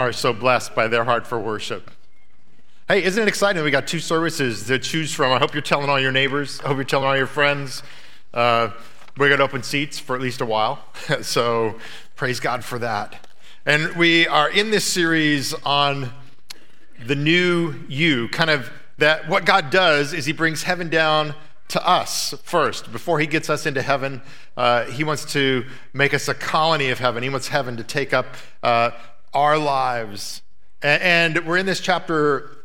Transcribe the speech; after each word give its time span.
are 0.00 0.12
so 0.14 0.32
blessed 0.32 0.74
by 0.74 0.88
their 0.88 1.04
heart 1.04 1.26
for 1.26 1.38
worship. 1.38 1.90
Hey, 2.88 3.04
isn't 3.04 3.22
it 3.22 3.28
exciting? 3.28 3.62
We 3.62 3.70
got 3.70 3.86
two 3.86 3.98
services 3.98 4.66
to 4.66 4.78
choose 4.78 5.12
from. 5.12 5.30
I 5.30 5.38
hope 5.38 5.52
you're 5.52 5.60
telling 5.60 5.90
all 5.90 6.00
your 6.00 6.10
neighbors. 6.10 6.58
I 6.64 6.68
hope 6.68 6.78
you're 6.78 6.84
telling 6.84 7.06
all 7.06 7.16
your 7.16 7.26
friends. 7.26 7.82
Uh, 8.32 8.70
we're 9.18 9.28
going 9.28 9.40
to 9.40 9.44
open 9.44 9.62
seats 9.62 9.98
for 9.98 10.16
at 10.16 10.22
least 10.22 10.40
a 10.40 10.46
while. 10.46 10.82
so 11.20 11.78
praise 12.16 12.40
God 12.40 12.64
for 12.64 12.78
that. 12.78 13.28
And 13.66 13.94
we 13.94 14.26
are 14.26 14.48
in 14.48 14.70
this 14.70 14.86
series 14.86 15.52
on 15.66 16.10
the 17.04 17.14
new 17.14 17.74
you, 17.86 18.30
kind 18.30 18.48
of 18.48 18.72
that 18.96 19.28
what 19.28 19.44
God 19.44 19.68
does 19.68 20.14
is 20.14 20.24
He 20.24 20.32
brings 20.32 20.62
heaven 20.62 20.88
down 20.88 21.34
to 21.68 21.86
us 21.86 22.32
first. 22.42 22.90
Before 22.90 23.20
He 23.20 23.26
gets 23.26 23.50
us 23.50 23.66
into 23.66 23.82
heaven, 23.82 24.22
uh, 24.56 24.84
He 24.86 25.04
wants 25.04 25.30
to 25.34 25.66
make 25.92 26.14
us 26.14 26.26
a 26.26 26.34
colony 26.34 26.88
of 26.88 26.98
heaven. 26.98 27.22
He 27.22 27.28
wants 27.28 27.48
heaven 27.48 27.76
to 27.76 27.84
take 27.84 28.14
up 28.14 28.26
uh, 28.62 28.92
our 29.32 29.58
lives. 29.58 30.42
And 30.82 31.46
we're 31.46 31.58
in 31.58 31.66
this 31.66 31.80
chapter 31.80 32.56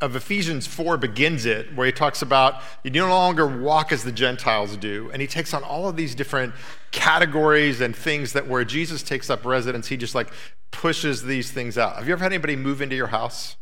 of 0.00 0.16
Ephesians 0.16 0.66
4 0.66 0.96
begins 0.96 1.44
it, 1.44 1.74
where 1.74 1.86
he 1.86 1.92
talks 1.92 2.22
about 2.22 2.62
you 2.82 2.90
no 2.90 3.08
longer 3.08 3.46
walk 3.46 3.92
as 3.92 4.02
the 4.02 4.12
Gentiles 4.12 4.76
do. 4.76 5.10
And 5.12 5.20
he 5.20 5.28
takes 5.28 5.52
on 5.52 5.62
all 5.62 5.88
of 5.88 5.96
these 5.96 6.14
different 6.14 6.54
categories 6.90 7.80
and 7.80 7.94
things 7.94 8.32
that 8.32 8.46
where 8.46 8.64
Jesus 8.64 9.02
takes 9.02 9.28
up 9.28 9.44
residence, 9.44 9.88
he 9.88 9.96
just 9.96 10.14
like 10.14 10.32
pushes 10.70 11.24
these 11.24 11.50
things 11.50 11.76
out. 11.76 11.96
Have 11.96 12.06
you 12.06 12.14
ever 12.14 12.22
had 12.22 12.32
anybody 12.32 12.56
move 12.56 12.80
into 12.80 12.96
your 12.96 13.08
house? 13.08 13.56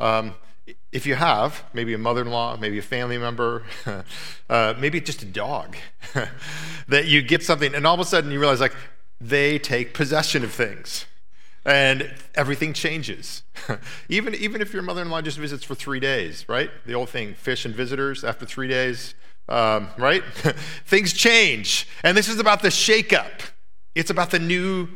Um, 0.00 0.34
if 0.90 1.06
you 1.06 1.14
have, 1.14 1.64
maybe 1.72 1.94
a 1.94 1.98
mother 1.98 2.22
in 2.22 2.30
law, 2.30 2.56
maybe 2.56 2.78
a 2.78 2.82
family 2.82 3.18
member, 3.18 3.62
uh, 4.50 4.74
maybe 4.78 5.00
just 5.00 5.22
a 5.22 5.26
dog, 5.26 5.76
that 6.88 7.06
you 7.06 7.22
get 7.22 7.42
something 7.42 7.74
and 7.74 7.86
all 7.86 7.94
of 7.94 8.00
a 8.00 8.04
sudden 8.04 8.30
you 8.32 8.40
realize 8.40 8.60
like 8.60 8.74
they 9.20 9.58
take 9.58 9.94
possession 9.94 10.42
of 10.42 10.52
things 10.52 11.06
and 11.64 12.12
everything 12.34 12.72
changes. 12.72 13.42
even, 14.08 14.34
even 14.34 14.60
if 14.60 14.72
your 14.72 14.82
mother 14.82 15.02
in 15.02 15.10
law 15.10 15.22
just 15.22 15.38
visits 15.38 15.64
for 15.64 15.74
three 15.74 16.00
days, 16.00 16.48
right? 16.48 16.70
The 16.86 16.94
old 16.94 17.08
thing 17.08 17.34
fish 17.34 17.64
and 17.64 17.74
visitors 17.74 18.24
after 18.24 18.44
three 18.44 18.68
days, 18.68 19.14
um, 19.48 19.88
right? 19.96 20.24
Things 20.86 21.12
change. 21.12 21.88
And 22.02 22.16
this 22.16 22.28
is 22.28 22.38
about 22.38 22.62
the 22.62 22.68
shakeup, 22.68 23.50
it's 23.94 24.10
about 24.10 24.30
the 24.30 24.38
new 24.38 24.88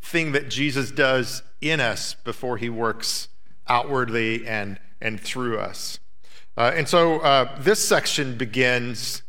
thing 0.00 0.32
that 0.32 0.48
Jesus 0.48 0.90
does 0.90 1.42
in 1.60 1.80
us 1.80 2.14
before 2.14 2.56
he 2.56 2.70
works 2.70 3.28
outwardly 3.68 4.46
and, 4.46 4.78
and 5.00 5.20
through 5.20 5.58
us. 5.58 5.98
Uh, 6.56 6.72
and 6.74 6.88
so 6.88 7.20
uh, 7.20 7.56
this 7.60 7.86
section 7.86 8.36
begins 8.36 9.22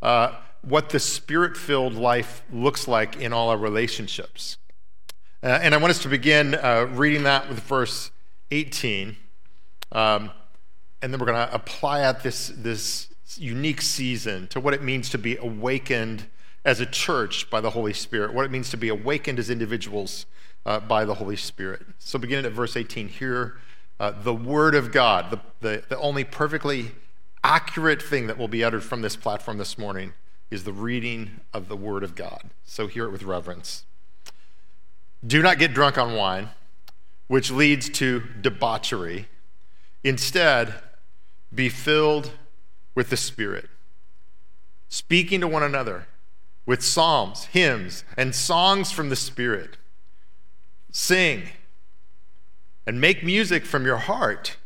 uh, 0.00 0.34
what 0.62 0.88
the 0.88 0.98
spirit 0.98 1.56
filled 1.56 1.94
life 1.94 2.42
looks 2.52 2.88
like 2.88 3.16
in 3.16 3.32
all 3.32 3.50
our 3.50 3.58
relationships. 3.58 4.56
Uh, 5.44 5.58
and 5.60 5.74
I 5.74 5.78
want 5.78 5.90
us 5.90 5.98
to 6.02 6.08
begin 6.08 6.54
uh, 6.54 6.86
reading 6.92 7.24
that 7.24 7.48
with 7.48 7.58
verse 7.58 8.12
18. 8.52 9.16
Um, 9.90 10.30
and 11.02 11.12
then 11.12 11.18
we're 11.18 11.26
going 11.26 11.48
to 11.48 11.52
apply 11.52 12.02
at 12.02 12.22
this, 12.22 12.52
this 12.56 13.08
unique 13.36 13.82
season 13.82 14.46
to 14.48 14.60
what 14.60 14.72
it 14.72 14.84
means 14.84 15.10
to 15.10 15.18
be 15.18 15.36
awakened 15.36 16.26
as 16.64 16.78
a 16.78 16.86
church 16.86 17.50
by 17.50 17.60
the 17.60 17.70
Holy 17.70 17.92
Spirit, 17.92 18.32
what 18.32 18.44
it 18.44 18.52
means 18.52 18.70
to 18.70 18.76
be 18.76 18.88
awakened 18.88 19.40
as 19.40 19.50
individuals 19.50 20.26
uh, 20.64 20.78
by 20.78 21.04
the 21.04 21.14
Holy 21.14 21.34
Spirit. 21.34 21.82
So, 21.98 22.20
beginning 22.20 22.46
at 22.46 22.52
verse 22.52 22.76
18, 22.76 23.08
here, 23.08 23.56
uh, 23.98 24.12
the 24.12 24.34
Word 24.34 24.76
of 24.76 24.92
God, 24.92 25.32
the, 25.32 25.40
the, 25.60 25.82
the 25.88 25.98
only 25.98 26.22
perfectly 26.22 26.92
accurate 27.42 28.00
thing 28.00 28.28
that 28.28 28.38
will 28.38 28.46
be 28.46 28.62
uttered 28.62 28.84
from 28.84 29.02
this 29.02 29.16
platform 29.16 29.58
this 29.58 29.76
morning, 29.76 30.12
is 30.52 30.62
the 30.62 30.72
reading 30.72 31.40
of 31.52 31.66
the 31.66 31.76
Word 31.76 32.04
of 32.04 32.14
God. 32.14 32.50
So, 32.62 32.86
hear 32.86 33.06
it 33.06 33.10
with 33.10 33.24
reverence. 33.24 33.86
Do 35.24 35.40
not 35.40 35.58
get 35.58 35.72
drunk 35.72 35.98
on 35.98 36.14
wine, 36.14 36.50
which 37.28 37.50
leads 37.50 37.88
to 37.90 38.22
debauchery. 38.40 39.28
Instead, 40.02 40.74
be 41.54 41.68
filled 41.68 42.32
with 42.94 43.10
the 43.10 43.16
Spirit, 43.16 43.68
speaking 44.88 45.40
to 45.40 45.48
one 45.48 45.62
another 45.62 46.06
with 46.66 46.82
psalms, 46.82 47.46
hymns, 47.46 48.04
and 48.16 48.34
songs 48.34 48.90
from 48.90 49.08
the 49.08 49.16
Spirit. 49.16 49.76
Sing 50.90 51.48
and 52.86 53.00
make 53.00 53.24
music 53.24 53.64
from 53.64 53.86
your 53.86 53.96
heart 53.98 54.56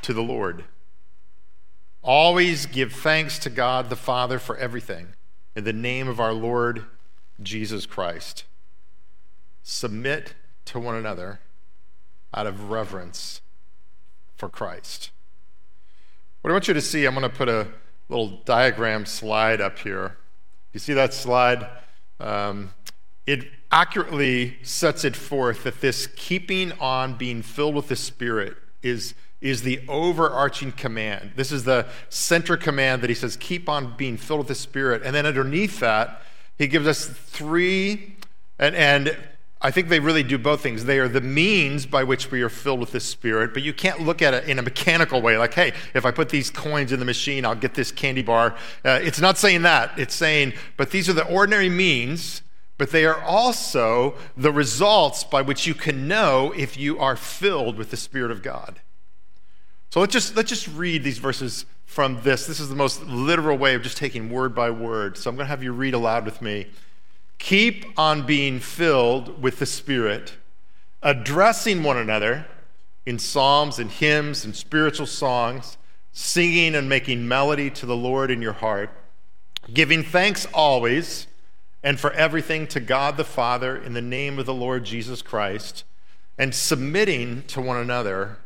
to 0.00 0.12
the 0.12 0.22
Lord. 0.22 0.64
Always 2.02 2.66
give 2.66 2.92
thanks 2.92 3.38
to 3.40 3.50
God 3.50 3.90
the 3.90 3.96
Father 3.96 4.38
for 4.38 4.56
everything 4.56 5.08
in 5.54 5.64
the 5.64 5.72
name 5.72 6.08
of 6.08 6.18
our 6.18 6.32
Lord 6.32 6.84
Jesus 7.40 7.86
Christ 7.86 8.44
submit 9.62 10.34
to 10.66 10.78
one 10.78 10.94
another 10.94 11.40
out 12.34 12.46
of 12.46 12.70
reverence 12.70 13.40
for 14.36 14.48
Christ. 14.48 15.10
What 16.40 16.50
I 16.50 16.52
want 16.52 16.68
you 16.68 16.74
to 16.74 16.80
see, 16.80 17.04
I'm 17.04 17.14
going 17.14 17.28
to 17.28 17.36
put 17.36 17.48
a 17.48 17.68
little 18.08 18.40
diagram 18.44 19.06
slide 19.06 19.60
up 19.60 19.78
here. 19.78 20.16
You 20.72 20.80
see 20.80 20.92
that 20.94 21.14
slide? 21.14 21.68
Um, 22.18 22.74
it 23.26 23.46
accurately 23.70 24.58
sets 24.62 25.04
it 25.04 25.14
forth 25.14 25.64
that 25.64 25.80
this 25.80 26.08
keeping 26.16 26.72
on 26.72 27.14
being 27.14 27.42
filled 27.42 27.74
with 27.74 27.88
the 27.88 27.96
Spirit 27.96 28.56
is, 28.82 29.14
is 29.40 29.62
the 29.62 29.80
overarching 29.88 30.72
command. 30.72 31.32
This 31.36 31.52
is 31.52 31.64
the 31.64 31.86
center 32.08 32.56
command 32.56 33.02
that 33.02 33.10
he 33.10 33.14
says, 33.14 33.36
keep 33.36 33.68
on 33.68 33.96
being 33.96 34.16
filled 34.16 34.38
with 34.38 34.48
the 34.48 34.54
Spirit. 34.54 35.02
And 35.04 35.14
then 35.14 35.26
underneath 35.26 35.78
that, 35.80 36.22
he 36.58 36.66
gives 36.66 36.86
us 36.86 37.06
three, 37.06 38.16
and, 38.58 38.74
and 38.74 39.16
I 39.64 39.70
think 39.70 39.88
they 39.88 40.00
really 40.00 40.24
do 40.24 40.38
both 40.38 40.60
things. 40.60 40.84
They 40.84 40.98
are 40.98 41.06
the 41.08 41.20
means 41.20 41.86
by 41.86 42.02
which 42.02 42.32
we 42.32 42.42
are 42.42 42.48
filled 42.48 42.80
with 42.80 42.90
the 42.90 42.98
Spirit, 42.98 43.54
but 43.54 43.62
you 43.62 43.72
can't 43.72 44.00
look 44.00 44.20
at 44.20 44.34
it 44.34 44.48
in 44.48 44.58
a 44.58 44.62
mechanical 44.62 45.22
way, 45.22 45.38
like, 45.38 45.54
hey, 45.54 45.72
if 45.94 46.04
I 46.04 46.10
put 46.10 46.30
these 46.30 46.50
coins 46.50 46.90
in 46.90 46.98
the 46.98 47.04
machine, 47.04 47.44
I'll 47.44 47.54
get 47.54 47.74
this 47.74 47.92
candy 47.92 48.22
bar. 48.22 48.56
Uh, 48.84 48.98
it's 49.02 49.20
not 49.20 49.38
saying 49.38 49.62
that. 49.62 49.96
It's 49.96 50.14
saying, 50.14 50.54
but 50.76 50.90
these 50.90 51.08
are 51.08 51.12
the 51.12 51.26
ordinary 51.26 51.68
means, 51.68 52.42
but 52.76 52.90
they 52.90 53.04
are 53.04 53.22
also 53.22 54.14
the 54.36 54.50
results 54.50 55.22
by 55.22 55.42
which 55.42 55.64
you 55.64 55.74
can 55.74 56.08
know 56.08 56.52
if 56.56 56.76
you 56.76 56.98
are 56.98 57.14
filled 57.14 57.76
with 57.76 57.92
the 57.92 57.96
Spirit 57.96 58.32
of 58.32 58.42
God. 58.42 58.80
So 59.90 60.00
let's 60.00 60.12
just, 60.12 60.34
let's 60.34 60.48
just 60.48 60.66
read 60.68 61.04
these 61.04 61.18
verses 61.18 61.66
from 61.84 62.20
this. 62.22 62.46
This 62.46 62.58
is 62.58 62.68
the 62.68 62.74
most 62.74 63.04
literal 63.04 63.56
way 63.56 63.74
of 63.74 63.82
just 63.82 63.98
taking 63.98 64.28
word 64.30 64.54
by 64.54 64.70
word. 64.70 65.16
So 65.18 65.30
I'm 65.30 65.36
going 65.36 65.44
to 65.44 65.50
have 65.50 65.62
you 65.62 65.72
read 65.72 65.94
aloud 65.94 66.24
with 66.24 66.42
me 66.42 66.66
Keep 67.42 67.98
on 67.98 68.24
being 68.24 68.60
filled 68.60 69.42
with 69.42 69.58
the 69.58 69.66
Spirit, 69.66 70.34
addressing 71.02 71.82
one 71.82 71.96
another 71.96 72.46
in 73.04 73.18
psalms 73.18 73.80
and 73.80 73.90
hymns 73.90 74.44
and 74.44 74.54
spiritual 74.54 75.06
songs, 75.06 75.76
singing 76.12 76.76
and 76.76 76.88
making 76.88 77.26
melody 77.26 77.68
to 77.68 77.84
the 77.84 77.96
Lord 77.96 78.30
in 78.30 78.40
your 78.40 78.52
heart, 78.52 78.90
giving 79.74 80.04
thanks 80.04 80.46
always 80.54 81.26
and 81.82 81.98
for 81.98 82.12
everything 82.12 82.68
to 82.68 82.78
God 82.78 83.16
the 83.16 83.24
Father 83.24 83.76
in 83.76 83.92
the 83.92 84.00
name 84.00 84.38
of 84.38 84.46
the 84.46 84.54
Lord 84.54 84.84
Jesus 84.84 85.20
Christ, 85.20 85.82
and 86.38 86.54
submitting 86.54 87.42
to 87.48 87.60
one 87.60 87.76
another 87.76 88.38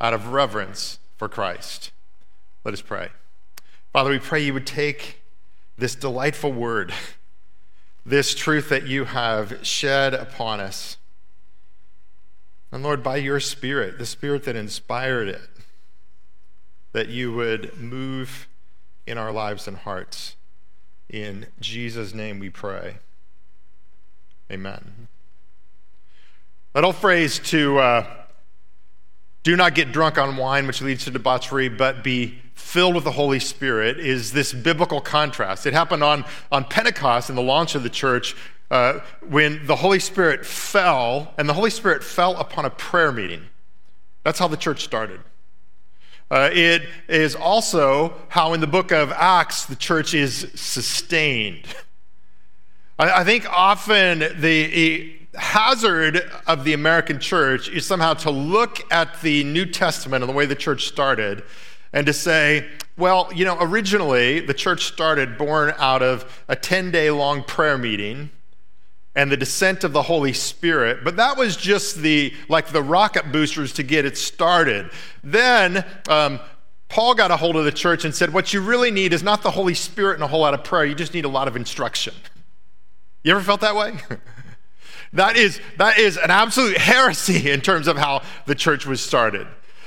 out 0.00 0.12
of 0.12 0.32
reverence 0.32 0.98
for 1.16 1.28
Christ. 1.28 1.92
Let 2.64 2.74
us 2.74 2.82
pray. 2.82 3.10
Father, 3.92 4.10
we 4.10 4.18
pray 4.18 4.42
you 4.42 4.54
would 4.54 4.66
take 4.66 5.22
this 5.78 5.94
delightful 5.94 6.52
word 6.52 6.92
this 8.04 8.34
truth 8.34 8.68
that 8.68 8.86
you 8.86 9.04
have 9.04 9.64
shed 9.64 10.14
upon 10.14 10.60
us. 10.60 10.96
And 12.72 12.82
Lord, 12.82 13.02
by 13.02 13.16
your 13.16 13.40
Spirit, 13.40 13.98
the 13.98 14.06
Spirit 14.06 14.44
that 14.44 14.56
inspired 14.56 15.28
it, 15.28 15.48
that 16.92 17.08
you 17.08 17.32
would 17.32 17.76
move 17.76 18.48
in 19.06 19.18
our 19.18 19.32
lives 19.32 19.66
and 19.66 19.76
hearts. 19.76 20.36
In 21.08 21.46
Jesus' 21.60 22.14
name 22.14 22.38
we 22.38 22.50
pray. 22.50 22.96
Amen. 24.50 25.08
Old 26.74 26.96
phrase 26.96 27.38
to 27.50 27.78
uh, 27.78 28.06
do 29.42 29.56
not 29.56 29.74
get 29.74 29.92
drunk 29.92 30.18
on 30.18 30.36
wine, 30.36 30.66
which 30.66 30.80
leads 30.80 31.04
to 31.04 31.10
debauchery, 31.10 31.68
but 31.68 32.04
be 32.04 32.40
filled 32.60 32.94
with 32.94 33.04
the 33.04 33.12
Holy 33.12 33.40
Spirit 33.40 33.98
is 33.98 34.32
this 34.32 34.52
biblical 34.52 35.00
contrast. 35.00 35.66
It 35.66 35.72
happened 35.72 36.04
on, 36.04 36.24
on 36.52 36.64
Pentecost 36.64 37.30
in 37.30 37.36
the 37.36 37.42
launch 37.42 37.74
of 37.74 37.82
the 37.82 37.90
church 37.90 38.36
uh, 38.70 39.00
when 39.28 39.66
the 39.66 39.76
Holy 39.76 39.98
Spirit 39.98 40.46
fell, 40.46 41.34
and 41.36 41.48
the 41.48 41.54
Holy 41.54 41.70
Spirit 41.70 42.04
fell 42.04 42.36
upon 42.36 42.64
a 42.64 42.70
prayer 42.70 43.10
meeting. 43.10 43.42
That's 44.22 44.38
how 44.38 44.46
the 44.46 44.56
church 44.56 44.84
started. 44.84 45.20
Uh, 46.30 46.50
it 46.52 46.82
is 47.08 47.34
also 47.34 48.14
how 48.28 48.52
in 48.52 48.60
the 48.60 48.66
book 48.66 48.92
of 48.92 49.10
Acts 49.10 49.66
the 49.66 49.74
church 49.74 50.14
is 50.14 50.46
sustained. 50.54 51.66
I, 53.00 53.22
I 53.22 53.24
think 53.24 53.50
often 53.50 54.20
the 54.40 55.16
hazard 55.34 56.30
of 56.46 56.62
the 56.64 56.72
American 56.72 57.18
church 57.18 57.68
is 57.68 57.84
somehow 57.84 58.14
to 58.14 58.30
look 58.30 58.80
at 58.92 59.20
the 59.22 59.42
New 59.42 59.66
Testament 59.66 60.22
and 60.22 60.28
the 60.28 60.36
way 60.36 60.46
the 60.46 60.54
church 60.54 60.86
started 60.86 61.42
and 61.92 62.06
to 62.06 62.12
say, 62.12 62.68
well, 62.96 63.30
you 63.34 63.44
know, 63.44 63.56
originally 63.60 64.40
the 64.40 64.54
church 64.54 64.84
started 64.84 65.38
born 65.38 65.74
out 65.78 66.02
of 66.02 66.42
a 66.48 66.56
10 66.56 66.90
day 66.90 67.10
long 67.10 67.42
prayer 67.42 67.78
meeting. 67.78 68.30
and 69.16 69.32
the 69.32 69.36
descent 69.36 69.82
of 69.82 69.92
the 69.92 70.02
Holy 70.02 70.32
Spirit, 70.32 71.02
but 71.02 71.16
that 71.16 71.36
was 71.36 71.56
just 71.56 71.96
the 71.96 72.32
like 72.48 72.68
the 72.68 72.82
rocket 72.82 73.32
boosters 73.32 73.72
to 73.72 73.82
get 73.82 74.04
it 74.04 74.16
started. 74.16 74.88
Then 75.24 75.84
um, 76.08 76.38
Paul 76.88 77.14
got 77.14 77.30
a 77.30 77.36
hold 77.36 77.56
of 77.56 77.64
the 77.64 77.72
church 77.72 78.04
and 78.04 78.14
said, 78.14 78.32
What 78.32 78.52
you 78.52 78.60
really 78.60 78.90
need 78.90 79.12
is 79.12 79.22
not 79.22 79.42
the 79.42 79.50
Holy 79.52 79.74
Spirit 79.74 80.14
and 80.14 80.22
a 80.22 80.26
whole 80.26 80.40
lot 80.40 80.54
of 80.54 80.62
prayer, 80.62 80.84
you 80.84 80.94
just 80.94 81.14
need 81.14 81.24
a 81.24 81.28
lot 81.28 81.48
of 81.48 81.56
instruction. 81.56 82.14
You 83.22 83.32
ever 83.32 83.40
felt 83.40 83.60
that 83.60 83.76
way? 83.76 83.94
that, 85.12 85.36
is, 85.36 85.60
that 85.78 85.98
is 85.98 86.16
an 86.16 86.30
absolute 86.30 86.78
heresy 86.78 87.50
in 87.50 87.60
terms 87.60 87.86
of 87.86 87.96
how 87.96 88.22
the 88.46 88.54
church 88.54 88.86
was 88.86 89.00
started. 89.00 89.46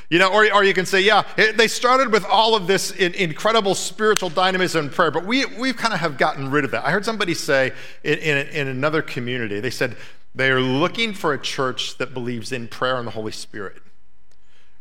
You 0.09 0.19
know, 0.19 0.31
or, 0.31 0.53
or 0.53 0.63
you 0.63 0.73
can 0.73 0.85
say, 0.85 1.01
yeah, 1.01 1.23
it, 1.37 1.57
they 1.57 1.67
started 1.67 2.11
with 2.11 2.25
all 2.25 2.55
of 2.55 2.67
this 2.67 2.91
in, 2.91 3.13
incredible 3.13 3.73
spiritual 3.75 4.29
dynamism 4.29 4.85
and 4.85 4.93
prayer, 4.93 5.11
but 5.11 5.25
we, 5.25 5.45
we 5.45 5.73
kind 5.73 5.93
of 5.93 5.99
have 6.01 6.17
gotten 6.17 6.51
rid 6.51 6.65
of 6.65 6.71
that. 6.71 6.85
I 6.85 6.91
heard 6.91 7.05
somebody 7.05 7.33
say 7.33 7.71
in, 8.03 8.19
in, 8.19 8.47
in 8.47 8.67
another 8.67 9.01
community, 9.01 9.59
they 9.59 9.69
said 9.69 9.95
they 10.35 10.51
are 10.51 10.59
looking 10.59 11.13
for 11.13 11.33
a 11.33 11.39
church 11.39 11.97
that 11.97 12.13
believes 12.13 12.51
in 12.51 12.67
prayer 12.67 12.97
and 12.97 13.07
the 13.07 13.11
Holy 13.11 13.31
Spirit. 13.31 13.81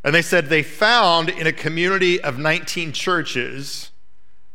And 0.05 0.15
they 0.15 0.23
said 0.23 0.47
they 0.47 0.63
found 0.63 1.29
in 1.29 1.47
a 1.47 1.53
community 1.53 2.21
of 2.21 2.39
19 2.39 2.93
churches, 2.93 3.91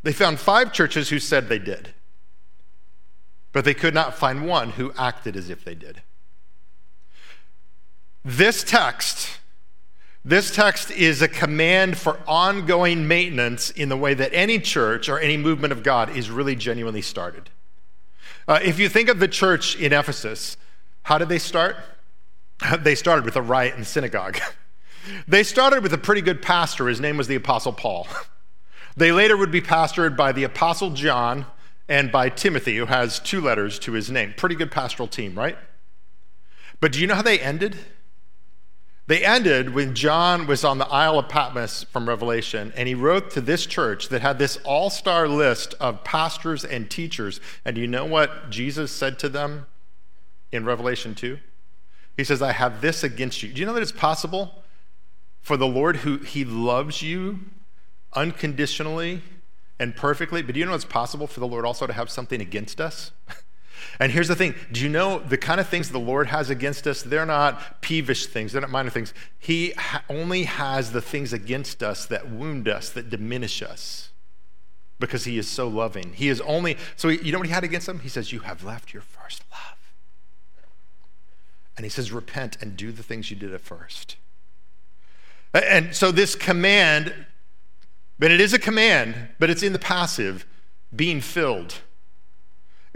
they 0.03 0.11
found 0.11 0.39
five 0.39 0.73
churches 0.73 1.09
who 1.09 1.19
said 1.19 1.47
they 1.47 1.59
did. 1.59 1.93
But 3.53 3.63
they 3.63 3.73
could 3.73 3.93
not 3.93 4.15
find 4.15 4.45
one 4.45 4.71
who 4.71 4.91
acted 4.97 5.35
as 5.35 5.49
if 5.49 5.63
they 5.63 5.75
did. 5.75 6.01
This 8.25 8.63
text 8.63 9.39
this 10.27 10.51
text 10.51 10.91
is 10.91 11.21
a 11.21 11.27
command 11.29 11.97
for 11.97 12.19
ongoing 12.27 13.07
maintenance 13.07 13.69
in 13.69 13.87
the 13.87 13.95
way 13.95 14.13
that 14.13 14.33
any 14.33 14.59
church 14.59 15.07
or 15.07 15.17
any 15.19 15.37
movement 15.37 15.71
of 15.71 15.83
God 15.83 16.09
is 16.17 16.29
really 16.29 16.53
genuinely 16.53 17.01
started. 17.01 17.49
Uh, 18.45 18.59
if 18.61 18.77
you 18.77 18.89
think 18.89 19.07
of 19.07 19.19
the 19.19 19.29
church 19.29 19.77
in 19.77 19.93
Ephesus, 19.93 20.57
how 21.03 21.17
did 21.17 21.29
they 21.29 21.39
start? 21.39 21.77
They 22.81 22.95
started 22.95 23.23
with 23.23 23.37
a 23.37 23.41
riot 23.41 23.75
in 23.75 23.81
the 23.81 23.85
synagogue. 23.85 24.39
they 25.27 25.43
started 25.43 25.81
with 25.81 25.93
a 25.93 25.97
pretty 25.97 26.21
good 26.21 26.41
pastor. 26.41 26.87
His 26.87 26.99
name 26.99 27.15
was 27.15 27.27
the 27.27 27.35
Apostle 27.35 27.73
Paul. 27.73 28.07
They 28.97 29.11
later 29.11 29.37
would 29.37 29.51
be 29.51 29.61
pastored 29.61 30.17
by 30.17 30.31
the 30.31 30.43
Apostle 30.43 30.89
John 30.89 31.45
and 31.87 32.11
by 32.11 32.29
Timothy, 32.29 32.77
who 32.77 32.87
has 32.87 33.19
two 33.19 33.39
letters 33.39 33.77
to 33.79 33.91
his 33.91 34.09
name. 34.09 34.33
Pretty 34.35 34.55
good 34.55 34.71
pastoral 34.71 35.07
team, 35.07 35.35
right? 35.35 35.55
But 36.79 36.93
do 36.93 36.99
you 36.99 37.05
know 37.05 37.13
how 37.13 37.21
they 37.21 37.39
ended? 37.39 37.77
They 39.07 39.23
ended 39.23 39.73
when 39.73 39.95
John 39.95 40.47
was 40.47 40.65
on 40.65 40.79
the 40.79 40.87
Isle 40.87 41.19
of 41.19 41.29
Patmos 41.29 41.83
from 41.83 42.09
Revelation, 42.09 42.73
and 42.75 42.89
he 42.89 42.93
wrote 42.93 43.31
to 43.31 43.41
this 43.41 43.65
church 43.65 44.09
that 44.09 44.21
had 44.21 44.37
this 44.37 44.57
all 44.65 44.89
star 44.89 45.29
list 45.29 45.73
of 45.79 46.03
pastors 46.03 46.65
and 46.65 46.89
teachers. 46.89 47.39
And 47.63 47.77
you 47.77 47.87
know 47.87 48.03
what 48.03 48.49
Jesus 48.49 48.91
said 48.91 49.17
to 49.19 49.29
them 49.29 49.65
in 50.51 50.65
Revelation 50.65 51.15
2? 51.15 51.39
He 52.17 52.25
says, 52.25 52.41
I 52.41 52.51
have 52.51 52.81
this 52.81 53.01
against 53.01 53.41
you. 53.43 53.53
Do 53.53 53.61
you 53.61 53.65
know 53.65 53.73
that 53.73 53.81
it's 53.81 53.93
possible 53.93 54.63
for 55.41 55.55
the 55.55 55.67
Lord 55.67 55.97
who 55.97 56.17
he 56.17 56.43
loves 56.43 57.01
you 57.01 57.39
unconditionally 58.11 59.21
and 59.79 59.95
perfectly? 59.95 60.41
But 60.41 60.53
do 60.55 60.59
you 60.59 60.65
know 60.65 60.73
it's 60.73 60.83
possible 60.83 61.27
for 61.27 61.39
the 61.39 61.47
Lord 61.47 61.63
also 61.63 61.87
to 61.87 61.93
have 61.93 62.09
something 62.09 62.41
against 62.41 62.81
us? 62.81 63.11
And 63.99 64.11
here's 64.11 64.27
the 64.27 64.35
thing 64.35 64.55
do 64.71 64.81
you 64.81 64.89
know 64.89 65.19
the 65.19 65.37
kind 65.37 65.59
of 65.59 65.67
things 65.67 65.89
the 65.89 65.99
Lord 65.99 66.27
has 66.27 66.49
against 66.49 66.87
us? 66.87 67.01
They're 67.01 67.25
not 67.25 67.81
peevish 67.81 68.27
things, 68.27 68.51
they're 68.51 68.61
not 68.61 68.69
minor 68.69 68.89
things. 68.89 69.13
He 69.39 69.71
ha- 69.77 70.03
only 70.09 70.43
has 70.43 70.91
the 70.91 71.01
things 71.01 71.33
against 71.33 71.81
us 71.83 72.05
that 72.05 72.29
wound 72.29 72.67
us, 72.67 72.89
that 72.91 73.09
diminish 73.09 73.61
us, 73.61 74.09
because 74.99 75.25
He 75.25 75.37
is 75.37 75.47
so 75.47 75.67
loving. 75.67 76.13
He 76.13 76.29
is 76.29 76.41
only, 76.41 76.77
so 76.95 77.09
you 77.09 77.31
know 77.31 77.39
what 77.39 77.47
He 77.47 77.53
had 77.53 77.63
against 77.63 77.87
them? 77.87 77.99
He 77.99 78.09
says, 78.09 78.31
You 78.31 78.39
have 78.41 78.63
left 78.63 78.93
your 78.93 79.03
first 79.03 79.43
love. 79.51 79.93
And 81.75 81.85
He 81.85 81.89
says, 81.89 82.11
Repent 82.11 82.57
and 82.61 82.77
do 82.77 82.91
the 82.91 83.03
things 83.03 83.29
you 83.29 83.37
did 83.37 83.53
at 83.53 83.61
first. 83.61 84.17
And 85.53 85.95
so 85.95 86.11
this 86.11 86.35
command, 86.35 87.13
but 88.19 88.31
it 88.31 88.39
is 88.41 88.53
a 88.53 88.59
command, 88.59 89.29
but 89.39 89.49
it's 89.49 89.63
in 89.63 89.73
the 89.73 89.79
passive, 89.79 90.45
being 90.95 91.21
filled. 91.21 91.81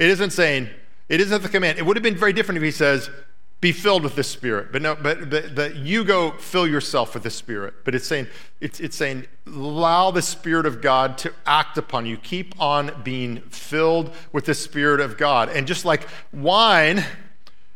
It 0.01 0.09
isn't 0.09 0.31
saying, 0.31 0.68
it 1.09 1.21
isn't 1.21 1.44
the 1.44 1.48
command. 1.48 1.77
It 1.77 1.86
would 1.86 1.95
have 1.95 2.01
been 2.01 2.18
very 2.18 2.33
different 2.33 2.57
if 2.57 2.63
he 2.63 2.71
says, 2.71 3.12
be 3.59 3.71
filled 3.71 4.01
with 4.01 4.15
the 4.15 4.24
Spirit. 4.24 4.71
But 4.71 4.81
no, 4.81 4.95
but, 4.95 5.30
but, 5.30 5.75
you 5.75 6.03
go 6.03 6.31
fill 6.31 6.68
yourself 6.68 7.13
with 7.13 7.21
the 7.21 7.30
Spirit. 7.30 7.75
But 7.86 7.94
it's 7.94 8.07
saying, 8.07 8.25
it's, 8.59 8.80
it's 8.80 8.95
saying, 8.95 9.27
allow 9.45 10.09
the 10.09 10.24
Spirit 10.24 10.65
of 10.65 10.81
God 10.81 11.19
to 11.19 11.31
act 11.45 11.77
upon 11.77 12.07
you. 12.07 12.18
Keep 12.18 12.59
on 12.59 13.03
being 13.03 13.42
filled 13.51 14.12
with 14.33 14.45
the 14.45 14.56
Spirit 14.56 15.01
of 15.01 15.19
God. 15.19 15.50
And 15.50 15.68
just 15.68 15.86
like 15.86 16.07
wine 16.33 17.06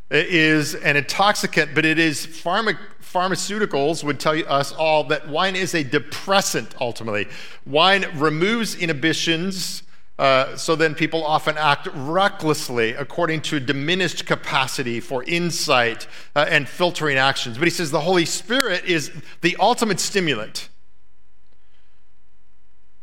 is 0.09 0.73
an 0.73 0.97
intoxicant, 0.97 1.75
but 1.75 1.85
it 1.85 1.99
is 1.99 2.25
pharma, 2.25 2.75
pharmaceuticals 3.03 4.03
would 4.03 4.19
tell 4.19 4.41
us 4.51 4.71
all 4.71 5.03
that 5.03 5.29
wine 5.29 5.55
is 5.55 5.75
a 5.75 5.83
depressant 5.83 6.73
ultimately. 6.81 7.27
Wine 7.67 8.07
removes 8.15 8.73
inhibitions 8.73 9.83
uh, 10.17 10.55
so 10.55 10.75
then 10.75 10.95
people 10.95 11.25
often 11.25 11.57
act 11.57 11.87
recklessly 11.93 12.91
according 12.91 13.41
to 13.41 13.59
diminished 13.59 14.25
capacity 14.25 15.01
for 15.01 15.23
insight 15.23 16.07
uh, 16.35 16.45
and 16.47 16.69
filtering 16.69 17.17
actions. 17.17 17.57
But 17.57 17.65
he 17.65 17.71
says 17.71 17.91
the 17.91 18.01
Holy 18.01 18.25
Spirit 18.25 18.85
is 18.85 19.11
the 19.41 19.57
ultimate 19.59 19.99
stimulant. 19.99 20.69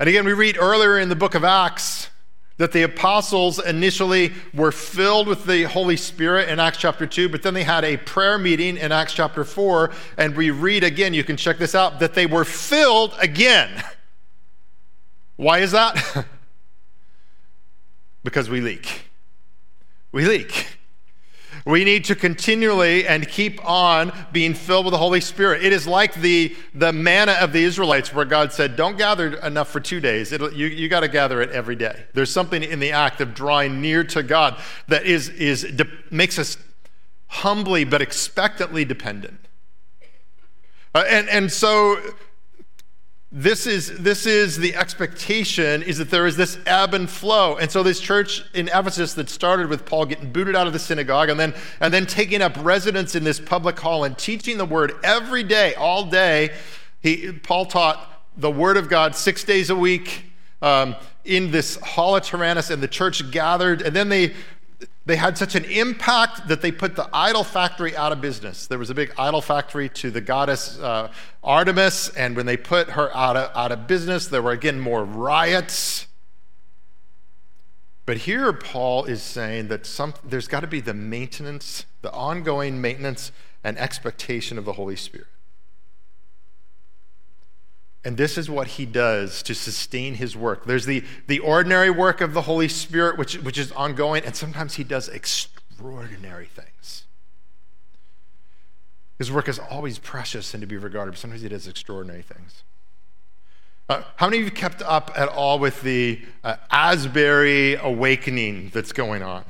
And 0.00 0.08
again, 0.08 0.24
we 0.24 0.32
read 0.32 0.56
earlier 0.58 0.98
in 0.98 1.10
the 1.10 1.16
book 1.16 1.34
of 1.34 1.44
Acts 1.44 2.08
that 2.56 2.72
the 2.72 2.82
apostles 2.82 3.58
initially 3.58 4.32
were 4.54 4.72
filled 4.72 5.26
with 5.26 5.44
the 5.44 5.64
Holy 5.64 5.96
Spirit 5.96 6.48
in 6.48 6.60
Acts 6.60 6.78
chapter 6.78 7.06
2, 7.06 7.28
but 7.28 7.42
then 7.42 7.54
they 7.54 7.64
had 7.64 7.84
a 7.84 7.98
prayer 7.98 8.38
meeting 8.38 8.76
in 8.76 8.90
Acts 8.90 9.12
chapter 9.12 9.44
4. 9.44 9.90
And 10.16 10.34
we 10.34 10.50
read 10.50 10.82
again, 10.82 11.12
you 11.12 11.24
can 11.24 11.36
check 11.36 11.58
this 11.58 11.74
out, 11.74 12.00
that 12.00 12.14
they 12.14 12.26
were 12.26 12.44
filled 12.44 13.14
again. 13.20 13.70
Why 15.36 15.58
is 15.58 15.72
that? 15.72 16.26
Because 18.24 18.48
we 18.48 18.60
leak. 18.60 19.08
We 20.12 20.26
leak. 20.26 20.66
We 21.64 21.84
need 21.84 22.04
to 22.06 22.16
continually 22.16 23.06
and 23.06 23.28
keep 23.28 23.64
on 23.64 24.12
being 24.32 24.54
filled 24.54 24.86
with 24.86 24.92
the 24.92 24.98
Holy 24.98 25.20
Spirit. 25.20 25.64
It 25.64 25.72
is 25.72 25.86
like 25.86 26.14
the, 26.14 26.56
the 26.74 26.92
manna 26.92 27.32
of 27.32 27.52
the 27.52 27.62
Israelites, 27.62 28.12
where 28.12 28.24
God 28.24 28.52
said, 28.52 28.74
Don't 28.74 28.98
gather 28.98 29.36
enough 29.36 29.68
for 29.68 29.78
two 29.78 30.00
days. 30.00 30.32
It'll, 30.32 30.52
you 30.52 30.66
you 30.66 30.88
got 30.88 31.00
to 31.00 31.08
gather 31.08 31.40
it 31.40 31.50
every 31.50 31.76
day. 31.76 32.04
There's 32.14 32.32
something 32.32 32.62
in 32.62 32.80
the 32.80 32.92
act 32.92 33.20
of 33.20 33.32
drawing 33.32 33.80
near 33.80 34.02
to 34.04 34.22
God 34.22 34.58
that 34.88 35.04
is, 35.04 35.28
is 35.28 35.62
de- 35.62 35.86
makes 36.10 36.38
us 36.38 36.56
humbly 37.28 37.84
but 37.84 38.02
expectantly 38.02 38.84
dependent. 38.84 39.38
Uh, 40.94 41.04
and, 41.08 41.28
and 41.28 41.52
so 41.52 41.98
this 43.34 43.66
is, 43.66 43.96
this 43.98 44.26
is 44.26 44.58
the 44.58 44.76
expectation 44.76 45.82
is 45.82 45.96
that 45.96 46.10
there 46.10 46.26
is 46.26 46.36
this 46.36 46.58
ebb 46.66 46.92
and 46.92 47.08
flow. 47.08 47.56
And 47.56 47.70
so 47.70 47.82
this 47.82 47.98
church 47.98 48.44
in 48.52 48.68
ephesus 48.68 49.14
that 49.14 49.30
started 49.30 49.68
with 49.68 49.86
paul 49.86 50.04
getting 50.04 50.30
booted 50.30 50.54
out 50.54 50.66
of 50.66 50.74
the 50.74 50.78
synagogue 50.78 51.30
and 51.30 51.40
then, 51.40 51.54
and 51.80 51.94
then 51.94 52.04
taking 52.04 52.42
up 52.42 52.52
residence 52.62 53.14
in 53.14 53.24
this 53.24 53.40
public 53.40 53.80
hall 53.80 54.04
and 54.04 54.18
teaching 54.18 54.58
the 54.58 54.66
word 54.66 54.92
every 55.02 55.42
day 55.42 55.74
all 55.76 56.04
day. 56.04 56.50
He, 57.00 57.32
paul 57.32 57.64
taught 57.64 58.22
the 58.36 58.50
word 58.50 58.76
of 58.76 58.90
god 58.90 59.16
six 59.16 59.44
days 59.44 59.70
a 59.70 59.76
week 59.76 60.26
um, 60.60 60.94
in 61.24 61.50
this 61.50 61.76
hall 61.76 62.16
of 62.16 62.24
tyrannus 62.24 62.68
and 62.68 62.82
the 62.82 62.88
church 62.88 63.30
gathered. 63.30 63.80
And 63.80 63.96
then 63.96 64.10
they 64.10 64.34
they 65.04 65.16
had 65.16 65.36
such 65.36 65.54
an 65.54 65.64
impact 65.64 66.46
that 66.48 66.62
they 66.62 66.70
put 66.70 66.94
the 66.94 67.08
idol 67.12 67.42
factory 67.42 67.96
out 67.96 68.12
of 68.12 68.20
business. 68.20 68.66
There 68.66 68.78
was 68.78 68.90
a 68.90 68.94
big 68.94 69.12
idol 69.18 69.40
factory 69.40 69.88
to 69.90 70.10
the 70.10 70.20
goddess 70.20 70.78
uh, 70.78 71.12
Artemis, 71.42 72.08
and 72.10 72.36
when 72.36 72.46
they 72.46 72.56
put 72.56 72.90
her 72.90 73.14
out 73.16 73.36
of, 73.36 73.50
out 73.56 73.72
of 73.72 73.88
business, 73.88 74.28
there 74.28 74.42
were 74.42 74.52
again 74.52 74.78
more 74.78 75.04
riots. 75.04 76.06
But 78.06 78.18
here, 78.18 78.52
Paul 78.52 79.04
is 79.04 79.22
saying 79.22 79.68
that 79.68 79.86
some, 79.86 80.14
there's 80.24 80.48
got 80.48 80.60
to 80.60 80.66
be 80.66 80.80
the 80.80 80.94
maintenance, 80.94 81.84
the 82.02 82.12
ongoing 82.12 82.80
maintenance 82.80 83.32
and 83.64 83.78
expectation 83.78 84.58
of 84.58 84.64
the 84.64 84.74
Holy 84.74 84.96
Spirit. 84.96 85.28
And 88.04 88.16
this 88.16 88.36
is 88.36 88.50
what 88.50 88.66
he 88.66 88.84
does 88.84 89.42
to 89.44 89.54
sustain 89.54 90.14
his 90.14 90.36
work. 90.36 90.64
There's 90.64 90.86
the, 90.86 91.04
the 91.28 91.38
ordinary 91.38 91.90
work 91.90 92.20
of 92.20 92.32
the 92.34 92.42
Holy 92.42 92.68
Spirit, 92.68 93.16
which, 93.16 93.34
which 93.38 93.58
is 93.58 93.70
ongoing, 93.72 94.24
and 94.24 94.34
sometimes 94.34 94.74
he 94.74 94.82
does 94.82 95.08
extraordinary 95.08 96.46
things. 96.46 97.04
His 99.18 99.30
work 99.30 99.48
is 99.48 99.60
always 99.60 100.00
precious 100.00 100.52
and 100.52 100.60
to 100.62 100.66
be 100.66 100.76
regarded, 100.76 101.12
but 101.12 101.20
sometimes 101.20 101.42
he 101.42 101.48
does 101.48 101.68
extraordinary 101.68 102.22
things. 102.22 102.64
Uh, 103.88 104.02
how 104.16 104.26
many 104.26 104.38
of 104.38 104.44
you 104.44 104.50
kept 104.50 104.82
up 104.82 105.12
at 105.14 105.28
all 105.28 105.60
with 105.60 105.82
the 105.82 106.20
uh, 106.42 106.56
Asbury 106.70 107.76
awakening 107.76 108.70
that's 108.74 108.92
going 108.92 109.22
on? 109.22 109.44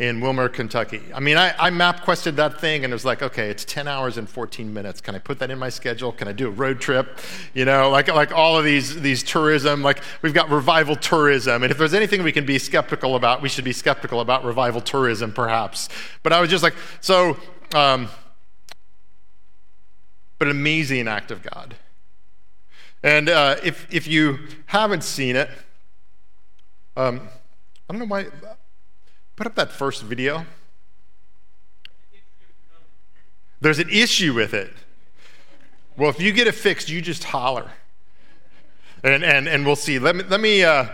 In 0.00 0.22
Wilmore, 0.22 0.48
Kentucky. 0.48 1.02
I 1.14 1.20
mean, 1.20 1.36
I, 1.36 1.54
I 1.58 1.68
map 1.68 2.04
quested 2.04 2.34
that 2.36 2.58
thing 2.58 2.84
and 2.84 2.90
it 2.90 2.94
was 2.94 3.04
like, 3.04 3.20
okay, 3.20 3.50
it's 3.50 3.66
10 3.66 3.86
hours 3.86 4.16
and 4.16 4.26
14 4.26 4.72
minutes. 4.72 4.98
Can 5.02 5.14
I 5.14 5.18
put 5.18 5.38
that 5.40 5.50
in 5.50 5.58
my 5.58 5.68
schedule? 5.68 6.10
Can 6.10 6.26
I 6.26 6.32
do 6.32 6.48
a 6.48 6.50
road 6.50 6.80
trip? 6.80 7.18
You 7.52 7.66
know, 7.66 7.90
like, 7.90 8.08
like 8.08 8.32
all 8.32 8.56
of 8.56 8.64
these, 8.64 8.98
these 9.02 9.22
tourism, 9.22 9.82
like 9.82 10.02
we've 10.22 10.32
got 10.32 10.48
revival 10.48 10.96
tourism. 10.96 11.62
And 11.62 11.70
if 11.70 11.76
there's 11.76 11.92
anything 11.92 12.22
we 12.22 12.32
can 12.32 12.46
be 12.46 12.58
skeptical 12.58 13.14
about, 13.14 13.42
we 13.42 13.50
should 13.50 13.62
be 13.66 13.74
skeptical 13.74 14.20
about 14.20 14.42
revival 14.42 14.80
tourism, 14.80 15.34
perhaps. 15.34 15.90
But 16.22 16.32
I 16.32 16.40
was 16.40 16.48
just 16.48 16.62
like, 16.62 16.76
so, 17.02 17.36
um, 17.74 18.08
but 20.38 20.48
an 20.48 20.52
amazing 20.52 21.08
act 21.08 21.30
of 21.30 21.42
God. 21.42 21.76
And 23.02 23.28
uh, 23.28 23.56
if, 23.62 23.86
if 23.92 24.08
you 24.08 24.48
haven't 24.64 25.04
seen 25.04 25.36
it, 25.36 25.50
um, 26.96 27.20
I 27.86 27.92
don't 27.92 27.98
know 27.98 28.06
why. 28.06 28.28
Put 29.40 29.46
up 29.46 29.54
that 29.54 29.72
first 29.72 30.02
video. 30.02 30.44
There's 33.62 33.78
an 33.78 33.88
issue 33.88 34.34
with 34.34 34.52
it. 34.52 34.70
Well, 35.96 36.10
if 36.10 36.20
you 36.20 36.30
get 36.32 36.46
it 36.46 36.54
fixed, 36.54 36.90
you 36.90 37.00
just 37.00 37.24
holler. 37.24 37.70
And, 39.02 39.24
and, 39.24 39.48
and 39.48 39.64
we'll 39.64 39.76
see. 39.76 39.98
Let 39.98 40.14
me, 40.14 40.24
let, 40.24 40.42
me, 40.42 40.62
uh, 40.62 40.88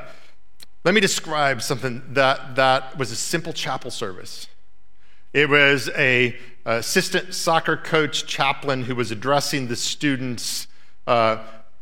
let 0.84 0.94
me 0.94 1.00
describe 1.00 1.60
something 1.60 2.04
that, 2.10 2.54
that 2.54 2.96
was 2.96 3.10
a 3.10 3.16
simple 3.16 3.52
chapel 3.52 3.90
service. 3.90 4.46
It 5.32 5.48
was 5.48 5.90
a 5.96 6.36
assistant 6.64 7.34
soccer 7.34 7.76
coach 7.76 8.26
chaplain 8.26 8.84
who 8.84 8.94
was 8.94 9.10
addressing 9.10 9.66
the 9.66 9.74
students 9.74 10.68
uh, 11.08 11.38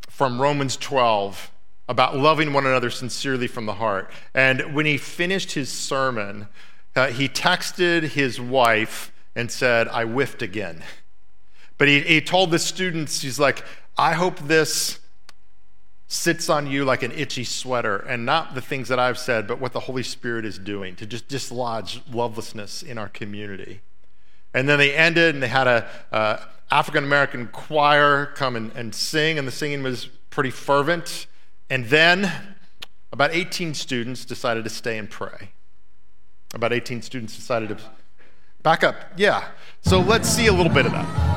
from 0.09 0.41
Romans 0.41 0.79
12 0.79 1.51
about 1.89 2.17
loving 2.17 2.53
one 2.53 2.67
another 2.67 2.91
sincerely 2.91 3.47
from 3.47 3.67
the 3.67 3.75
heart. 3.75 4.11
And 4.35 4.75
when 4.75 4.87
he 4.87 4.97
finished 4.97 5.53
his 5.53 5.69
sermon, 5.69 6.49
uh, 6.97 7.09
he 7.09 7.29
texted 7.29 8.03
his 8.11 8.41
wife 8.41 9.13
and 9.35 9.51
said, 9.51 9.89
I 9.89 10.05
whiffed 10.05 10.43
again. 10.43 10.83
But 11.77 11.89
he, 11.89 12.01
he 12.01 12.21
told 12.21 12.51
the 12.51 12.59
students, 12.59 13.23
he's 13.23 13.39
like, 13.39 13.65
I 13.99 14.13
hope 14.13 14.39
this 14.39 15.01
sits 16.07 16.49
on 16.49 16.67
you 16.67 16.85
like 16.85 17.03
an 17.03 17.11
itchy 17.13 17.45
sweater, 17.45 17.97
and 17.97 18.25
not 18.25 18.55
the 18.55 18.61
things 18.61 18.89
that 18.89 18.99
I've 18.99 19.19
said, 19.19 19.47
but 19.47 19.59
what 19.59 19.73
the 19.73 19.81
Holy 19.81 20.03
Spirit 20.03 20.45
is 20.45 20.59
doing 20.59 20.95
to 20.97 21.07
just 21.07 21.29
dislodge 21.29 22.01
lovelessness 22.11 22.83
in 22.83 22.99
our 22.99 23.09
community. 23.09 23.81
And 24.53 24.69
then 24.69 24.79
they 24.79 24.95
ended, 24.95 25.35
and 25.35 25.43
they 25.43 25.49
had 25.49 25.67
a 25.67 26.49
African 26.71 27.05
American 27.05 27.49
choir 27.49 28.27
come 28.27 28.55
and, 28.57 28.71
and 28.77 28.95
sing, 28.95 29.39
and 29.39 29.47
the 29.49 29.53
singing 29.53 29.83
was 29.83 30.07
pretty 30.31 30.51
fervent. 30.51 31.27
And 31.71 31.87
then 31.87 32.31
about 33.13 33.31
18 33.33 33.75
students 33.75 34.25
decided 34.25 34.65
to 34.65 34.71
stay 34.71 34.99
and 34.99 35.09
pray. 35.09 35.51
About 36.55 36.73
18 36.73 37.03
students 37.03 37.37
decided 37.37 37.71
to 37.71 37.79
back 38.63 38.85
up. 38.85 38.97
Yeah. 39.17 39.49
So 39.83 40.01
let's 40.01 40.29
see 40.29 40.47
a 40.47 40.53
little 40.53 40.73
bit 40.73 40.87
of 40.87 40.93
that. 40.93 41.34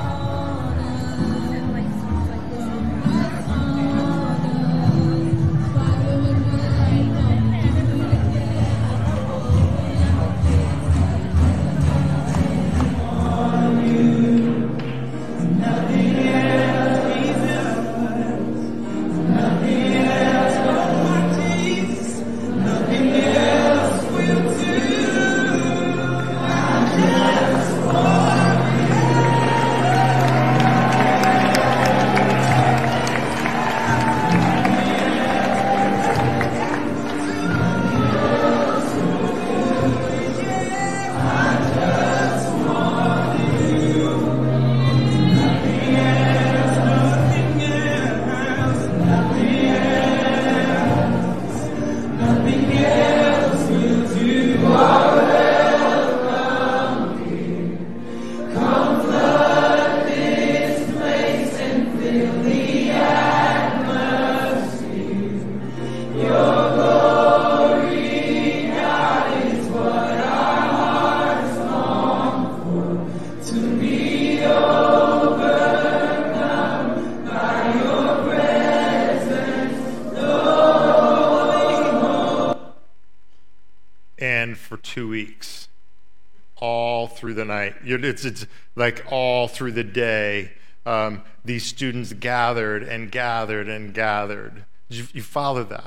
It's, 88.06 88.26
it's 88.26 88.46
like 88.76 89.06
all 89.10 89.48
through 89.48 89.74
the 89.74 89.84
day, 89.84 90.52
um, 90.86 91.24
these 91.44 91.66
students 91.66 92.14
gathered 92.14 92.84
and 92.84 93.12
gathered 93.12 93.68
and 93.68 93.94
gathered. 93.94 94.66
You, 94.90 95.06
you 95.14 95.22
follow 95.22 95.64
that. 95.66 95.87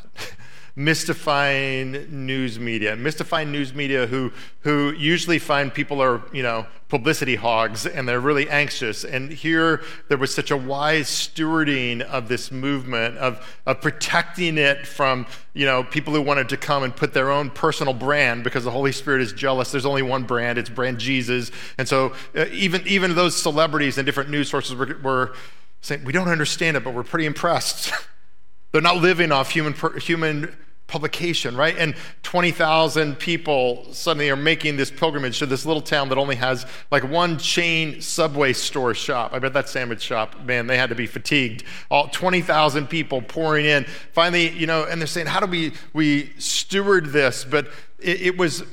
Mystifying 0.77 2.27
news 2.27 2.59
media, 2.59 2.97
mystifying 2.97 3.51
news 3.51 3.75
media 3.75 4.07
who, 4.07 4.33
who 4.61 4.93
usually 4.93 5.39
find 5.39 5.73
people 5.73 6.03
are, 6.03 6.23
you 6.33 6.43
know, 6.43 6.67
publicity 6.89 7.37
hogs 7.37 7.87
and 7.87 8.09
they're 8.09 8.21
really 8.21 8.51
anxious. 8.51 9.05
And 9.05 9.31
here 9.31 9.83
there 10.09 10.19
was 10.19 10.35
such 10.35 10.51
a 10.51 10.57
wise 10.57 11.09
stewarding 11.09 12.03
of 12.03 12.29
this 12.29 12.51
movement, 12.51 13.17
of, 13.19 13.47
of 13.65 13.81
protecting 13.81 14.59
it 14.59 14.87
from, 14.87 15.27
you 15.55 15.65
know, 15.65 15.85
people 15.85 16.13
who 16.13 16.21
wanted 16.21 16.49
to 16.51 16.57
come 16.57 16.83
and 16.83 16.95
put 16.95 17.15
their 17.15 17.31
own 17.31 17.51
personal 17.51 17.95
brand 17.95 18.45
because 18.45 18.65
the 18.65 18.71
Holy 18.71 18.93
Spirit 18.93 19.23
is 19.23 19.33
jealous. 19.33 19.71
There's 19.71 19.87
only 19.87 20.03
one 20.03 20.25
brand, 20.25 20.59
it's 20.59 20.71
brand 20.71 20.99
Jesus. 20.99 21.51
And 21.79 21.89
so 21.89 22.13
uh, 22.37 22.47
even, 22.51 22.87
even 22.87 23.15
those 23.15 23.41
celebrities 23.41 23.97
and 23.97 24.05
different 24.05 24.31
news 24.31 24.51
sources 24.51 24.75
were, 24.75 24.99
were 25.03 25.35
saying, 25.81 26.05
we 26.05 26.13
don't 26.13 26.29
understand 26.29 26.77
it, 26.77 26.85
but 26.85 26.93
we're 26.93 27.05
pretty 27.05 27.27
impressed. 27.27 27.93
They're 28.73 28.81
not 28.81 28.99
living 28.99 29.33
off 29.33 29.51
human, 29.51 29.75
human 30.01 30.55
publication, 30.91 31.57
right? 31.57 31.77
And 31.79 31.95
20,000 32.25 33.17
people 33.17 33.87
suddenly 33.93 34.29
are 34.29 34.37
making 34.37 34.77
this 34.77 34.91
pilgrimage 34.91 35.39
to 35.39 35.47
this 35.47 35.65
little 35.65 35.81
town 35.81 36.09
that 36.09 36.19
only 36.19 36.35
has 36.37 36.67
like 36.91 37.05
one 37.05 37.39
chain 37.39 38.01
subway 38.01 38.53
store 38.53 38.93
shop. 38.93 39.33
I 39.33 39.39
bet 39.39 39.53
that 39.53 39.69
sandwich 39.69 40.03
shop, 40.03 40.45
man, 40.45 40.67
they 40.67 40.77
had 40.77 40.89
to 40.89 40.97
be 40.97 41.07
fatigued. 41.07 41.63
All 41.91 42.09
20,000 42.09 42.89
people 42.89 43.23
pouring 43.23 43.67
in. 43.67 43.85
Finally, 44.13 44.51
you 44.51 44.67
know, 44.67 44.85
and 44.85 45.01
they're 45.01 45.07
saying, 45.07 45.29
how 45.29 45.41
do 45.41 45.47
we, 45.47 45.73
we 45.93 46.33
steward 46.39 47.07
this? 47.07 47.45
But 47.45 47.69
it, 48.01 48.23
it 48.23 48.37
was 48.37 48.65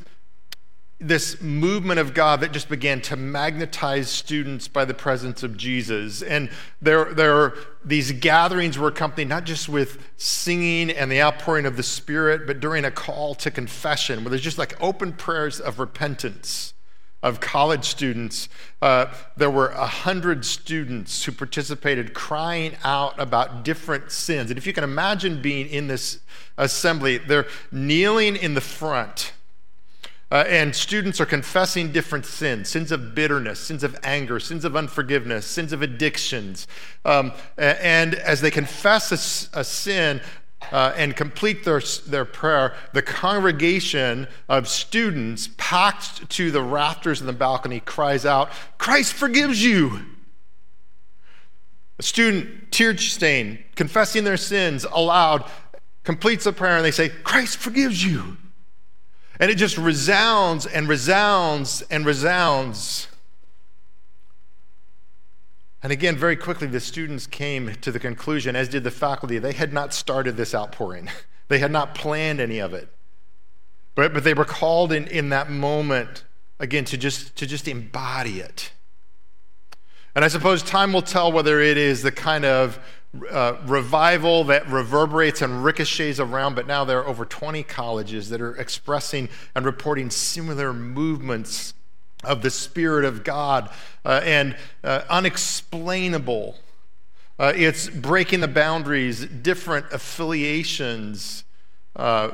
this 0.99 1.41
movement 1.41 1.99
of 1.99 2.15
God 2.15 2.41
that 2.41 2.51
just 2.51 2.69
began 2.69 3.01
to 3.01 3.15
magnetize 3.15 4.09
students 4.09 4.67
by 4.67 4.83
the 4.83 4.95
presence 4.95 5.43
of 5.43 5.55
Jesus. 5.55 6.23
And 6.23 6.49
there, 6.81 7.13
there 7.13 7.53
these 7.85 8.11
gatherings 8.13 8.79
were 8.79 8.87
accompanied 8.87 9.27
not 9.27 9.43
just 9.43 9.69
with 9.69 10.01
singing 10.17 10.89
and 10.89 11.11
the 11.11 11.21
outpouring 11.21 11.67
of 11.67 11.77
the 11.77 11.83
Spirit, 11.83 12.47
but 12.47 12.59
during 12.59 12.83
a 12.83 12.91
call 12.91 13.35
to 13.35 13.51
confession, 13.51 14.23
where 14.23 14.31
there's 14.31 14.41
just 14.41 14.57
like 14.57 14.75
open 14.81 15.13
prayers 15.13 15.59
of 15.59 15.77
repentance 15.77 16.73
of 17.21 17.39
college 17.39 17.85
students. 17.85 18.49
Uh, 18.81 19.07
there 19.35 19.49
were 19.49 19.69
a 19.69 19.87
hundred 19.87 20.45
students 20.45 21.25
who 21.25 21.31
participated 21.31 22.13
crying 22.13 22.75
out 22.83 23.19
about 23.19 23.63
different 23.63 24.11
sins. 24.11 24.49
And 24.49 24.57
if 24.57 24.65
you 24.65 24.73
can 24.73 24.83
imagine 24.83 25.41
being 25.41 25.67
in 25.67 25.87
this 25.87 26.19
assembly, 26.57 27.17
they're 27.17 27.47
kneeling 27.71 28.35
in 28.35 28.53
the 28.53 28.61
front 28.61 29.33
uh, 30.31 30.43
and 30.47 30.75
students 30.75 31.21
are 31.21 31.25
confessing 31.25 31.91
different 31.91 32.25
sins 32.25 32.69
sins 32.69 32.91
of 32.91 33.15
bitterness, 33.15 33.59
sins 33.59 33.83
of 33.83 33.97
anger, 34.03 34.39
sins 34.39 34.65
of 34.65 34.75
unforgiveness, 34.75 35.45
sins 35.45 35.73
of 35.73 35.81
addictions. 35.81 36.67
Um, 37.05 37.31
and 37.57 38.15
as 38.15 38.41
they 38.41 38.51
confess 38.51 39.49
a, 39.53 39.59
a 39.59 39.63
sin, 39.63 40.21
uh, 40.71 40.93
and 40.95 41.15
complete 41.15 41.63
their, 41.63 41.81
their 42.07 42.25
prayer, 42.25 42.75
the 42.93 43.01
congregation 43.01 44.27
of 44.49 44.67
students 44.67 45.49
packed 45.57 46.29
to 46.29 46.51
the 46.51 46.61
rafters 46.61 47.21
in 47.21 47.27
the 47.27 47.33
balcony 47.33 47.79
cries 47.79 48.25
out, 48.25 48.49
Christ 48.77 49.13
forgives 49.13 49.63
you. 49.63 50.01
A 51.99 52.03
student, 52.03 52.71
tear 52.71 52.97
stained, 52.97 53.63
confessing 53.75 54.23
their 54.23 54.37
sins 54.37 54.85
aloud, 54.91 55.49
completes 56.03 56.43
the 56.43 56.53
prayer 56.53 56.77
and 56.77 56.85
they 56.85 56.91
say, 56.91 57.09
Christ 57.09 57.57
forgives 57.57 58.03
you. 58.03 58.37
And 59.39 59.51
it 59.51 59.55
just 59.55 59.77
resounds 59.77 60.65
and 60.65 60.87
resounds 60.87 61.83
and 61.83 62.05
resounds. 62.05 63.07
And 65.83 65.91
again, 65.91 66.17
very 66.17 66.35
quickly, 66.35 66.67
the 66.67 66.79
students 66.79 67.27
came 67.27 67.75
to 67.75 67.91
the 67.91 67.99
conclusion, 67.99 68.55
as 68.55 68.67
did 68.67 68.83
the 68.83 68.91
faculty, 68.91 69.37
they 69.37 69.53
had 69.53 69.71
not 69.71 69.93
started 69.93 70.37
this 70.37 70.53
outpouring. 70.55 71.09
They 71.49 71.59
had 71.59 71.71
not 71.71 71.95
planned 71.95 72.41
any 72.41 72.59
of 72.59 72.73
it. 72.73 72.89
But, 73.95 74.13
but 74.13 74.25
they 74.25 74.33
were 74.33 74.43
called 74.43 74.91
in, 74.91 75.07
in 75.07 75.29
that 75.29 75.49
moment, 75.49 76.25
again, 76.59 76.83
to 76.83 76.97
just, 76.97 77.37
to 77.37 77.47
just 77.47 77.69
embody 77.69 78.41
it. 78.41 78.71
And 80.13 80.25
I 80.25 80.27
suppose 80.27 80.61
time 80.61 80.91
will 80.91 81.01
tell 81.01 81.31
whether 81.31 81.61
it 81.61 81.77
is 81.77 82.01
the 82.01 82.11
kind 82.11 82.43
of 82.43 82.79
uh, 83.31 83.57
revival 83.65 84.43
that 84.45 84.67
reverberates 84.67 85.41
and 85.41 85.63
ricochets 85.63 86.19
around, 86.19 86.55
but 86.55 86.67
now 86.67 86.83
there 86.83 86.99
are 86.99 87.07
over 87.07 87.25
20 87.25 87.63
colleges 87.63 88.29
that 88.29 88.41
are 88.41 88.55
expressing 88.55 89.29
and 89.55 89.65
reporting 89.65 90.09
similar 90.09 90.73
movements 90.73 91.73
of 92.23 92.41
the 92.41 92.49
Spirit 92.49 93.05
of 93.05 93.23
God 93.23 93.69
uh, 94.05 94.21
and 94.23 94.55
uh, 94.83 95.03
unexplainable. 95.09 96.57
Uh, 97.39 97.53
it's 97.55 97.89
breaking 97.89 98.39
the 98.39 98.47
boundaries, 98.47 99.25
different 99.25 99.85
affiliations, 99.91 101.43
uh, 101.95 102.31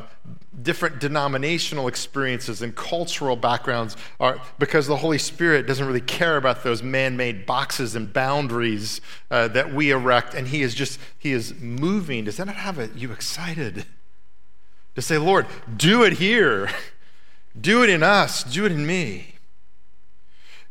different 0.62 1.00
denominational 1.00 1.88
experiences 1.88 2.62
and 2.62 2.76
cultural 2.76 3.36
backgrounds 3.36 3.98
are 4.20 4.40
because 4.60 4.88
the 4.88 4.98
Holy 4.98 5.18
Spirit 5.18 5.68
doesn't 5.68 5.86
really 5.86 6.02
care 6.02 6.38
about 6.38 6.64
those 6.64 6.84
man-made 6.84 7.46
boxes 7.46 7.96
and 7.96 8.14
boundaries 8.14 9.02
uh, 9.32 9.48
that 9.50 9.74
we 9.74 9.92
erect, 9.92 10.34
and 10.34 10.48
He 10.48 10.62
is 10.62 10.74
just 10.74 11.00
He 11.18 11.32
is 11.32 11.54
moving. 11.60 12.26
Does 12.26 12.38
that 12.38 12.46
not 12.46 12.56
have 12.56 12.98
you 12.98 13.12
excited 13.12 13.86
to 14.96 15.02
say, 15.02 15.18
Lord, 15.18 15.48
do 15.76 16.04
it 16.04 16.14
here, 16.14 16.70
do 17.60 17.84
it 17.84 17.90
in 17.90 18.04
us, 18.04 18.44
do 18.44 18.66
it 18.66 18.72
in 18.72 18.86
me? 18.86 19.36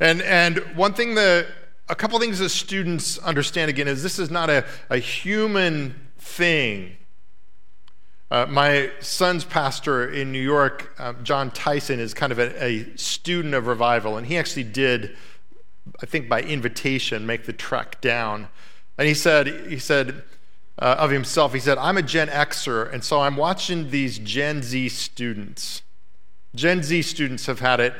And 0.01 0.23
and 0.23 0.59
one 0.75 0.95
thing 0.95 1.15
that 1.17 1.47
a 1.89 1.95
couple 1.95 2.19
things 2.19 2.39
that 2.39 2.49
students 2.49 3.19
understand 3.19 3.69
again 3.69 3.89
is 3.89 4.03
this 4.03 4.19
is 4.19 4.31
not 4.31 4.49
a, 4.49 4.65
a 4.89 4.99
human 4.99 5.95
thing 6.19 6.97
uh, 8.33 8.47
my 8.49 8.91
son's 9.01 9.45
pastor 9.45 10.11
in 10.11 10.33
New 10.33 10.41
York, 10.41 10.95
uh, 10.99 11.13
Jon 11.23 11.51
Tyson, 11.51 12.01
is 12.01 12.15
kind 12.15 12.33
of 12.33 12.39
a, 12.39 12.65
a, 12.65 12.97
student 12.97 13.53
of 13.53 13.67
revival, 13.67 14.17
and 14.17 14.27
he 14.27 14.39
actually 14.39 14.65
did, 14.65 15.15
I 16.03 16.07
think 16.07 16.31
by 16.31 16.41
invitation, 16.41 17.27
make 17.27 17.45
the 17.45 17.53
trek 17.53 18.01
down. 18.01 18.49
And 18.97 19.07
he 19.07 19.13
said, 19.13 19.69
he 19.69 19.79
said 19.79 20.23
uh, 20.79 20.97
of 20.99 21.11
himself, 21.11 21.53
he 21.53 21.61
said, 21.61 21.77
I'm 21.77 21.99
a 21.99 22.03
Gen 22.03 22.29
Xer, 22.29 22.91
and 22.91 23.05
so 23.05 23.21
I'm 23.21 23.37
watching 23.37 23.91
these 23.91 24.19
Gen 24.19 24.63
Z 24.63 24.89
students. 24.89 25.83
Gen 26.55 26.83
Z 26.83 27.03
students 27.03 27.45
have 27.45 27.61
had 27.61 27.81
it 27.81 27.93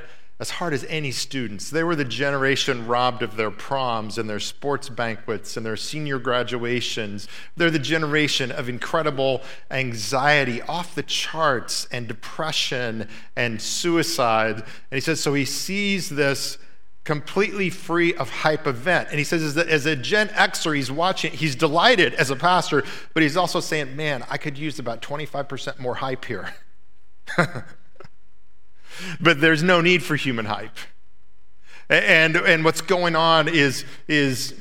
as 0.43 0.51
hard 0.51 0.75
as 0.75 0.85
any 0.89 1.13
students. 1.13 1.71
They 1.71 1.85
were 1.85 1.95
the 1.95 2.05
generation 2.05 2.89
robbed 2.89 3.23
of 3.23 3.37
their 3.37 3.53
proms 3.53 4.19
and 4.19 4.29
their 4.29 4.41
sports 4.41 4.89
banquets 4.89 5.57
and 5.57 5.65
their 5.65 5.77
senior 5.77 6.19
graduations. 6.19 7.29
They're 7.57 7.71
the 7.71 7.79
generation 7.79 8.51
of 8.51 8.69
incredible 8.69 9.43
anxiety, 9.71 10.61
off 10.63 10.97
the 10.97 11.05
charts, 11.05 11.87
and 11.93 12.09
depression 12.09 13.07
and 13.37 13.63
suicide. 13.63 14.57
And 14.57 14.65
he 14.91 15.01
says, 15.01 15.21
so 15.21 15.33
he 15.33 15.45
sees 15.45 16.09
this 16.09 16.59
completely 17.05 17.71
free 17.71 18.13
of 18.15 18.29
hype 18.29 18.67
event. 18.67 19.11
And 19.11 19.19
he 19.19 19.25
says, 19.25 19.57
as 19.57 19.87
a 19.87 19.95
Gen 19.95 20.27
Xer, 20.31 20.75
he's 20.75 20.91
watching, 20.91 21.31
he's 21.31 21.55
delighted 21.55 22.15
as 22.15 22.31
a 22.31 22.37
pastor, 22.37 22.83
but 23.15 23.23
he's 23.23 23.37
also 23.37 23.61
saying, 23.61 23.95
man, 23.95 24.25
I 24.29 24.39
could 24.39 24.59
use 24.59 24.81
about 24.81 25.03
25% 25.03 25.79
more 25.79 25.95
hype 25.95 26.25
here. 26.25 26.53
but 29.21 29.41
there's 29.41 29.63
no 29.63 29.81
need 29.81 30.03
for 30.03 30.17
human 30.17 30.47
hype. 30.47 30.77
And, 31.89 32.37
and 32.37 32.65
what's 32.65 32.81
going 32.81 33.17
on 33.17 33.49
is, 33.49 33.85
is, 34.09 34.55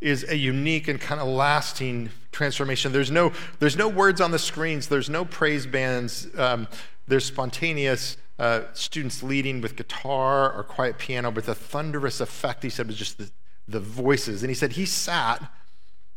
is 0.00 0.24
a 0.28 0.36
unique 0.36 0.88
and 0.88 1.00
kind 1.00 1.20
of 1.20 1.26
lasting 1.26 2.10
transformation. 2.30 2.92
There's 2.92 3.10
no, 3.10 3.32
there's 3.58 3.76
no 3.76 3.88
words 3.88 4.20
on 4.20 4.30
the 4.30 4.38
screens, 4.38 4.88
there's 4.88 5.10
no 5.10 5.24
praise 5.24 5.66
bands, 5.66 6.28
um, 6.36 6.68
there's 7.08 7.24
spontaneous 7.24 8.16
uh, 8.38 8.62
students 8.74 9.22
leading 9.22 9.60
with 9.60 9.76
guitar 9.76 10.52
or 10.52 10.62
quiet 10.62 10.98
piano, 10.98 11.30
but 11.30 11.46
the 11.46 11.54
thunderous 11.54 12.20
effect, 12.20 12.62
he 12.62 12.68
said, 12.68 12.86
was 12.86 12.96
just 12.96 13.18
the, 13.18 13.30
the 13.66 13.80
voices. 13.80 14.42
And 14.42 14.50
he 14.50 14.54
said 14.54 14.72
he 14.72 14.84
sat 14.84 15.50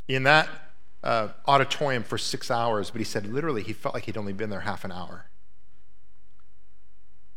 in 0.07 0.23
that 0.23 0.49
uh, 1.03 1.29
auditorium 1.47 2.03
for 2.03 2.17
six 2.17 2.51
hours, 2.51 2.91
but 2.91 2.99
he 2.99 3.05
said 3.05 3.25
literally 3.25 3.63
he 3.63 3.73
felt 3.73 3.95
like 3.95 4.03
he'd 4.05 4.17
only 4.17 4.33
been 4.33 4.49
there 4.49 4.59
half 4.61 4.83
an 4.83 4.91
hour. 4.91 5.28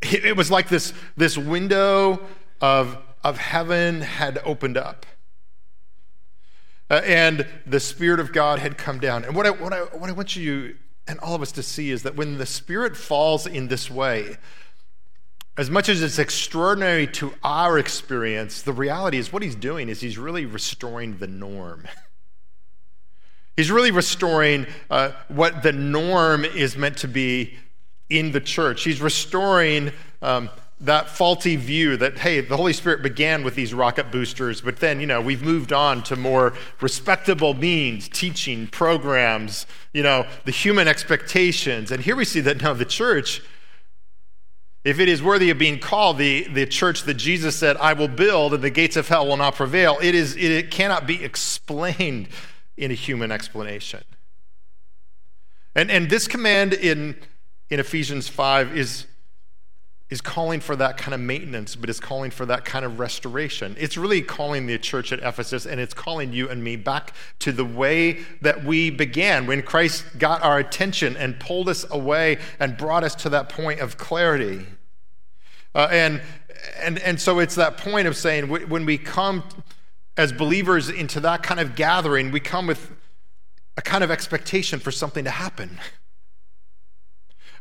It 0.03 0.37
was 0.37 0.51
like 0.51 0.69
this, 0.69 0.93
this 1.17 1.38
window 1.38 2.27
of, 2.61 2.99
of 3.23 3.38
heaven 3.38 4.01
had 4.01 4.41
opened 4.45 4.77
up. 4.77 5.07
Uh, 6.91 7.01
and 7.07 7.47
the 7.67 7.81
Spirit 7.81 8.21
of 8.21 8.33
God 8.33 8.59
had 8.59 8.77
come 8.77 8.99
down. 8.99 9.25
And 9.25 9.35
what 9.35 9.47
I, 9.47 9.51
what, 9.51 9.73
I, 9.73 9.81
what 9.81 10.11
I 10.11 10.12
want 10.12 10.37
you 10.37 10.77
and 11.07 11.19
all 11.21 11.35
of 11.35 11.43
us 11.43 11.53
to 11.53 11.62
see 11.62 11.91
is 11.91 12.03
that 12.03 12.17
when 12.17 12.38
the 12.38 12.47
Spirit 12.47 12.97
falls 12.97 13.47
in 13.47 13.69
this 13.69 13.91
way, 13.91 14.37
as 15.57 15.71
much 15.71 15.88
as 15.88 16.03
it's 16.03 16.19
extraordinary 16.19 17.07
to 17.07 17.35
our 17.43 17.79
experience, 17.79 18.62
the 18.62 18.73
reality 18.73 19.19
is 19.19 19.33
what 19.33 19.43
he's 19.43 19.55
doing 19.55 19.88
is 19.88 20.01
he's 20.01 20.17
really 20.17 20.47
restoring 20.47 21.19
the 21.19 21.27
norm. 21.27 21.87
he's 23.57 23.71
really 23.71 23.91
restoring 23.91 24.67
uh, 24.91 25.12
what 25.29 25.62
the 25.62 25.73
norm 25.73 26.45
is 26.45 26.77
meant 26.77 26.97
to 26.99 27.09
be 27.09 27.57
in 28.18 28.33
the 28.33 28.40
church. 28.40 28.85
He's 28.85 29.01
restoring 29.01 29.92
um, 30.20 30.51
that 30.81 31.09
faulty 31.09 31.55
view 31.57 31.96
that, 31.96 32.18
hey, 32.18 32.40
the 32.40 32.57
Holy 32.57 32.72
Spirit 32.72 33.03
began 33.03 33.44
with 33.44 33.55
these 33.55 33.72
rocket 33.72 34.11
boosters, 34.11 34.61
but 34.61 34.79
then, 34.79 35.01
you 35.01 35.07
know, 35.07 35.20
we've 35.20 35.42
moved 35.42 35.72
on 35.72 36.03
to 36.03 36.16
more 36.16 36.55
respectable 36.81 37.55
means, 37.55 38.09
teaching, 38.09 38.66
programs, 38.66 39.66
you 39.92 40.03
know, 40.03 40.27
the 40.44 40.51
human 40.51 40.88
expectations. 40.88 41.92
And 41.92 42.03
here 42.03 42.16
we 42.16 42.25
see 42.25 42.40
that 42.40 42.61
now 42.61 42.72
the 42.72 42.85
church, 42.85 43.42
if 44.85 44.98
it 44.98 45.09
is 45.09 45.22
worthy 45.22 45.51
of 45.51 45.59
being 45.59 45.79
called 45.79 46.18
the, 46.18 46.48
the 46.48 46.66
church 46.66 47.05
that 47.05 47.14
Jesus 47.14 47.55
said, 47.55 47.77
I 47.77 47.92
will 47.92 48.09
build 48.09 48.53
and 48.53 48.62
the 48.62 48.70
gates 48.70 48.96
of 48.96 49.07
hell 49.07 49.29
will 49.29 49.37
not 49.37 49.55
prevail, 49.55 49.98
it, 50.03 50.16
is, 50.16 50.37
it 50.37 50.72
cannot 50.72 51.07
be 51.07 51.22
explained 51.22 52.29
in 52.77 52.90
a 52.90 52.94
human 52.94 53.31
explanation. 53.31 54.03
And, 55.77 55.92
and 55.92 56.11
this 56.11 56.27
command 56.27 56.72
in 56.72 57.16
in 57.72 57.80
Ephesians 57.80 58.28
5 58.28 58.76
is, 58.76 59.06
is 60.11 60.20
calling 60.20 60.61
for 60.61 60.76
that 60.76 60.98
kind 60.98 61.14
of 61.14 61.20
maintenance, 61.20 61.74
but 61.74 61.88
is 61.88 61.98
calling 61.98 62.30
for 62.30 62.44
that 62.44 62.66
kind 62.66 62.85
of 62.85 62.98
restoration. 62.98 63.74
It's 63.78 63.96
really 63.96 64.20
calling 64.20 64.66
the 64.66 64.76
church 64.76 65.11
at 65.11 65.20
Ephesus 65.20 65.64
and 65.64 65.80
it's 65.80 65.94
calling 65.94 66.35
you 66.35 66.50
and 66.50 66.62
me 66.62 66.76
back 66.76 67.14
to 67.38 67.50
the 67.50 67.64
way 67.64 68.18
that 68.42 68.62
we 68.62 68.90
began 68.90 69.46
when 69.46 69.62
Christ 69.62 70.04
got 70.18 70.42
our 70.42 70.58
attention 70.58 71.16
and 71.16 71.40
pulled 71.40 71.66
us 71.70 71.87
away 71.90 72.37
and 72.61 72.76
brought 72.76 73.04
us 73.04 73.14
to 73.14 73.30
that 73.30 73.48
point 73.48 73.80
of 73.80 73.96
clarity. 73.96 74.66
Uh, 75.74 75.88
and, 75.90 76.20
and, 76.78 76.98
and 76.98 77.18
so 77.18 77.38
it's 77.38 77.54
that 77.54 77.78
point 77.78 78.06
of 78.06 78.18
saying 78.18 78.50
when 78.50 78.85
we 78.85 78.98
come 78.98 79.44
as 80.18 80.30
believers 80.30 80.90
into 80.90 81.20
that 81.20 81.42
kind 81.42 81.58
of 81.58 81.74
gathering, 81.74 82.32
we 82.32 82.40
come 82.40 82.66
with 82.66 82.90
a 83.78 83.80
kind 83.80 84.04
of 84.04 84.11
expectation 84.11 84.78
for 84.78 84.90
something 84.90 85.24
to 85.24 85.30
happen. 85.30 85.78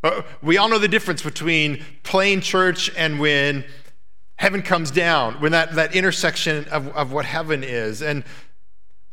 Uh, 0.04 0.22
we 0.42 0.58
all 0.58 0.68
know 0.68 0.80
the 0.80 0.88
difference 0.88 1.22
between 1.22 1.84
playing 2.04 2.42
church 2.42 2.92
and 2.96 3.20
when 3.20 3.64
heaven 4.36 4.62
comes 4.62 4.90
down, 4.90 5.36
when 5.36 5.52
that, 5.52 5.76
that 5.76 5.96
intersection 5.96 6.66
of, 6.66 6.88
of 6.90 7.12
what 7.12 7.26
heaven 7.26 7.64
is. 7.64 8.02
And, 8.02 8.24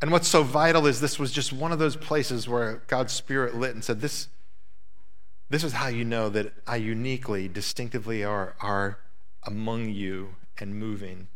and 0.01 0.11
what's 0.11 0.27
so 0.27 0.41
vital 0.41 0.87
is 0.87 0.99
this 0.99 1.19
was 1.19 1.31
just 1.31 1.53
one 1.53 1.71
of 1.71 1.77
those 1.77 1.95
places 1.95 2.47
where 2.49 2.81
God's 2.87 3.13
Spirit 3.13 3.55
lit 3.55 3.75
and 3.75 3.83
said, 3.83 4.01
This, 4.01 4.29
this 5.49 5.63
is 5.63 5.73
how 5.73 5.87
you 5.87 6.03
know 6.03 6.29
that 6.29 6.53
I 6.65 6.77
uniquely, 6.77 7.47
distinctively 7.47 8.23
are, 8.23 8.55
are 8.59 8.97
among 9.43 9.89
you 9.89 10.35
and 10.57 10.75
moving. 10.75 11.27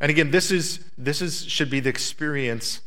And 0.00 0.10
again, 0.10 0.30
this 0.30 0.50
is 0.50 0.84
this 0.98 1.22
is 1.22 1.46
should 1.46 1.70
be 1.70 1.80
the 1.80 1.88
experience 1.88 2.80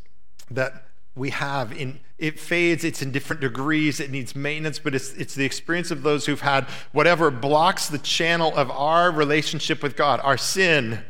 that 0.51 0.88
we 1.19 1.29
have 1.29 1.71
in 1.71 1.99
it 2.17 2.39
fades 2.39 2.83
it's 2.83 3.01
in 3.01 3.11
different 3.11 3.41
degrees 3.41 3.99
it 3.99 4.09
needs 4.09 4.35
maintenance 4.35 4.79
but 4.79 4.95
it's, 4.95 5.13
it's 5.13 5.35
the 5.35 5.45
experience 5.45 5.91
of 5.91 6.01
those 6.01 6.25
who've 6.25 6.41
had 6.41 6.63
whatever 6.91 7.29
blocks 7.29 7.87
the 7.87 7.97
channel 7.99 8.55
of 8.55 8.71
our 8.71 9.11
relationship 9.11 9.83
with 9.83 9.95
god 9.95 10.19
our 10.23 10.37
sin 10.37 11.03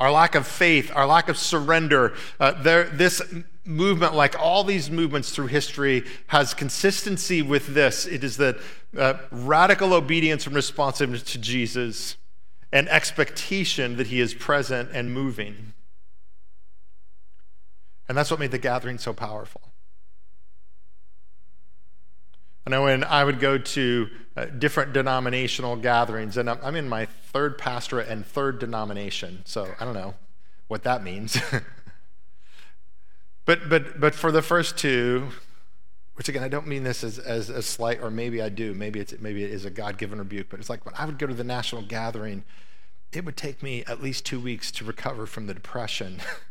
our 0.00 0.10
lack 0.10 0.34
of 0.34 0.46
faith 0.46 0.90
our 0.94 1.06
lack 1.06 1.28
of 1.28 1.36
surrender. 1.36 2.14
Uh, 2.40 2.52
there, 2.62 2.84
this 2.84 3.22
movement 3.64 4.14
like 4.14 4.36
all 4.40 4.64
these 4.64 4.90
movements 4.90 5.30
through 5.30 5.46
history 5.46 6.04
has 6.28 6.54
consistency 6.54 7.42
with 7.42 7.74
this. 7.74 8.06
It 8.06 8.24
is 8.24 8.38
that 8.38 8.56
uh, 8.96 9.14
radical 9.30 9.92
obedience 9.92 10.46
and 10.46 10.56
responsiveness 10.56 11.22
to 11.22 11.38
jesus 11.38 12.16
and 12.72 12.88
expectation 12.88 13.96
that 13.98 14.08
he 14.08 14.20
is 14.20 14.34
present 14.34 14.90
and 14.92 15.12
moving 15.12 15.74
and 18.10 18.18
that's 18.18 18.28
what 18.28 18.40
made 18.40 18.50
the 18.50 18.58
gathering 18.58 18.98
so 18.98 19.12
powerful. 19.12 19.60
I 22.66 22.70
know 22.70 22.82
when 22.82 23.04
I 23.04 23.22
would 23.22 23.38
go 23.38 23.56
to 23.56 24.08
uh, 24.36 24.46
different 24.46 24.92
denominational 24.92 25.76
gatherings, 25.76 26.36
and 26.36 26.50
I'm, 26.50 26.58
I'm 26.60 26.74
in 26.74 26.88
my 26.88 27.04
third 27.06 27.56
pastorate 27.56 28.08
and 28.08 28.26
third 28.26 28.58
denomination, 28.58 29.42
so 29.44 29.72
I 29.78 29.84
don't 29.84 29.94
know 29.94 30.14
what 30.66 30.82
that 30.82 31.04
means. 31.04 31.38
but, 33.44 33.68
but, 33.68 34.00
but 34.00 34.16
for 34.16 34.32
the 34.32 34.42
first 34.42 34.76
two, 34.76 35.28
which 36.14 36.28
again, 36.28 36.42
I 36.42 36.48
don't 36.48 36.66
mean 36.66 36.82
this 36.82 37.04
as, 37.04 37.20
as 37.20 37.48
a 37.48 37.62
slight, 37.62 38.02
or 38.02 38.10
maybe 38.10 38.42
I 38.42 38.48
do, 38.48 38.74
maybe, 38.74 38.98
it's, 38.98 39.14
maybe 39.20 39.44
it 39.44 39.52
is 39.52 39.64
a 39.64 39.70
God 39.70 39.98
given 39.98 40.18
rebuke, 40.18 40.48
but 40.50 40.58
it's 40.58 40.68
like 40.68 40.84
when 40.84 40.96
I 40.98 41.06
would 41.06 41.20
go 41.20 41.28
to 41.28 41.34
the 41.34 41.44
national 41.44 41.82
gathering, 41.82 42.42
it 43.12 43.24
would 43.24 43.36
take 43.36 43.62
me 43.62 43.84
at 43.86 44.02
least 44.02 44.26
two 44.26 44.40
weeks 44.40 44.72
to 44.72 44.84
recover 44.84 45.26
from 45.26 45.46
the 45.46 45.54
depression 45.54 46.20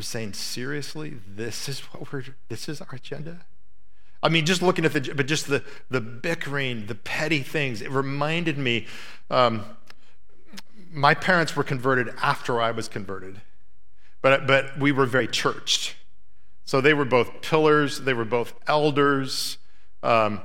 of 0.00 0.06
saying, 0.06 0.32
seriously, 0.32 1.18
this 1.26 1.68
is 1.68 1.80
what 1.80 2.12
we're, 2.12 2.24
this 2.48 2.68
is 2.68 2.80
our 2.80 2.94
agenda? 2.94 3.40
I 4.22 4.28
mean, 4.28 4.44
just 4.44 4.62
looking 4.62 4.84
at 4.84 4.92
the, 4.92 5.12
but 5.14 5.26
just 5.26 5.46
the, 5.46 5.62
the 5.90 6.00
bickering, 6.00 6.86
the 6.86 6.94
petty 6.94 7.40
things, 7.40 7.80
it 7.80 7.90
reminded 7.90 8.58
me. 8.58 8.86
Um, 9.30 9.64
my 10.90 11.14
parents 11.14 11.54
were 11.54 11.62
converted 11.62 12.12
after 12.20 12.60
I 12.60 12.70
was 12.70 12.88
converted, 12.88 13.40
but, 14.22 14.46
but 14.46 14.78
we 14.78 14.90
were 14.90 15.06
very 15.06 15.28
churched. 15.28 15.94
So 16.64 16.80
they 16.80 16.94
were 16.94 17.04
both 17.04 17.42
pillars, 17.42 18.00
they 18.00 18.14
were 18.14 18.24
both 18.24 18.54
elders. 18.66 19.58
Um, 20.02 20.40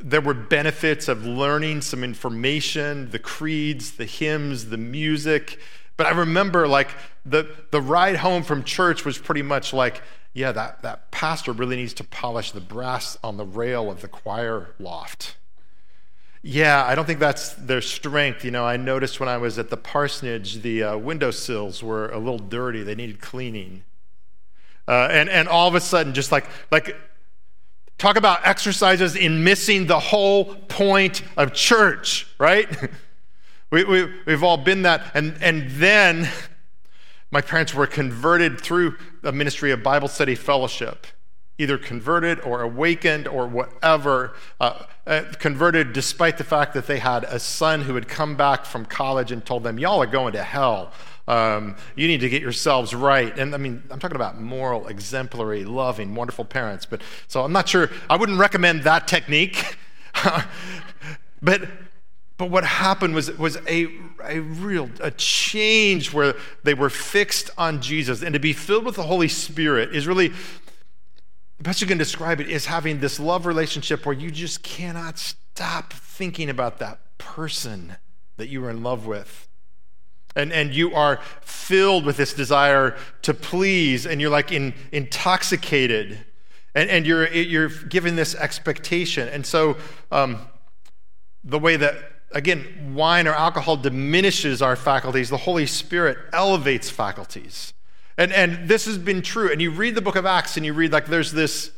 there 0.00 0.20
were 0.20 0.34
benefits 0.34 1.08
of 1.08 1.26
learning 1.26 1.82
some 1.82 2.04
information, 2.04 3.10
the 3.10 3.18
creeds, 3.18 3.92
the 3.92 4.04
hymns, 4.04 4.70
the 4.70 4.76
music. 4.76 5.58
But 5.98 6.06
I 6.06 6.10
remember 6.10 6.66
like 6.66 6.92
the, 7.26 7.54
the 7.72 7.82
ride 7.82 8.16
home 8.16 8.44
from 8.44 8.64
church 8.64 9.04
was 9.04 9.18
pretty 9.18 9.42
much 9.42 9.74
like, 9.74 10.00
yeah, 10.32 10.52
that, 10.52 10.80
that 10.82 11.10
pastor 11.10 11.52
really 11.52 11.76
needs 11.76 11.92
to 11.94 12.04
polish 12.04 12.52
the 12.52 12.60
brass 12.60 13.18
on 13.22 13.36
the 13.36 13.44
rail 13.44 13.90
of 13.90 14.00
the 14.00 14.08
choir 14.08 14.74
loft. 14.78 15.36
Yeah, 16.40 16.84
I 16.86 16.94
don't 16.94 17.04
think 17.04 17.18
that's 17.18 17.52
their 17.54 17.80
strength. 17.80 18.44
You 18.44 18.52
know, 18.52 18.64
I 18.64 18.76
noticed 18.76 19.18
when 19.18 19.28
I 19.28 19.38
was 19.38 19.58
at 19.58 19.70
the 19.70 19.76
parsonage, 19.76 20.62
the 20.62 20.84
uh, 20.84 20.96
windowsills 20.96 21.82
were 21.82 22.08
a 22.10 22.18
little 22.18 22.38
dirty. 22.38 22.84
They 22.84 22.94
needed 22.94 23.20
cleaning. 23.20 23.82
Uh, 24.86 25.08
and, 25.10 25.28
and 25.28 25.48
all 25.48 25.66
of 25.66 25.74
a 25.74 25.80
sudden, 25.80 26.14
just 26.14 26.30
like, 26.30 26.46
like, 26.70 26.96
talk 27.98 28.16
about 28.16 28.46
exercises 28.46 29.16
in 29.16 29.42
missing 29.42 29.86
the 29.86 29.98
whole 29.98 30.54
point 30.54 31.22
of 31.36 31.52
church, 31.52 32.28
right? 32.38 32.68
we, 33.70 33.84
we, 33.84 34.12
we've 34.26 34.42
all 34.42 34.56
been 34.56 34.82
that. 34.82 35.10
And, 35.14 35.36
and 35.40 35.70
then 35.70 36.28
my 37.30 37.40
parents 37.40 37.74
were 37.74 37.86
converted 37.86 38.60
through 38.60 38.96
the 39.22 39.32
ministry 39.32 39.70
of 39.70 39.82
Bible 39.82 40.08
study 40.08 40.34
fellowship, 40.34 41.06
either 41.58 41.76
converted 41.76 42.40
or 42.40 42.62
awakened 42.62 43.28
or 43.28 43.46
whatever. 43.46 44.34
Uh, 44.60 44.84
uh, 45.06 45.24
converted 45.38 45.94
despite 45.94 46.36
the 46.36 46.44
fact 46.44 46.74
that 46.74 46.86
they 46.86 46.98
had 46.98 47.24
a 47.24 47.38
son 47.38 47.80
who 47.80 47.94
had 47.94 48.06
come 48.06 48.36
back 48.36 48.66
from 48.66 48.84
college 48.84 49.32
and 49.32 49.44
told 49.44 49.64
them, 49.64 49.78
Y'all 49.78 50.02
are 50.02 50.06
going 50.06 50.34
to 50.34 50.42
hell. 50.42 50.92
Um, 51.26 51.76
you 51.94 52.08
need 52.08 52.20
to 52.20 52.28
get 52.28 52.42
yourselves 52.42 52.94
right. 52.94 53.38
And 53.38 53.54
I 53.54 53.58
mean, 53.58 53.82
I'm 53.90 53.98
talking 53.98 54.16
about 54.16 54.40
moral, 54.40 54.86
exemplary, 54.86 55.64
loving, 55.64 56.14
wonderful 56.14 56.44
parents. 56.44 56.86
But 56.86 57.02
so 57.26 57.42
I'm 57.42 57.52
not 57.52 57.68
sure, 57.68 57.90
I 58.08 58.16
wouldn't 58.16 58.38
recommend 58.38 58.82
that 58.84 59.08
technique. 59.08 59.76
but 61.42 61.68
but 62.38 62.50
what 62.50 62.64
happened 62.64 63.16
was, 63.16 63.36
was 63.36 63.58
a, 63.66 63.88
a 64.24 64.38
real 64.38 64.88
a 65.00 65.10
change 65.10 66.12
where 66.12 66.34
they 66.62 66.72
were 66.72 66.88
fixed 66.88 67.50
on 67.58 67.82
Jesus. 67.82 68.22
And 68.22 68.32
to 68.32 68.38
be 68.38 68.52
filled 68.52 68.84
with 68.84 68.94
the 68.94 69.02
Holy 69.02 69.26
Spirit 69.26 69.94
is 69.94 70.06
really, 70.06 70.28
the 70.28 71.64
best 71.64 71.80
you 71.80 71.88
can 71.88 71.98
describe 71.98 72.40
it 72.40 72.48
is 72.48 72.66
having 72.66 73.00
this 73.00 73.18
love 73.18 73.44
relationship 73.44 74.06
where 74.06 74.14
you 74.14 74.30
just 74.30 74.62
cannot 74.62 75.18
stop 75.18 75.92
thinking 75.92 76.48
about 76.48 76.78
that 76.78 77.00
person 77.18 77.96
that 78.36 78.48
you 78.48 78.60
were 78.60 78.70
in 78.70 78.84
love 78.84 79.04
with. 79.04 79.48
And, 80.36 80.52
and 80.52 80.72
you 80.72 80.94
are 80.94 81.18
filled 81.40 82.04
with 82.06 82.16
this 82.16 82.32
desire 82.32 82.96
to 83.22 83.34
please, 83.34 84.06
and 84.06 84.20
you're 84.20 84.30
like 84.30 84.52
in, 84.52 84.74
intoxicated, 84.92 86.18
and, 86.76 86.88
and 86.88 87.04
you're, 87.04 87.26
you're 87.26 87.68
given 87.68 88.14
this 88.14 88.36
expectation. 88.36 89.26
And 89.26 89.44
so, 89.44 89.76
um, 90.12 90.38
the 91.42 91.58
way 91.58 91.76
that 91.76 92.17
again, 92.32 92.94
wine 92.94 93.26
or 93.26 93.32
alcohol 93.32 93.76
diminishes 93.76 94.60
our 94.60 94.76
faculties, 94.76 95.30
the 95.30 95.38
Holy 95.38 95.66
Spirit 95.66 96.18
elevates 96.32 96.90
faculties. 96.90 97.72
And, 98.16 98.32
and 98.32 98.68
this 98.68 98.86
has 98.86 98.98
been 98.98 99.22
true. 99.22 99.50
And 99.50 99.62
you 99.62 99.70
read 99.70 99.94
the 99.94 100.02
book 100.02 100.16
of 100.16 100.26
Acts 100.26 100.56
and 100.56 100.66
you 100.66 100.72
read 100.72 100.92
like 100.92 101.06
there's 101.06 101.32
this, 101.32 101.70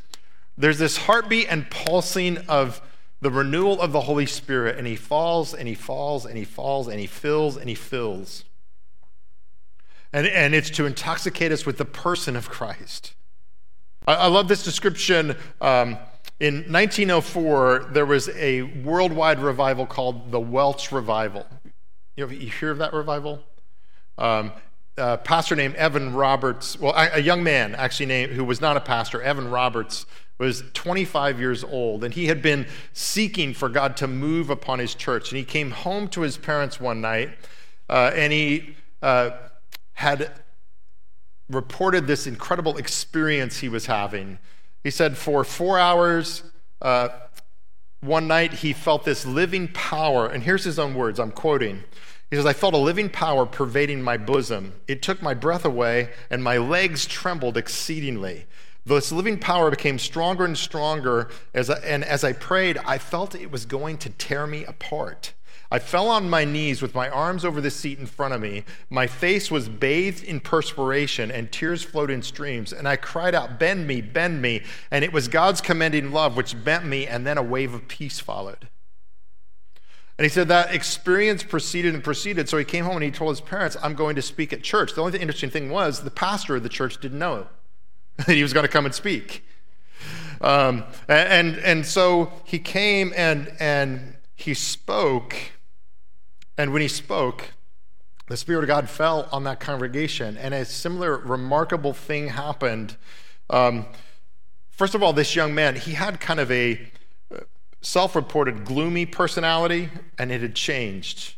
there's 0.57 0.79
this 0.79 0.97
heartbeat 0.97 1.47
and 1.51 1.71
pulsing 1.71 2.39
of 2.49 2.81
the 3.21 3.31
renewal 3.31 3.81
of 3.81 3.93
the 3.93 4.03
Holy 4.03 4.27
Spirit. 4.27 4.79
And 4.79 4.87
he 4.87 4.97
falls 4.97 5.53
and 5.53 5.69
he 5.69 5.75
falls 5.75 6.25
and 6.25 6.37
he 6.37 6.45
falls 6.45 6.89
and 6.89 6.99
he 6.99 7.07
fills 7.07 7.57
and 7.57 7.69
he 7.69 7.75
fills. 7.75 8.45
And, 10.13 10.27
and 10.27 10.55
it's 10.55 10.71
to 10.71 10.87
intoxicate 10.87 11.53
us 11.53 11.67
with 11.67 11.79
the 11.79 11.85
person 11.85 12.35
of 12.35 12.49
Christ. 12.49 13.13
I, 14.07 14.15
I 14.15 14.27
love 14.27 14.49
this 14.49 14.65
description. 14.65 15.37
Um, 15.61 15.99
in 16.41 16.55
1904, 16.73 17.91
there 17.93 18.07
was 18.07 18.31
a 18.31 18.63
worldwide 18.63 19.41
revival 19.41 19.85
called 19.87 20.33
the 20.33 20.41
Welsh 20.41 20.91
Revival. 20.91 21.47
You, 22.17 22.27
know, 22.27 22.33
you 22.33 22.51
hear 22.51 22.71
of 22.71 22.79
that 22.79 22.95
revival? 22.95 23.41
Um, 24.17 24.53
a 24.97 25.19
pastor 25.19 25.55
named 25.55 25.75
Evan 25.75 26.15
Roberts, 26.15 26.81
well, 26.81 26.95
a 26.97 27.21
young 27.21 27.43
man 27.43 27.75
actually 27.75 28.07
named, 28.07 28.33
who 28.33 28.45
was 28.45 28.61
not 28.61 28.77
a 28.77 28.81
pastor, 28.81 29.23
Evan 29.23 29.51
Roberts, 29.51 30.07
was 30.39 30.65
25 30.73 31.39
years 31.39 31.63
old, 31.63 32.03
and 32.03 32.15
he 32.15 32.27
had 32.27 32.41
been 32.41 32.67
seeking 32.95 33.53
for 33.53 33.69
God 33.69 33.95
to 33.99 34.09
move 34.09 34.49
upon 34.49 34.79
his 34.79 34.95
church. 34.95 35.31
And 35.31 35.39
he 35.39 35.45
came 35.45 35.71
home 35.71 36.09
to 36.09 36.23
his 36.23 36.39
parents 36.39 36.81
one 36.81 37.03
night, 37.03 37.31
uh, 37.91 38.13
and 38.15 38.33
he 38.33 38.77
uh, 39.03 39.31
had 39.93 40.33
reported 41.51 42.07
this 42.07 42.27
incredible 42.27 42.79
experience 42.79 43.59
he 43.59 43.69
was 43.69 43.85
having. 43.85 44.39
He 44.83 44.91
said, 44.91 45.17
for 45.17 45.45
four 45.45 45.79
hours, 45.79 46.43
uh, 46.81 47.09
one 48.01 48.27
night, 48.27 48.55
he 48.55 48.73
felt 48.73 49.05
this 49.05 49.27
living 49.27 49.69
power. 49.69 50.27
And 50.27 50.43
here's 50.43 50.65
his 50.65 50.79
own 50.79 50.95
words 50.95 51.19
I'm 51.19 51.33
quoting. 51.33 51.85
He 52.31 52.37
says, 52.37 52.47
I 52.47 52.53
felt 52.53 52.75
a 52.75 52.79
living 52.79 53.11
power 53.11 53.45
pervading 53.45 54.03
my 54.03 54.17
bosom. 54.17 54.75
It 54.87 55.03
took 55.03 55.21
my 55.21 55.35
breath 55.35 55.65
away, 55.65 56.11
and 56.31 56.43
my 56.43 56.59
legs 56.59 57.05
trembled 57.05 57.57
exceedingly. 57.57 58.47
This 58.87 59.13
living 59.13 59.39
power 59.39 59.71
became 59.71 59.99
stronger 59.99 60.45
and 60.45 60.57
stronger, 60.57 61.29
as 61.53 61.69
I, 61.69 61.79
and 61.81 62.05
as 62.05 62.25
I 62.25 62.33
prayed, 62.33 62.79
I 62.87 62.99
felt 62.99 63.35
it 63.35 63.51
was 63.51 63.67
going 63.67 63.99
to 63.99 64.11
tear 64.11 64.47
me 64.47 64.65
apart. 64.65 65.35
I 65.73 65.79
fell 65.79 66.09
on 66.09 66.29
my 66.29 66.45
knees 66.45 66.83
with 66.83 66.95
my 66.95 67.09
arms 67.09 67.45
over 67.45 67.61
the 67.61 67.71
seat 67.71 67.99
in 67.99 68.07
front 68.07 68.35
of 68.35 68.41
me. 68.41 68.65
My 68.89 69.07
face 69.07 69.51
was 69.51 69.69
bathed 69.69 70.25
in 70.25 70.41
perspiration, 70.41 71.31
and 71.31 71.53
tears 71.53 71.85
flowed 71.85 72.11
in 72.11 72.23
streams. 72.23 72.73
And 72.73 72.89
I 72.89 72.97
cried 72.97 73.35
out, 73.35 73.61
Bend 73.61 73.87
me, 73.87 74.01
bend 74.01 74.43
me. 74.43 74.63
And 74.91 75.05
it 75.05 75.13
was 75.13 75.29
God's 75.29 75.61
commending 75.61 76.11
love 76.11 76.37
which 76.37 76.65
bent 76.65 76.87
me, 76.87 77.07
and 77.07 77.25
then 77.25 77.39
a 77.39 77.43
wave 77.43 77.73
of 77.73 77.87
peace 77.87 78.19
followed. 78.19 78.69
And 80.19 80.25
he 80.25 80.29
said 80.29 80.49
that 80.49 80.75
experience 80.75 81.43
proceeded 81.43 81.95
and 81.95 82.05
proceeded. 82.05 82.49
So 82.49 82.59
he 82.59 82.65
came 82.65 82.85
home 82.85 82.97
and 82.97 83.05
he 83.05 83.11
told 83.11 83.31
his 83.31 83.41
parents, 83.41 83.77
I'm 83.83 83.95
going 83.95 84.17
to 84.17 84.23
speak 84.23 84.53
at 84.53 84.63
church. 84.63 84.95
The 84.95 85.01
only 85.01 85.19
interesting 85.19 85.49
thing 85.49 85.71
was 85.71 86.03
the 86.03 86.11
pastor 86.11 86.57
of 86.57 86.63
the 86.63 86.69
church 86.69 87.01
didn't 87.01 87.19
know 87.19 87.47
that 88.17 88.29
he 88.29 88.43
was 88.43 88.53
going 88.53 88.65
to 88.67 88.71
come 88.71 88.85
and 88.85 88.95
speak. 88.95 89.47
Um, 90.43 90.85
and, 91.09 91.57
and 91.59 91.87
so 91.87 92.33
he 92.45 92.59
came 92.59 93.15
and, 93.17 93.51
and 93.61 94.17
he 94.35 94.53
spoke 94.53 95.35
and 96.61 96.75
when 96.75 96.83
he 96.83 96.89
spoke, 96.89 97.53
the 98.29 98.37
Spirit 98.37 98.65
of 98.65 98.67
God 98.67 98.91
fell 98.91 99.27
on 99.33 99.45
that 99.45 99.61
congregation, 99.61 100.37
and 100.37 100.53
a 100.53 100.67
similar 100.67 101.17
remarkable 101.17 101.95
thing 101.95 102.29
happened. 102.29 102.97
Um, 103.49 103.87
first 104.69 104.95
of 104.95 105.03
all, 105.03 105.15
this 105.15 105.35
young 105.35 105.55
man, 105.55 105.75
he 105.75 105.93
had 105.93 106.21
kind 106.21 106.39
of 106.39 106.51
a 106.51 106.79
uh, 107.35 107.41
self 107.81 108.15
reported 108.15 108.67
gloomy 108.67 109.07
personality, 109.07 109.89
and 110.19 110.31
it 110.31 110.43
had 110.43 110.55
changed 110.55 111.37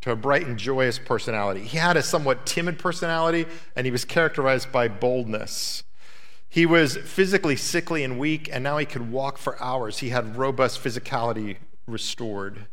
to 0.00 0.10
a 0.10 0.16
bright 0.16 0.44
and 0.44 0.58
joyous 0.58 0.98
personality. 0.98 1.60
He 1.60 1.78
had 1.78 1.96
a 1.96 2.02
somewhat 2.02 2.44
timid 2.44 2.80
personality, 2.80 3.46
and 3.76 3.86
he 3.86 3.92
was 3.92 4.04
characterized 4.04 4.72
by 4.72 4.88
boldness. 4.88 5.84
He 6.48 6.66
was 6.66 6.96
physically 6.96 7.54
sickly 7.54 8.02
and 8.02 8.18
weak, 8.18 8.50
and 8.52 8.64
now 8.64 8.78
he 8.78 8.86
could 8.86 9.12
walk 9.12 9.38
for 9.38 9.62
hours. 9.62 9.98
He 9.98 10.08
had 10.08 10.36
robust 10.36 10.82
physicality 10.82 11.58
restored. 11.86 12.66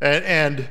And, 0.00 0.24
and 0.24 0.68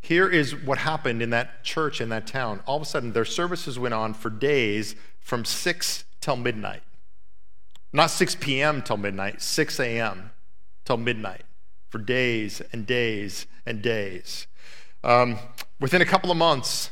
here 0.00 0.28
is 0.28 0.54
what 0.54 0.78
happened 0.78 1.22
in 1.22 1.30
that 1.30 1.64
church 1.64 2.00
in 2.00 2.08
that 2.10 2.26
town. 2.26 2.60
All 2.66 2.76
of 2.76 2.82
a 2.82 2.86
sudden, 2.86 3.12
their 3.12 3.24
services 3.24 3.78
went 3.78 3.94
on 3.94 4.14
for 4.14 4.30
days 4.30 4.94
from 5.20 5.44
6 5.44 6.04
till 6.20 6.36
midnight. 6.36 6.82
Not 7.92 8.10
6 8.10 8.36
p.m. 8.36 8.82
till 8.82 8.96
midnight, 8.96 9.40
6 9.40 9.80
a.m. 9.80 10.30
till 10.84 10.96
midnight 10.96 11.42
for 11.88 11.98
days 11.98 12.60
and 12.72 12.86
days 12.86 13.46
and 13.64 13.80
days. 13.82 14.46
Um, 15.02 15.38
within 15.80 16.02
a 16.02 16.04
couple 16.04 16.30
of 16.30 16.36
months, 16.36 16.90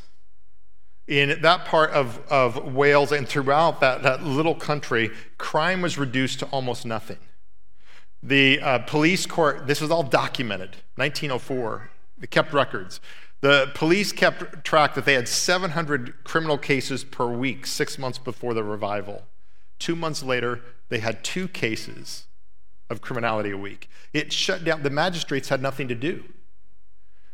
in 1.07 1.39
that 1.41 1.65
part 1.65 1.91
of, 1.91 2.19
of 2.29 2.73
Wales 2.73 3.11
and 3.11 3.27
throughout 3.27 3.79
that, 3.81 4.03
that 4.03 4.23
little 4.23 4.55
country, 4.55 5.11
crime 5.37 5.81
was 5.81 5.97
reduced 5.97 6.39
to 6.39 6.45
almost 6.47 6.85
nothing. 6.85 7.17
The 8.23 8.59
uh, 8.59 8.79
police 8.79 9.25
court, 9.25 9.67
this 9.67 9.81
was 9.81 9.91
all 9.91 10.03
documented, 10.03 10.77
1904. 10.95 11.89
They 12.17 12.27
kept 12.27 12.53
records. 12.53 12.99
The 13.41 13.69
police 13.75 14.11
kept 14.11 14.63
track 14.63 14.95
that 14.95 15.05
they 15.05 15.13
had 15.13 15.27
700 15.27 16.23
criminal 16.23 16.57
cases 16.57 17.03
per 17.03 17.27
week 17.27 17.67
six 17.67 17.97
months 17.99 18.17
before 18.17 18.53
the 18.53 18.63
revival. 18.63 19.23
Two 19.77 19.95
months 19.95 20.23
later, 20.23 20.61
they 20.89 20.99
had 20.99 21.23
two 21.23 21.47
cases 21.47 22.25
of 22.89 23.01
criminality 23.01 23.51
a 23.51 23.57
week. 23.57 23.89
It 24.13 24.31
shut 24.31 24.63
down, 24.63 24.83
the 24.83 24.89
magistrates 24.89 25.49
had 25.49 25.61
nothing 25.61 25.87
to 25.89 25.95
do. 25.95 26.23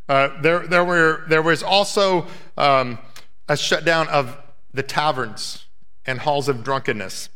Uh, 0.10 0.42
there, 0.42 0.68
there, 0.68 0.84
were, 0.84 1.24
there 1.30 1.42
was 1.42 1.64
also 1.64 2.28
um, 2.58 3.00
a 3.48 3.56
shutdown 3.56 4.10
of 4.10 4.38
the 4.74 4.84
taverns 4.84 5.66
and 6.06 6.20
halls 6.20 6.50
of 6.50 6.64
drunkenness. 6.64 7.30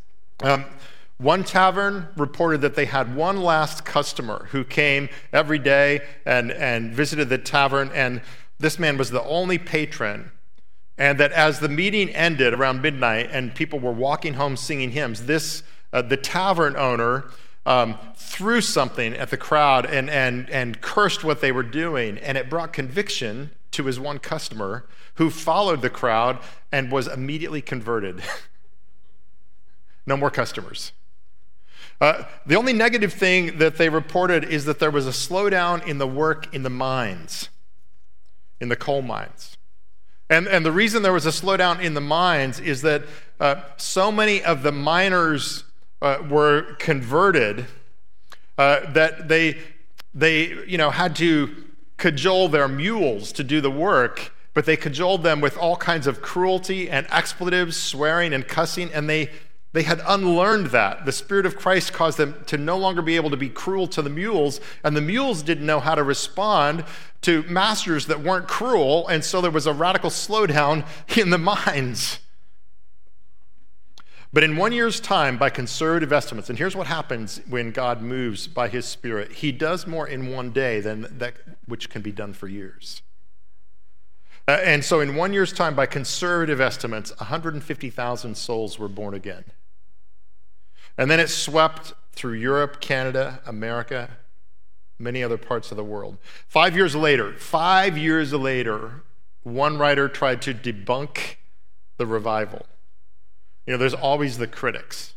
Um, 0.43 0.65
one 1.17 1.43
tavern 1.45 2.09
reported 2.17 2.61
that 2.61 2.75
they 2.75 2.85
had 2.85 3.15
one 3.15 3.41
last 3.41 3.85
customer 3.85 4.47
who 4.51 4.63
came 4.65 5.07
every 5.31 5.59
day 5.59 6.01
and, 6.25 6.51
and 6.51 6.93
visited 6.93 7.29
the 7.29 7.37
tavern, 7.37 7.89
and 7.93 8.21
this 8.59 8.77
man 8.77 8.97
was 8.97 9.11
the 9.11 9.23
only 9.23 9.57
patron. 9.57 10.31
And 10.97 11.19
that 11.19 11.31
as 11.31 11.59
the 11.59 11.69
meeting 11.69 12.09
ended 12.09 12.53
around 12.53 12.81
midnight 12.81 13.29
and 13.31 13.53
people 13.53 13.79
were 13.79 13.91
walking 13.91 14.35
home 14.35 14.55
singing 14.55 14.91
hymns, 14.91 15.25
this, 15.25 15.63
uh, 15.91 16.01
the 16.01 16.17
tavern 16.17 16.75
owner 16.77 17.25
um, 17.65 17.97
threw 18.15 18.61
something 18.61 19.13
at 19.13 19.29
the 19.29 19.37
crowd 19.37 19.85
and, 19.85 20.09
and, 20.09 20.49
and 20.49 20.81
cursed 20.81 21.23
what 21.23 21.41
they 21.41 21.51
were 21.51 21.63
doing, 21.63 22.17
and 22.19 22.37
it 22.37 22.49
brought 22.49 22.73
conviction 22.73 23.51
to 23.71 23.85
his 23.85 23.99
one 23.99 24.19
customer 24.19 24.85
who 25.15 25.29
followed 25.29 25.81
the 25.81 25.89
crowd 25.89 26.39
and 26.71 26.91
was 26.91 27.07
immediately 27.07 27.61
converted. 27.61 28.21
no 30.05 30.15
more 30.15 30.29
customers. 30.29 30.91
Uh, 32.01 32.23
the 32.45 32.55
only 32.55 32.73
negative 32.73 33.13
thing 33.13 33.57
that 33.57 33.77
they 33.77 33.89
reported 33.89 34.43
is 34.43 34.65
that 34.65 34.79
there 34.79 34.91
was 34.91 35.07
a 35.07 35.11
slowdown 35.11 35.85
in 35.87 35.97
the 35.97 36.07
work 36.07 36.53
in 36.53 36.63
the 36.63 36.69
mines, 36.69 37.49
in 38.59 38.69
the 38.69 38.75
coal 38.75 39.01
mines. 39.01 39.57
And, 40.29 40.47
and 40.47 40.65
the 40.65 40.71
reason 40.71 41.03
there 41.03 41.13
was 41.13 41.25
a 41.25 41.29
slowdown 41.29 41.81
in 41.81 41.93
the 41.93 42.01
mines 42.01 42.59
is 42.59 42.81
that 42.81 43.03
uh, 43.39 43.61
so 43.77 44.11
many 44.11 44.43
of 44.43 44.63
the 44.63 44.71
miners 44.71 45.63
uh, 46.01 46.17
were 46.29 46.75
converted 46.79 47.65
uh, 48.57 48.91
that 48.91 49.27
they, 49.27 49.57
they 50.13 50.65
you 50.65 50.77
know, 50.77 50.89
had 50.89 51.15
to 51.17 51.65
cajole 51.97 52.49
their 52.49 52.67
mules 52.67 53.31
to 53.33 53.43
do 53.43 53.61
the 53.61 53.71
work, 53.71 54.33
but 54.53 54.65
they 54.65 54.75
cajoled 54.75 55.23
them 55.23 55.41
with 55.41 55.57
all 55.57 55.75
kinds 55.77 56.07
of 56.07 56.21
cruelty 56.21 56.89
and 56.89 57.07
expletives, 57.09 57.77
swearing 57.77 58.33
and 58.33 58.47
cussing, 58.47 58.91
and 58.93 59.09
they 59.09 59.29
they 59.75 59.83
had 59.83 60.01
unlearned 60.07 60.67
that. 60.67 61.05
The 61.05 61.11
Spirit 61.11 61.45
of 61.45 61.57
Christ 61.57 61.91
caused 61.91 62.17
them 62.17 62.41
to 62.45 62.57
no 62.57 62.77
longer 62.77 63.01
be 63.01 63.17
able 63.17 63.29
to 63.31 63.35
be 63.35 63.49
cruel 63.49 63.87
to 63.87 64.01
the 64.01 64.09
mules, 64.09 64.61
and 64.85 64.95
the 64.95 65.01
mules 65.01 65.43
didn't 65.43 65.65
know 65.65 65.81
how 65.81 65.95
to 65.95 66.01
respond 66.01 66.85
to 67.23 67.43
masters 67.43 68.05
that 68.05 68.21
weren't 68.21 68.47
cruel, 68.47 69.05
and 69.09 69.21
so 69.21 69.41
there 69.41 69.51
was 69.51 69.67
a 69.67 69.73
radical 69.73 70.09
slowdown 70.09 70.87
in 71.17 71.29
the 71.29 71.37
mines. 71.37 72.19
But 74.31 74.45
in 74.45 74.55
one 74.55 74.71
year's 74.71 75.01
time, 75.01 75.37
by 75.37 75.49
conservative 75.49 76.13
estimates, 76.13 76.49
and 76.49 76.57
here's 76.57 76.75
what 76.77 76.87
happens 76.87 77.41
when 77.49 77.71
God 77.71 78.01
moves 78.01 78.47
by 78.47 78.69
his 78.69 78.85
Spirit 78.85 79.33
He 79.33 79.51
does 79.51 79.85
more 79.85 80.07
in 80.07 80.31
one 80.31 80.51
day 80.51 80.79
than 80.79 81.05
that 81.17 81.33
which 81.65 81.89
can 81.89 82.01
be 82.01 82.13
done 82.13 82.31
for 82.31 82.47
years. 82.47 83.01
Uh, 84.47 84.51
and 84.63 84.85
so, 84.85 85.01
in 85.01 85.15
one 85.15 85.33
year's 85.33 85.51
time, 85.51 85.75
by 85.75 85.85
conservative 85.85 86.61
estimates, 86.61 87.11
150,000 87.17 88.37
souls 88.37 88.79
were 88.79 88.87
born 88.87 89.13
again. 89.13 89.43
And 90.97 91.11
then 91.11 91.19
it 91.19 91.29
swept 91.29 91.93
through 92.13 92.33
Europe, 92.33 92.79
Canada, 92.79 93.41
America, 93.45 94.09
many 94.97 95.23
other 95.23 95.37
parts 95.37 95.71
of 95.71 95.77
the 95.77 95.83
world. 95.83 96.17
Five 96.47 96.75
years 96.75 96.95
later, 96.95 97.33
five 97.33 97.97
years 97.97 98.33
later, 98.33 99.03
one 99.43 99.77
writer 99.77 100.07
tried 100.07 100.41
to 100.43 100.53
debunk 100.53 101.35
the 101.97 102.05
revival. 102.05 102.65
You 103.65 103.73
know, 103.73 103.77
there's 103.77 103.93
always 103.93 104.37
the 104.37 104.47
critics. 104.47 105.13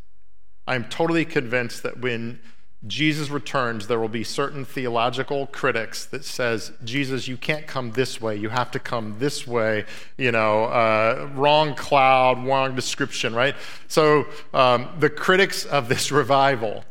I 0.66 0.74
am 0.74 0.84
totally 0.84 1.24
convinced 1.24 1.82
that 1.82 2.00
when 2.00 2.40
Jesus 2.86 3.28
returns, 3.28 3.88
there 3.88 3.98
will 3.98 4.08
be 4.08 4.22
certain 4.22 4.64
theological 4.64 5.48
critics 5.48 6.06
that 6.06 6.24
says, 6.24 6.72
Jesus, 6.84 7.26
you 7.26 7.36
can't 7.36 7.66
come 7.66 7.90
this 7.90 8.20
way. 8.20 8.36
You 8.36 8.50
have 8.50 8.70
to 8.70 8.78
come 8.78 9.16
this 9.18 9.46
way. 9.46 9.84
You 10.16 10.30
know, 10.30 10.64
uh, 10.64 11.28
wrong 11.34 11.74
cloud, 11.74 12.46
wrong 12.46 12.76
description, 12.76 13.34
right? 13.34 13.56
So 13.88 14.26
um, 14.54 14.90
the 15.00 15.10
critics 15.10 15.64
of 15.64 15.88
this 15.88 16.12
revival 16.12 16.84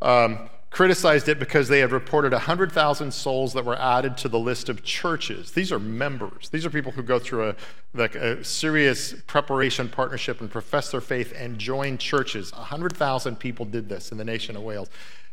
um, 0.00 0.48
criticized 0.70 1.28
it 1.28 1.38
because 1.38 1.68
they 1.68 1.80
had 1.80 1.92
reported 1.92 2.32
100,000 2.32 3.12
souls 3.12 3.54
that 3.54 3.64
were 3.64 3.78
added 3.78 4.16
to 4.18 4.28
the 4.28 4.38
list 4.38 4.68
of 4.68 4.84
churches. 4.84 5.52
These 5.52 5.72
are 5.72 5.78
members. 5.78 6.50
These 6.50 6.66
are 6.66 6.70
people 6.70 6.92
who 6.92 7.02
go 7.02 7.18
through 7.18 7.50
a, 7.50 7.56
like 7.94 8.14
a 8.14 8.44
serious 8.44 9.14
preparation 9.26 9.88
partnership 9.88 10.40
and 10.40 10.50
profess 10.50 10.90
their 10.90 11.00
faith 11.00 11.32
and 11.34 11.58
join 11.58 11.96
churches. 11.96 12.52
100,000 12.52 13.36
people 13.36 13.64
did 13.64 13.88
this 13.88 14.12
in 14.12 14.18
the 14.18 14.24
nation 14.24 14.56
of 14.56 14.62
Wales. 14.62 14.90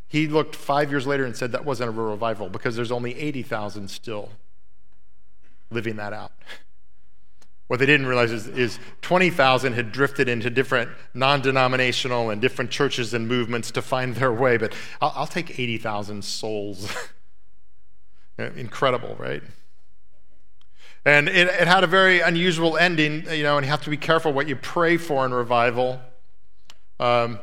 He 0.07 0.27
looked 0.27 0.55
five 0.55 0.89
years 0.89 1.05
later 1.05 1.25
and 1.25 1.35
said 1.35 1.51
that 1.51 1.65
wasn't 1.65 1.89
a 1.89 1.91
revival 1.91 2.49
because 2.49 2.75
there's 2.75 2.91
only 2.91 3.17
80,000 3.17 3.89
still 3.89 4.29
living 5.69 5.97
that 5.97 6.13
out. 6.13 6.31
What 7.67 7.79
they 7.79 7.87
didn't 7.87 8.05
realize 8.05 8.31
is, 8.31 8.47
is 8.47 8.79
20,000 9.01 9.73
had 9.73 9.91
drifted 9.91 10.29
into 10.29 10.49
different 10.49 10.91
non 11.13 11.41
denominational 11.41 12.29
and 12.29 12.39
different 12.39 12.69
churches 12.69 13.13
and 13.13 13.27
movements 13.27 13.71
to 13.71 13.81
find 13.81 14.15
their 14.15 14.31
way, 14.31 14.57
but 14.57 14.73
I'll, 15.01 15.13
I'll 15.15 15.27
take 15.27 15.59
80,000 15.59 16.23
souls. 16.23 16.95
Incredible, 18.37 19.15
right? 19.17 19.41
And 21.05 21.27
it, 21.29 21.47
it, 21.47 21.67
had 21.67 21.83
a 21.83 21.87
very 21.87 22.19
unusual 22.19 22.77
ending, 22.77 23.25
you 23.31 23.43
know, 23.43 23.57
and 23.57 23.65
you 23.65 23.69
have 23.69 23.83
to 23.83 23.89
be 23.89 23.97
careful 23.97 24.33
what 24.33 24.47
you 24.47 24.55
pray 24.55 24.97
for 24.97 25.25
in 25.25 25.33
revival. 25.33 26.01
Um, 26.99 27.39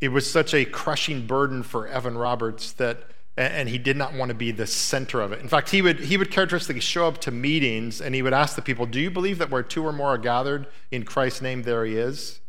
it 0.00 0.08
was 0.08 0.30
such 0.30 0.54
a 0.54 0.64
crushing 0.64 1.26
burden 1.26 1.62
for 1.62 1.88
Evan 1.88 2.16
Roberts 2.16 2.72
that 2.72 3.02
and 3.38 3.68
he 3.68 3.78
did 3.78 3.96
not 3.96 4.14
want 4.14 4.30
to 4.30 4.34
be 4.34 4.50
the 4.50 4.66
center 4.66 5.20
of 5.20 5.30
it. 5.30 5.40
In 5.40 5.48
fact, 5.48 5.70
he 5.70 5.80
would, 5.80 6.00
he 6.00 6.16
would 6.16 6.30
characteristically 6.30 6.80
show 6.80 7.06
up 7.06 7.18
to 7.18 7.30
meetings 7.30 8.00
and 8.00 8.14
he 8.14 8.20
would 8.20 8.32
ask 8.32 8.56
the 8.56 8.62
people, 8.62 8.84
Do 8.84 9.00
you 9.00 9.10
believe 9.10 9.38
that 9.38 9.48
where 9.48 9.62
two 9.62 9.86
or 9.86 9.92
more 9.92 10.08
are 10.08 10.18
gathered 10.18 10.66
in 10.90 11.04
Christ's 11.04 11.40
name, 11.40 11.62
there 11.62 11.84
he 11.84 11.96
is? 11.96 12.40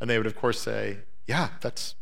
And 0.00 0.10
they 0.10 0.18
would, 0.18 0.26
of 0.26 0.34
course, 0.34 0.60
say, 0.60 0.98
Yeah, 1.26 1.50
that's 1.60 1.94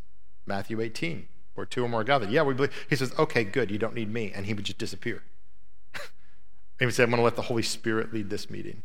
Matthew 0.47 0.81
18, 0.81 1.29
where 1.55 1.67
two 1.67 1.85
or 1.85 1.89
more 1.89 2.01
are 2.01 2.05
gathered. 2.05 2.31
Yeah, 2.31 2.43
we 2.43 2.55
believe. 2.55 2.87
He 2.89 2.97
says, 2.97 3.13
Okay, 3.19 3.45
good, 3.45 3.71
you 3.71 3.79
don't 3.79 3.95
need 3.95 4.11
me. 4.11 4.33
And 4.35 4.47
he 4.47 4.55
would 4.55 4.65
just 4.65 4.79
disappear. 4.79 5.23
he 6.79 6.87
would 6.87 6.95
say, 6.95 7.03
I'm 7.03 7.11
going 7.11 7.19
to 7.19 7.25
let 7.25 7.37
the 7.37 7.43
Holy 7.43 7.63
Spirit 7.63 8.15
lead 8.15 8.31
this 8.31 8.49
meeting. 8.49 8.83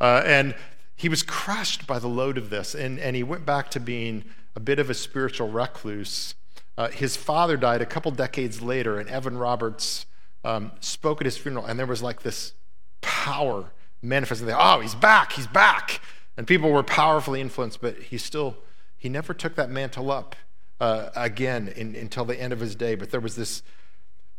Uh, 0.00 0.22
and 0.24 0.54
he 0.96 1.10
was 1.10 1.22
crushed 1.22 1.86
by 1.86 1.98
the 1.98 2.08
load 2.08 2.38
of 2.38 2.48
this, 2.48 2.74
and, 2.74 2.98
and 2.98 3.14
he 3.14 3.22
went 3.22 3.44
back 3.44 3.70
to 3.72 3.80
being 3.80 4.24
a 4.56 4.60
bit 4.60 4.78
of 4.78 4.88
a 4.88 4.94
spiritual 4.94 5.50
recluse 5.50 6.34
uh, 6.76 6.88
his 6.88 7.16
father 7.16 7.56
died 7.56 7.80
a 7.80 7.86
couple 7.86 8.10
decades 8.10 8.60
later, 8.60 8.98
and 8.98 9.08
Evan 9.08 9.38
Roberts 9.38 10.06
um, 10.44 10.72
spoke 10.80 11.20
at 11.20 11.24
his 11.24 11.36
funeral, 11.36 11.64
and 11.64 11.78
there 11.78 11.86
was 11.86 12.02
like 12.02 12.22
this 12.22 12.52
power 13.00 13.70
manifesting 14.02 14.46
there. 14.46 14.56
Oh, 14.58 14.80
he's 14.80 14.94
back, 14.94 15.32
he's 15.32 15.46
back. 15.46 16.00
And 16.36 16.46
people 16.46 16.70
were 16.70 16.82
powerfully 16.82 17.40
influenced, 17.40 17.80
but 17.80 17.96
he 17.96 18.18
still, 18.18 18.56
he 18.96 19.08
never 19.08 19.32
took 19.32 19.54
that 19.54 19.70
mantle 19.70 20.10
up 20.10 20.34
uh, 20.80 21.10
again 21.14 21.68
in, 21.68 21.94
until 21.94 22.24
the 22.24 22.40
end 22.40 22.52
of 22.52 22.60
his 22.60 22.74
day. 22.74 22.96
But 22.96 23.10
there 23.10 23.20
was 23.20 23.36
this, 23.36 23.62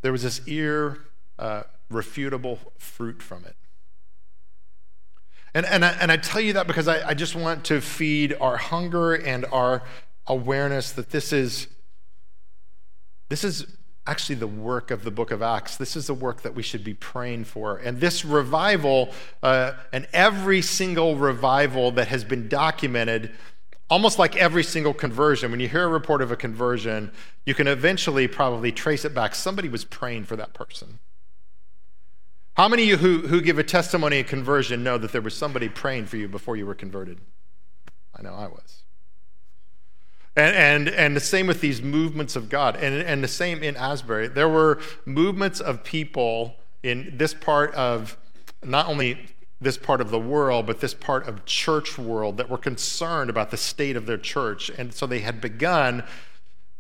there 0.02 0.12
was 0.12 0.24
this 0.24 0.42
irrefutable 0.46 2.60
uh, 2.66 2.70
fruit 2.78 3.22
from 3.22 3.46
it. 3.46 3.56
And, 5.54 5.66
and, 5.66 5.86
I, 5.86 5.92
and 6.02 6.12
I 6.12 6.18
tell 6.18 6.42
you 6.42 6.52
that 6.54 6.68
because 6.68 6.90
I, 6.90 7.10
I 7.10 7.14
just 7.14 7.34
want 7.34 7.64
to 7.66 7.80
feed 7.80 8.36
our 8.42 8.58
hunger 8.58 9.14
and 9.14 9.46
our 9.46 9.84
awareness 10.28 10.92
that 10.92 11.12
this 11.12 11.32
is 11.32 11.68
this 13.30 13.44
is 13.44 13.66
actually 14.08 14.36
the 14.36 14.48
work 14.48 14.92
of 14.92 15.04
the 15.04 15.12
book 15.12 15.32
of 15.32 15.42
Acts. 15.42 15.78
This 15.78 15.96
is 15.96 16.08
the 16.08 16.14
work 16.14 16.44
that 16.44 16.54
we 16.54 16.62
should 16.62 16.84
be 16.84 16.94
praying 16.94 17.46
for. 17.46 17.78
And 17.78 18.00
this 18.00 18.24
revival, 18.24 19.12
uh, 19.42 19.74
and 19.92 20.08
every 20.14 20.62
single 20.62 21.16
revival 21.16 21.92
that 21.92 22.08
has 22.10 22.24
been 22.24 22.48
documented, 22.48 23.32
almost 23.90 24.20
like 24.20 24.36
every 24.36 24.64
single 24.64 24.94
conversion, 24.94 25.50
when 25.50 25.60
you 25.60 25.68
hear 25.68 25.86
a 25.86 25.88
report 25.88 26.22
of 26.22 26.32
a 26.32 26.36
conversion, 26.36 27.12
you 27.46 27.56
can 27.56 27.68
eventually 27.68 28.28
probably 28.28 28.72
trace 28.72 29.06
it 29.06 29.14
back. 29.14 29.34
Somebody 29.34 29.70
was 29.70 29.86
praying 29.86 30.26
for 30.26 30.36
that 30.36 30.54
person. 30.54 31.00
How 32.56 32.70
many 32.70 32.84
of 32.84 32.90
you 32.90 32.98
who, 32.98 33.28
who 33.28 33.42
give 33.42 33.60
a 33.60 33.64
testimony 33.64 34.20
of 34.22 34.28
conversion 34.28 34.84
know 34.84 34.98
that 34.98 35.12
there 35.12 35.22
was 35.22 35.36
somebody 35.36 35.68
praying 35.68 36.06
for 36.06 36.18
you 36.18 36.28
before 36.28 36.56
you 36.56 36.66
were 36.66 36.76
converted? 36.76 37.20
I 38.16 38.22
know 38.22 38.34
I 38.34 38.48
was. 38.48 38.85
And, 40.36 40.56
and, 40.56 40.90
and 40.90 41.16
the 41.16 41.22
same 41.22 41.48
with 41.48 41.62
these 41.62 41.82
movements 41.82 42.36
of 42.36 42.50
God. 42.50 42.76
And, 42.76 42.96
and 42.96 43.24
the 43.24 43.28
same 43.28 43.64
in 43.64 43.78
Asbury. 43.78 44.28
There 44.28 44.50
were 44.50 44.80
movements 45.06 45.60
of 45.60 45.84
people 45.84 46.56
in 46.84 47.14
this 47.18 47.34
part 47.34 47.74
of 47.74 48.18
not 48.64 48.88
only 48.88 49.28
this 49.62 49.78
part 49.78 50.02
of 50.02 50.10
the 50.12 50.20
world, 50.20 50.66
but 50.66 50.82
this 50.82 50.94
part 50.94 51.28
of 51.28 51.46
church 51.46 51.98
world 51.98 52.38
that 52.38 52.50
were 52.50 52.58
concerned 52.58 53.30
about 53.30 53.52
the 53.52 53.58
state 53.58 53.96
of 53.96 54.06
their 54.06 54.18
church. 54.18 54.70
And 54.70 54.94
so 54.94 55.08
they 55.08 55.20
had 55.20 55.40
begun 55.40 56.04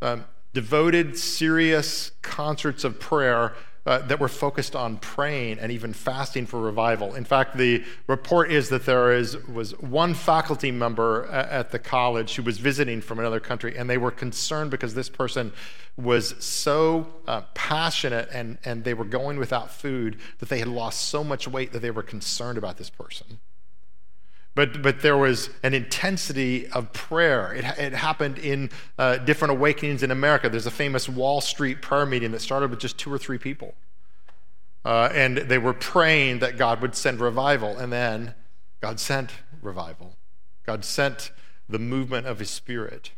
um, 0.01 0.25
devoted, 0.53 1.17
serious 1.17 2.11
concerts 2.21 2.83
of 2.83 2.99
prayer 2.99 3.53
uh, 3.85 3.99
that 3.99 4.19
were 4.19 4.27
focused 4.27 4.75
on 4.75 4.97
praying 4.97 5.59
and 5.59 5.71
even 5.71 5.93
fasting 5.93 6.45
for 6.45 6.59
revival. 6.59 7.13
In 7.13 7.23
fact, 7.23 7.55
the 7.57 7.83
report 8.07 8.51
is 8.51 8.69
that 8.69 8.85
there 8.85 9.11
is, 9.11 9.37
was 9.47 9.79
one 9.79 10.13
faculty 10.13 10.71
member 10.71 11.25
at 11.27 11.71
the 11.71 11.79
college 11.79 12.35
who 12.35 12.43
was 12.43 12.57
visiting 12.57 13.01
from 13.01 13.19
another 13.19 13.39
country, 13.39 13.77
and 13.77 13.89
they 13.89 13.97
were 13.97 14.11
concerned 14.11 14.71
because 14.71 14.95
this 14.95 15.09
person 15.09 15.53
was 15.97 16.35
so 16.43 17.07
uh, 17.27 17.41
passionate 17.53 18.27
and, 18.31 18.57
and 18.65 18.83
they 18.83 18.93
were 18.93 19.05
going 19.05 19.37
without 19.37 19.71
food 19.71 20.17
that 20.39 20.49
they 20.49 20.59
had 20.59 20.67
lost 20.67 21.01
so 21.01 21.23
much 21.23 21.47
weight 21.47 21.71
that 21.71 21.79
they 21.79 21.91
were 21.91 22.03
concerned 22.03 22.57
about 22.57 22.77
this 22.77 22.89
person. 22.89 23.39
But, 24.55 24.81
but 24.81 25.01
there 25.01 25.17
was 25.17 25.49
an 25.63 25.73
intensity 25.73 26.67
of 26.69 26.93
prayer. 26.93 27.53
It, 27.53 27.65
it 27.77 27.93
happened 27.93 28.37
in 28.37 28.69
uh, 28.97 29.17
different 29.17 29.51
awakenings 29.51 30.01
in 30.01 30.11
America. 30.11 30.49
There's 30.49 30.65
a 30.65 30.71
famous 30.71 31.09
Wall 31.09 31.41
Street 31.41 31.81
prayer 31.81 32.05
meeting 32.05 32.31
that 32.31 32.39
started 32.39 32.69
with 32.69 32.79
just 32.79 32.97
two 32.97 33.11
or 33.11 33.17
three 33.17 33.37
people. 33.37 33.75
Uh, 34.85 35.09
and 35.13 35.37
they 35.37 35.57
were 35.57 35.73
praying 35.73 36.39
that 36.39 36.57
God 36.57 36.81
would 36.81 36.95
send 36.95 37.19
revival. 37.19 37.77
And 37.77 37.91
then 37.91 38.33
God 38.79 38.99
sent 39.01 39.31
revival. 39.61 40.15
God 40.65 40.85
sent 40.85 41.31
the 41.67 41.79
movement 41.79 42.25
of 42.25 42.39
his 42.39 42.49
spirit. 42.49 43.11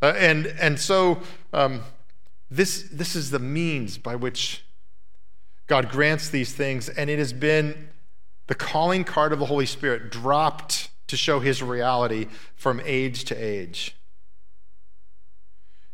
Uh, 0.00 0.14
and, 0.16 0.46
and 0.46 0.80
so 0.80 1.20
um, 1.52 1.82
this, 2.50 2.88
this 2.90 3.14
is 3.14 3.30
the 3.30 3.38
means 3.38 3.98
by 3.98 4.16
which 4.16 4.64
God 5.66 5.90
grants 5.90 6.30
these 6.30 6.54
things. 6.54 6.88
And 6.88 7.10
it 7.10 7.18
has 7.18 7.34
been 7.34 7.88
the 8.48 8.54
calling 8.54 9.04
card 9.04 9.32
of 9.32 9.38
the 9.38 9.46
Holy 9.46 9.66
Spirit 9.66 10.10
dropped 10.10 10.90
to 11.06 11.16
show 11.16 11.40
his 11.40 11.62
reality 11.62 12.26
from 12.56 12.80
age 12.84 13.24
to 13.24 13.34
age. 13.34 13.96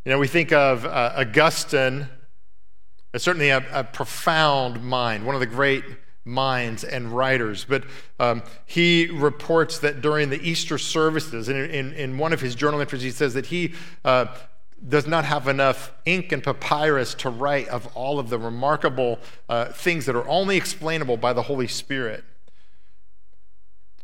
You 0.04 0.12
know, 0.12 0.18
we 0.18 0.28
think 0.28 0.52
of 0.52 0.84
uh, 0.84 1.12
Augustine 1.16 2.08
as 3.12 3.22
certainly 3.22 3.50
a, 3.50 3.64
a, 3.72 3.84
profound 3.84 4.82
mind, 4.82 5.24
one 5.24 5.36
of 5.36 5.40
the 5.40 5.46
great 5.46 5.84
minds 6.24 6.82
and 6.82 7.12
writers. 7.12 7.64
But 7.64 7.84
um, 8.18 8.42
he 8.66 9.06
reports 9.06 9.78
that 9.78 10.00
during 10.00 10.30
the 10.30 10.42
Easter 10.42 10.78
services, 10.78 11.48
in, 11.48 11.56
in, 11.56 11.92
in, 11.92 12.18
one 12.18 12.32
of 12.32 12.40
his 12.40 12.56
journal 12.56 12.80
entries, 12.80 13.02
he 13.02 13.12
says 13.12 13.34
that 13.34 13.46
he 13.46 13.74
uh, 14.04 14.26
does 14.86 15.06
not 15.06 15.24
have 15.24 15.46
enough 15.46 15.92
ink 16.04 16.32
and 16.32 16.42
papyrus 16.42 17.14
to 17.14 17.30
write 17.30 17.68
of 17.68 17.86
all 17.94 18.18
of 18.18 18.30
the 18.30 18.38
remarkable 18.38 19.20
uh, 19.48 19.66
things 19.66 20.06
that 20.06 20.16
are 20.16 20.28
only 20.28 20.56
explainable 20.56 21.16
by 21.16 21.32
the 21.32 21.42
Holy 21.42 21.68
Spirit. 21.68 22.24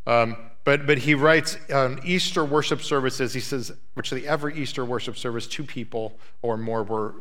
Um, 0.07 0.37
but, 0.65 0.87
but 0.87 0.99
he 0.99 1.15
writes 1.15 1.57
on 1.73 2.01
Easter 2.05 2.45
worship 2.45 2.83
services, 2.83 3.33
he 3.33 3.41
says, 3.41 3.73
virtually 3.95 4.27
every 4.27 4.55
Easter 4.57 4.85
worship 4.85 5.17
service, 5.17 5.47
two 5.47 5.65
people 5.65 6.19
or 6.43 6.57
more 6.57 6.83
were 6.83 7.15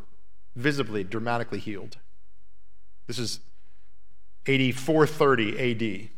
visibly, 0.56 1.04
dramatically 1.04 1.58
healed. 1.58 1.96
This 3.06 3.18
is 3.18 3.40
8430 4.46 5.58
AD. 5.58 6.10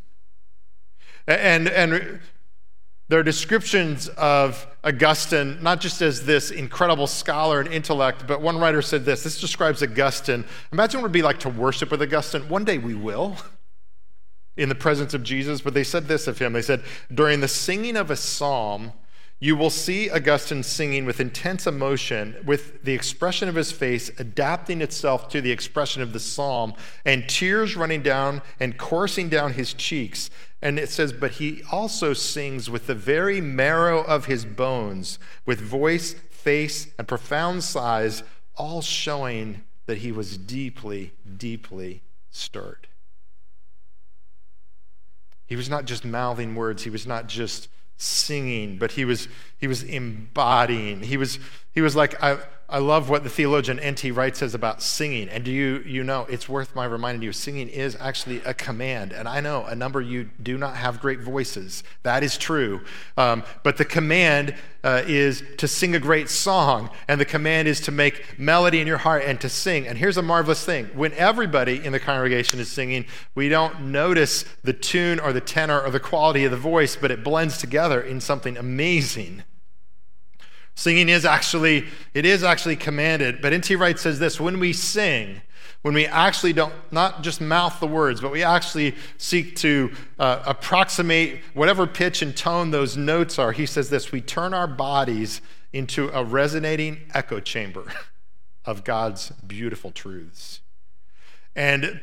And, 1.26 1.68
and 1.68 2.20
there 3.08 3.20
are 3.20 3.22
descriptions 3.22 4.08
of 4.08 4.66
Augustine, 4.82 5.62
not 5.62 5.80
just 5.80 6.02
as 6.02 6.24
this 6.24 6.50
incredible 6.50 7.06
scholar 7.06 7.60
and 7.60 7.72
intellect, 7.72 8.26
but 8.26 8.40
one 8.40 8.58
writer 8.58 8.82
said 8.82 9.04
this. 9.04 9.22
This 9.22 9.40
describes 9.40 9.82
Augustine. 9.82 10.44
Imagine 10.72 11.00
what 11.00 11.04
it 11.04 11.08
would 11.08 11.12
be 11.12 11.22
like 11.22 11.38
to 11.40 11.48
worship 11.48 11.90
with 11.90 12.02
Augustine. 12.02 12.48
One 12.48 12.64
day 12.64 12.78
we 12.78 12.94
will 12.94 13.36
in 14.56 14.68
the 14.68 14.74
presence 14.74 15.14
of 15.14 15.22
Jesus, 15.22 15.60
but 15.60 15.74
they 15.74 15.84
said 15.84 16.08
this 16.08 16.26
of 16.26 16.38
him. 16.38 16.52
They 16.52 16.62
said, 16.62 16.82
during 17.12 17.40
the 17.40 17.48
singing 17.48 17.96
of 17.96 18.10
a 18.10 18.16
psalm, 18.16 18.92
you 19.42 19.56
will 19.56 19.70
see 19.70 20.08
Augustine 20.08 20.62
singing 20.62 21.04
with 21.04 21.18
intense 21.18 21.66
emotion, 21.66 22.36
with 22.46 22.84
the 22.84 22.92
expression 22.92 23.48
of 23.48 23.56
his 23.56 23.72
face 23.72 24.08
adapting 24.20 24.80
itself 24.80 25.28
to 25.30 25.40
the 25.40 25.50
expression 25.50 26.00
of 26.00 26.12
the 26.12 26.20
psalm, 26.20 26.74
and 27.04 27.28
tears 27.28 27.74
running 27.74 28.02
down 28.02 28.40
and 28.60 28.78
coursing 28.78 29.28
down 29.28 29.54
his 29.54 29.74
cheeks. 29.74 30.30
And 30.62 30.78
it 30.78 30.90
says, 30.90 31.12
But 31.12 31.32
he 31.32 31.62
also 31.72 32.12
sings 32.12 32.70
with 32.70 32.86
the 32.86 32.94
very 32.94 33.40
marrow 33.40 34.04
of 34.04 34.26
his 34.26 34.44
bones, 34.44 35.18
with 35.44 35.60
voice, 35.60 36.14
face, 36.30 36.86
and 36.96 37.08
profound 37.08 37.64
sighs, 37.64 38.22
all 38.56 38.80
showing 38.80 39.64
that 39.86 39.98
he 39.98 40.12
was 40.12 40.38
deeply, 40.38 41.14
deeply 41.36 42.02
stirred. 42.30 42.86
He 45.52 45.56
was 45.56 45.68
not 45.68 45.84
just 45.84 46.02
mouthing 46.02 46.54
words, 46.54 46.82
he 46.82 46.88
was 46.88 47.06
not 47.06 47.28
just 47.28 47.68
singing, 47.98 48.78
but 48.78 48.92
he 48.92 49.04
was, 49.04 49.28
he 49.62 49.68
was 49.68 49.84
embodying. 49.84 51.02
He 51.02 51.16
was, 51.16 51.38
he 51.70 51.80
was 51.80 51.94
like, 51.94 52.20
I, 52.20 52.38
I 52.68 52.78
love 52.78 53.08
what 53.08 53.22
the 53.22 53.30
theologian 53.30 53.78
N.T. 53.78 54.10
Wright 54.10 54.36
says 54.36 54.54
about 54.54 54.82
singing. 54.82 55.28
And 55.28 55.44
do 55.44 55.52
you, 55.52 55.84
you 55.86 56.02
know, 56.02 56.26
it's 56.28 56.48
worth 56.48 56.74
my 56.74 56.84
reminding 56.84 57.22
you, 57.22 57.32
singing 57.32 57.68
is 57.68 57.96
actually 58.00 58.38
a 58.38 58.54
command. 58.54 59.12
And 59.12 59.28
I 59.28 59.38
know 59.38 59.64
a 59.64 59.76
number 59.76 60.00
of 60.00 60.08
you 60.08 60.30
do 60.42 60.58
not 60.58 60.74
have 60.74 61.00
great 61.00 61.20
voices. 61.20 61.84
That 62.02 62.24
is 62.24 62.36
true. 62.36 62.80
Um, 63.16 63.44
but 63.62 63.76
the 63.76 63.84
command 63.84 64.56
uh, 64.82 65.04
is 65.06 65.44
to 65.58 65.68
sing 65.68 65.94
a 65.94 66.00
great 66.00 66.28
song. 66.28 66.90
And 67.06 67.20
the 67.20 67.24
command 67.24 67.68
is 67.68 67.80
to 67.82 67.92
make 67.92 68.36
melody 68.40 68.80
in 68.80 68.88
your 68.88 68.98
heart 68.98 69.22
and 69.24 69.40
to 69.42 69.48
sing. 69.48 69.86
And 69.86 69.96
here's 69.96 70.16
a 70.16 70.22
marvelous 70.22 70.64
thing 70.64 70.86
when 70.86 71.12
everybody 71.12 71.84
in 71.84 71.92
the 71.92 72.00
congregation 72.00 72.58
is 72.58 72.68
singing, 72.68 73.04
we 73.36 73.48
don't 73.48 73.92
notice 73.92 74.44
the 74.64 74.72
tune 74.72 75.20
or 75.20 75.32
the 75.32 75.40
tenor 75.40 75.80
or 75.80 75.90
the 75.90 76.00
quality 76.00 76.44
of 76.46 76.50
the 76.50 76.56
voice, 76.56 76.96
but 76.96 77.12
it 77.12 77.22
blends 77.22 77.58
together 77.58 78.00
in 78.00 78.20
something 78.20 78.56
amazing. 78.56 79.44
Singing 80.74 81.08
is 81.08 81.24
actually, 81.24 81.86
it 82.14 82.24
is 82.24 82.42
actually 82.42 82.76
commanded. 82.76 83.42
But 83.42 83.52
N.T. 83.52 83.76
Wright 83.76 83.98
says 83.98 84.18
this 84.18 84.40
when 84.40 84.58
we 84.58 84.72
sing, 84.72 85.42
when 85.82 85.94
we 85.94 86.06
actually 86.06 86.52
don't 86.52 86.74
not 86.90 87.22
just 87.22 87.40
mouth 87.40 87.78
the 87.80 87.86
words, 87.86 88.20
but 88.20 88.30
we 88.30 88.42
actually 88.42 88.94
seek 89.18 89.56
to 89.56 89.92
uh, 90.18 90.42
approximate 90.46 91.40
whatever 91.54 91.86
pitch 91.86 92.22
and 92.22 92.36
tone 92.36 92.70
those 92.70 92.96
notes 92.96 93.38
are, 93.38 93.52
he 93.52 93.66
says 93.66 93.90
this 93.90 94.12
we 94.12 94.20
turn 94.20 94.54
our 94.54 94.68
bodies 94.68 95.40
into 95.72 96.08
a 96.10 96.24
resonating 96.24 97.00
echo 97.14 97.40
chamber 97.40 97.84
of 98.64 98.84
God's 98.84 99.30
beautiful 99.46 99.90
truths. 99.90 100.60
And 101.54 102.00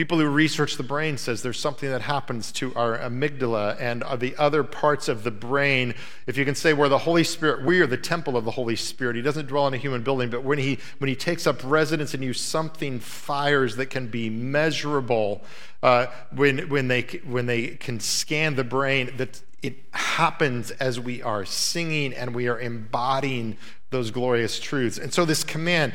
People 0.00 0.18
who 0.18 0.30
research 0.30 0.78
the 0.78 0.82
brain 0.82 1.18
says 1.18 1.42
there's 1.42 1.60
something 1.60 1.90
that 1.90 2.00
happens 2.00 2.52
to 2.52 2.74
our 2.74 2.96
amygdala 2.96 3.78
and 3.78 4.02
the 4.18 4.34
other 4.38 4.64
parts 4.64 5.08
of 5.08 5.24
the 5.24 5.30
brain. 5.30 5.92
If 6.26 6.38
you 6.38 6.46
can 6.46 6.54
say 6.54 6.72
where 6.72 6.88
the 6.88 6.96
Holy 6.96 7.22
Spirit, 7.22 7.66
we 7.66 7.82
are 7.82 7.86
the 7.86 7.98
temple 7.98 8.34
of 8.34 8.46
the 8.46 8.52
Holy 8.52 8.76
Spirit. 8.76 9.14
He 9.14 9.20
doesn't 9.20 9.48
dwell 9.48 9.66
in 9.66 9.74
a 9.74 9.76
human 9.76 10.02
building, 10.02 10.30
but 10.30 10.42
when 10.42 10.56
he 10.56 10.78
when 11.00 11.08
he 11.08 11.14
takes 11.14 11.46
up 11.46 11.60
residence 11.62 12.14
in 12.14 12.22
you, 12.22 12.32
something 12.32 12.98
fires 12.98 13.76
that 13.76 13.90
can 13.90 14.06
be 14.06 14.30
measurable. 14.30 15.44
Uh, 15.82 16.06
when 16.34 16.70
when 16.70 16.88
they 16.88 17.02
when 17.26 17.44
they 17.44 17.66
can 17.66 18.00
scan 18.00 18.54
the 18.54 18.64
brain, 18.64 19.12
that 19.18 19.42
it 19.60 19.84
happens 19.90 20.70
as 20.70 20.98
we 20.98 21.20
are 21.20 21.44
singing 21.44 22.14
and 22.14 22.34
we 22.34 22.48
are 22.48 22.58
embodying 22.58 23.58
those 23.90 24.10
glorious 24.10 24.58
truths. 24.58 24.96
And 24.96 25.12
so 25.12 25.26
this 25.26 25.44
command 25.44 25.92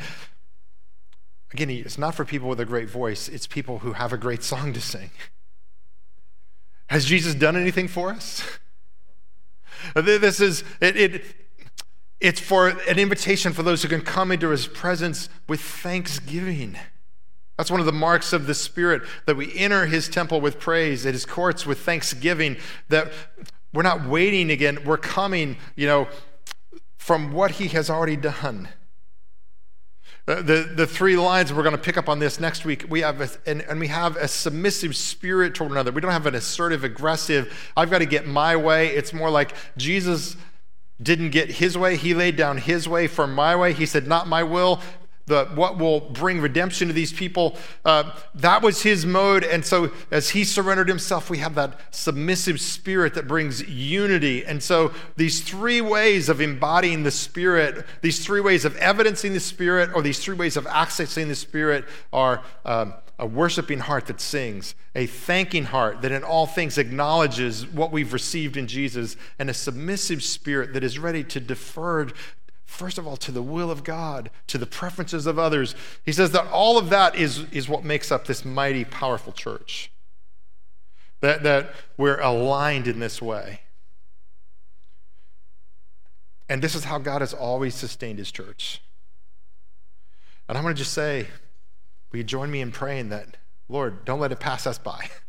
Again, 1.56 1.70
it's 1.70 1.96
not 1.96 2.14
for 2.14 2.26
people 2.26 2.50
with 2.50 2.60
a 2.60 2.66
great 2.66 2.90
voice, 2.90 3.30
it's 3.30 3.46
people 3.46 3.78
who 3.78 3.94
have 3.94 4.12
a 4.12 4.18
great 4.18 4.42
song 4.42 4.74
to 4.74 4.80
sing. 4.82 5.08
Has 6.88 7.06
Jesus 7.06 7.34
done 7.34 7.56
anything 7.56 7.88
for 7.88 8.10
us? 8.10 8.42
This 9.94 10.38
is, 10.38 10.64
it, 10.82 10.98
it, 10.98 11.24
it's 12.20 12.40
for 12.40 12.68
an 12.68 12.98
invitation 12.98 13.54
for 13.54 13.62
those 13.62 13.80
who 13.82 13.88
can 13.88 14.02
come 14.02 14.30
into 14.30 14.50
his 14.50 14.66
presence 14.66 15.30
with 15.48 15.62
thanksgiving. 15.62 16.76
That's 17.56 17.70
one 17.70 17.80
of 17.80 17.86
the 17.86 17.92
marks 17.92 18.34
of 18.34 18.46
the 18.46 18.54
Spirit, 18.54 19.00
that 19.24 19.38
we 19.38 19.56
enter 19.56 19.86
his 19.86 20.10
temple 20.10 20.42
with 20.42 20.60
praise, 20.60 21.06
at 21.06 21.14
his 21.14 21.24
courts 21.24 21.64
with 21.64 21.78
thanksgiving, 21.78 22.58
that 22.90 23.10
we're 23.72 23.82
not 23.82 24.06
waiting 24.06 24.50
again, 24.50 24.80
we're 24.84 24.98
coming, 24.98 25.56
you 25.74 25.86
know, 25.86 26.06
from 26.98 27.32
what 27.32 27.52
he 27.52 27.68
has 27.68 27.88
already 27.88 28.16
done. 28.16 28.68
Uh, 30.28 30.42
the, 30.42 30.68
the 30.74 30.86
three 30.88 31.16
lines, 31.16 31.52
we're 31.52 31.62
going 31.62 31.76
to 31.76 31.80
pick 31.80 31.96
up 31.96 32.08
on 32.08 32.18
this 32.18 32.40
next 32.40 32.64
week. 32.64 32.84
We 32.88 33.02
have, 33.02 33.20
a, 33.20 33.28
and, 33.48 33.62
and 33.62 33.78
we 33.78 33.86
have 33.86 34.16
a 34.16 34.26
submissive 34.26 34.96
spirit 34.96 35.54
toward 35.54 35.70
another. 35.70 35.92
We 35.92 36.00
don't 36.00 36.10
have 36.10 36.26
an 36.26 36.34
assertive, 36.34 36.82
aggressive, 36.82 37.70
I've 37.76 37.90
got 37.90 37.98
to 37.98 38.06
get 38.06 38.26
my 38.26 38.56
way. 38.56 38.88
It's 38.88 39.12
more 39.12 39.30
like 39.30 39.54
Jesus 39.76 40.36
didn't 41.00 41.30
get 41.30 41.50
his 41.50 41.78
way. 41.78 41.96
He 41.96 42.12
laid 42.12 42.34
down 42.34 42.58
his 42.58 42.88
way 42.88 43.06
for 43.06 43.28
my 43.28 43.54
way. 43.54 43.72
He 43.72 43.86
said, 43.86 44.08
Not 44.08 44.26
my 44.26 44.42
will, 44.42 44.80
the, 45.26 45.46
what 45.54 45.76
will 45.76 46.00
bring 46.00 46.40
redemption 46.40 46.88
to 46.88 46.94
these 46.94 47.12
people. 47.12 47.56
Uh, 47.84 48.12
that 48.34 48.62
was 48.62 48.82
his 48.82 49.04
mode. 49.04 49.44
And 49.44 49.64
so, 49.64 49.90
as 50.10 50.30
he 50.30 50.44
surrendered 50.44 50.88
himself, 50.88 51.28
we 51.28 51.38
have 51.38 51.54
that 51.56 51.78
submissive 51.90 52.60
spirit 52.60 53.14
that 53.14 53.26
brings 53.26 53.68
unity. 53.68 54.44
And 54.44 54.62
so, 54.62 54.92
these 55.16 55.40
three 55.40 55.80
ways 55.80 56.28
of 56.28 56.40
embodying 56.40 57.02
the 57.02 57.10
spirit, 57.10 57.84
these 58.02 58.24
three 58.24 58.40
ways 58.40 58.64
of 58.64 58.76
evidencing 58.76 59.32
the 59.32 59.40
spirit, 59.40 59.90
or 59.94 60.02
these 60.02 60.22
three 60.22 60.36
ways 60.36 60.56
of 60.56 60.64
accessing 60.66 61.28
the 61.28 61.34
spirit 61.34 61.84
are. 62.12 62.42
Um, 62.64 62.94
a 63.18 63.26
worshiping 63.26 63.78
heart 63.78 64.04
that 64.08 64.20
sings, 64.20 64.74
a 64.94 65.06
thanking 65.06 65.64
heart 65.64 66.02
that 66.02 66.12
in 66.12 66.22
all 66.22 66.46
things 66.46 66.76
acknowledges 66.76 67.66
what 67.66 67.90
we've 67.90 68.12
received 68.12 68.58
in 68.58 68.66
Jesus, 68.66 69.16
and 69.38 69.48
a 69.48 69.54
submissive 69.54 70.22
spirit 70.22 70.74
that 70.74 70.84
is 70.84 70.98
ready 70.98 71.24
to 71.24 71.40
defer 71.40 72.08
first 72.66 72.98
of 72.98 73.06
all, 73.06 73.16
to 73.16 73.32
the 73.32 73.42
will 73.42 73.70
of 73.70 73.84
God, 73.84 74.30
to 74.48 74.58
the 74.58 74.66
preferences 74.66 75.26
of 75.26 75.38
others. 75.38 75.74
He 76.04 76.12
says 76.12 76.32
that 76.32 76.46
all 76.48 76.76
of 76.76 76.90
that 76.90 77.14
is, 77.16 77.44
is 77.52 77.68
what 77.68 77.84
makes 77.84 78.12
up 78.12 78.26
this 78.26 78.44
mighty, 78.44 78.84
powerful 78.84 79.32
church. 79.32 79.90
That, 81.20 81.42
that 81.44 81.72
we're 81.96 82.20
aligned 82.20 82.86
in 82.86 82.98
this 82.98 83.22
way. 83.22 83.60
And 86.48 86.62
this 86.62 86.74
is 86.74 86.84
how 86.84 86.98
God 86.98 87.22
has 87.22 87.32
always 87.32 87.74
sustained 87.74 88.18
his 88.18 88.30
church. 88.30 88.82
And 90.48 90.58
I'm 90.58 90.62
going 90.62 90.74
to 90.74 90.78
just 90.78 90.92
say, 90.92 91.26
will 92.10 92.18
you 92.18 92.24
join 92.24 92.50
me 92.50 92.60
in 92.60 92.70
praying 92.70 93.08
that, 93.08 93.36
Lord, 93.68 94.04
don't 94.04 94.20
let 94.20 94.30
it 94.30 94.40
pass 94.40 94.66
us 94.66 94.78
by? 94.78 95.08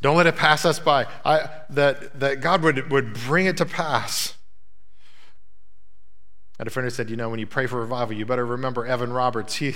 Don't 0.00 0.18
let 0.18 0.26
it 0.26 0.36
pass 0.36 0.66
us 0.66 0.78
by. 0.78 1.06
I, 1.24 1.48
that, 1.70 2.20
that 2.20 2.42
God 2.42 2.62
would, 2.62 2.90
would 2.90 3.14
bring 3.14 3.46
it 3.46 3.56
to 3.56 3.64
pass. 3.64 4.36
Had 6.64 6.68
a 6.68 6.70
friend 6.70 6.86
who 6.86 6.90
said, 6.90 7.10
You 7.10 7.16
know, 7.16 7.28
when 7.28 7.38
you 7.38 7.46
pray 7.46 7.66
for 7.66 7.78
revival, 7.78 8.16
you 8.16 8.24
better 8.24 8.46
remember 8.46 8.86
Evan 8.86 9.12
Roberts. 9.12 9.56
He, 9.56 9.74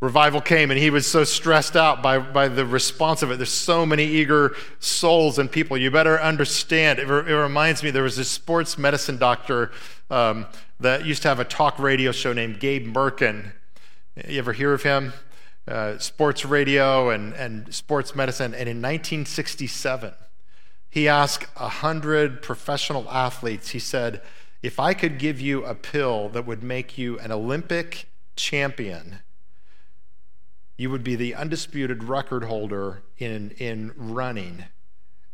revival 0.00 0.40
came 0.40 0.70
and 0.70 0.78
he 0.78 0.88
was 0.88 1.08
so 1.08 1.24
stressed 1.24 1.74
out 1.74 2.04
by, 2.04 2.20
by 2.20 2.46
the 2.46 2.64
response 2.64 3.24
of 3.24 3.32
it. 3.32 3.36
There's 3.36 3.50
so 3.50 3.84
many 3.84 4.04
eager 4.04 4.54
souls 4.78 5.40
and 5.40 5.50
people. 5.50 5.76
You 5.76 5.90
better 5.90 6.20
understand. 6.20 7.00
It, 7.00 7.10
it 7.10 7.34
reminds 7.34 7.82
me 7.82 7.90
there 7.90 8.04
was 8.04 8.14
this 8.14 8.30
sports 8.30 8.78
medicine 8.78 9.18
doctor 9.18 9.72
um, 10.08 10.46
that 10.78 11.04
used 11.04 11.22
to 11.22 11.28
have 11.28 11.40
a 11.40 11.44
talk 11.44 11.80
radio 11.80 12.12
show 12.12 12.32
named 12.32 12.60
Gabe 12.60 12.86
Mirkin. 12.86 13.50
You 14.28 14.38
ever 14.38 14.52
hear 14.52 14.72
of 14.72 14.84
him? 14.84 15.14
Uh, 15.66 15.98
sports 15.98 16.44
radio 16.44 17.10
and, 17.10 17.34
and 17.34 17.74
sports 17.74 18.14
medicine. 18.14 18.54
And 18.54 18.68
in 18.68 18.76
1967, 18.76 20.14
he 20.90 21.08
asked 21.08 21.48
100 21.56 22.40
professional 22.40 23.10
athletes, 23.10 23.70
he 23.70 23.80
said, 23.80 24.22
If 24.64 24.80
I 24.80 24.94
could 24.94 25.18
give 25.18 25.42
you 25.42 25.62
a 25.66 25.74
pill 25.74 26.30
that 26.30 26.46
would 26.46 26.62
make 26.62 26.96
you 26.96 27.18
an 27.18 27.30
Olympic 27.30 28.08
champion, 28.34 29.18
you 30.78 30.88
would 30.88 31.04
be 31.04 31.16
the 31.16 31.34
undisputed 31.34 32.04
record 32.04 32.44
holder 32.44 33.02
in, 33.18 33.50
in 33.58 33.92
running. 33.94 34.64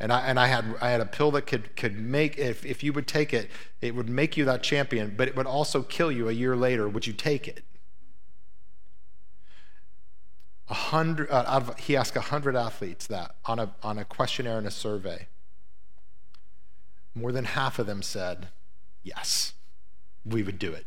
And 0.00 0.12
I, 0.12 0.22
and 0.22 0.40
I, 0.40 0.48
had, 0.48 0.74
I 0.80 0.90
had 0.90 1.00
a 1.00 1.06
pill 1.06 1.30
that 1.30 1.42
could, 1.42 1.76
could 1.76 1.96
make, 1.96 2.38
if, 2.38 2.66
if 2.66 2.82
you 2.82 2.92
would 2.92 3.06
take 3.06 3.32
it, 3.32 3.52
it 3.80 3.94
would 3.94 4.08
make 4.08 4.36
you 4.36 4.44
that 4.46 4.64
champion, 4.64 5.14
but 5.16 5.28
it 5.28 5.36
would 5.36 5.46
also 5.46 5.82
kill 5.82 6.10
you 6.10 6.28
a 6.28 6.32
year 6.32 6.56
later. 6.56 6.88
Would 6.88 7.06
you 7.06 7.12
take 7.12 7.46
it? 7.46 7.62
A 10.68 10.74
hundred, 10.74 11.30
uh, 11.30 11.44
of, 11.46 11.78
he 11.78 11.96
asked 11.96 12.16
a 12.16 12.18
100 12.18 12.56
athletes 12.56 13.06
that 13.06 13.36
on 13.44 13.60
a, 13.60 13.76
on 13.84 13.96
a 13.96 14.04
questionnaire 14.04 14.58
and 14.58 14.66
a 14.66 14.72
survey. 14.72 15.28
More 17.14 17.30
than 17.30 17.44
half 17.44 17.78
of 17.78 17.86
them 17.86 18.02
said 18.02 18.48
yes 19.02 19.54
we 20.24 20.42
would 20.42 20.58
do 20.58 20.72
it. 20.72 20.86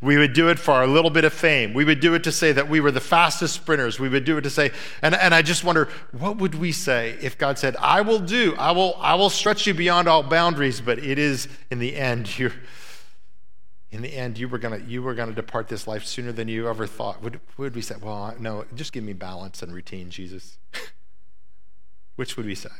We 0.00 0.16
would 0.16 0.32
do 0.32 0.48
it 0.48 0.58
for 0.58 0.72
our 0.72 0.86
little 0.86 1.10
bit 1.10 1.24
of 1.24 1.32
fame. 1.32 1.72
We 1.72 1.84
would 1.84 2.00
do 2.00 2.14
it 2.14 2.24
to 2.24 2.32
say 2.32 2.50
that 2.52 2.68
we 2.68 2.80
were 2.80 2.90
the 2.90 3.00
fastest 3.00 3.54
sprinters. 3.54 4.00
We 4.00 4.08
would 4.08 4.24
do 4.24 4.36
it 4.38 4.42
to 4.42 4.50
say, 4.50 4.72
and, 5.02 5.14
and 5.14 5.34
I 5.34 5.42
just 5.42 5.64
wonder, 5.64 5.88
what 6.12 6.38
would 6.38 6.54
we 6.54 6.72
say 6.72 7.16
if 7.20 7.38
God 7.38 7.58
said, 7.58 7.76
I 7.76 8.00
will 8.00 8.18
do, 8.18 8.54
I 8.56 8.72
will, 8.72 8.96
I 8.98 9.14
will 9.14 9.30
stretch 9.30 9.66
you 9.66 9.74
beyond 9.74 10.08
all 10.08 10.22
boundaries, 10.22 10.80
but 10.80 10.98
it 10.98 11.18
is 11.18 11.48
in 11.70 11.78
the 11.78 11.96
end, 11.96 12.38
you're 12.38 12.52
in 13.92 14.02
the 14.02 14.14
end, 14.14 14.38
you 14.38 14.48
were 14.48 14.58
gonna 14.58 14.78
you 14.78 15.00
were 15.00 15.14
gonna 15.14 15.32
depart 15.32 15.68
this 15.68 15.86
life 15.86 16.04
sooner 16.04 16.32
than 16.32 16.48
you 16.48 16.68
ever 16.68 16.86
thought. 16.86 17.22
Would 17.22 17.40
would 17.56 17.74
we 17.74 17.80
say, 17.80 17.94
well, 18.00 18.34
no, 18.38 18.64
just 18.74 18.92
give 18.92 19.04
me 19.04 19.12
balance 19.12 19.62
and 19.62 19.72
routine, 19.72 20.10
Jesus? 20.10 20.58
Which 22.16 22.36
would 22.36 22.46
we 22.46 22.56
say? 22.56 22.70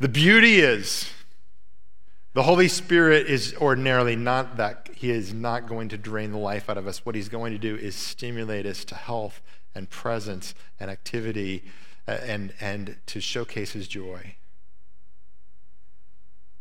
The 0.00 0.08
beauty 0.08 0.60
is 0.60 1.10
the 2.36 2.42
Holy 2.42 2.68
Spirit 2.68 3.28
is 3.28 3.54
ordinarily 3.54 4.14
not 4.14 4.58
that, 4.58 4.90
He 4.94 5.10
is 5.10 5.32
not 5.32 5.66
going 5.66 5.88
to 5.88 5.96
drain 5.96 6.32
the 6.32 6.38
life 6.38 6.68
out 6.68 6.76
of 6.76 6.86
us. 6.86 7.06
What 7.06 7.14
He's 7.14 7.30
going 7.30 7.54
to 7.54 7.58
do 7.58 7.76
is 7.76 7.96
stimulate 7.96 8.66
us 8.66 8.84
to 8.84 8.94
health 8.94 9.40
and 9.74 9.88
presence 9.88 10.54
and 10.78 10.90
activity 10.90 11.64
uh, 12.06 12.18
and, 12.22 12.52
and 12.60 12.96
to 13.06 13.22
showcase 13.22 13.72
His 13.72 13.88
joy. 13.88 14.34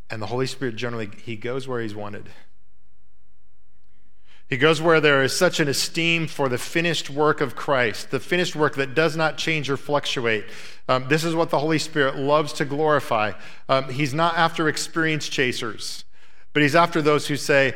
And 0.10 0.22
the 0.22 0.28
Holy 0.28 0.48
Spirit 0.48 0.78
generally, 0.78 1.10
He 1.26 1.36
goes 1.36 1.68
where 1.68 1.82
He's 1.82 1.94
wanted. 1.94 2.30
He 4.48 4.58
goes 4.58 4.80
where 4.80 5.02
there 5.02 5.24
is 5.24 5.36
such 5.36 5.60
an 5.60 5.68
esteem 5.68 6.28
for 6.28 6.50
the 6.50 6.60
finished 6.60 7.10
work 7.10 7.42
of 7.42 7.56
Christ, 7.56 8.12
the 8.12 8.20
finished 8.20 8.56
work 8.56 8.76
that 8.76 8.94
does 8.94 9.16
not 9.16 9.38
change 9.38 9.70
or 9.70 9.78
fluctuate. 9.78 10.46
Um, 10.88 11.08
this 11.08 11.24
is 11.24 11.34
what 11.34 11.50
the 11.50 11.58
Holy 11.58 11.80
Spirit 11.80 12.16
loves 12.16 12.54
to 12.54 12.66
glorify. 12.66 13.32
Um, 13.68 13.90
he's 13.90 14.14
not 14.14 14.38
after 14.38 14.70
experience 14.70 15.28
chasers, 15.28 16.06
but 16.54 16.62
he's 16.62 16.76
after 16.76 17.02
those 17.02 17.28
who 17.28 17.38
say, 17.38 17.74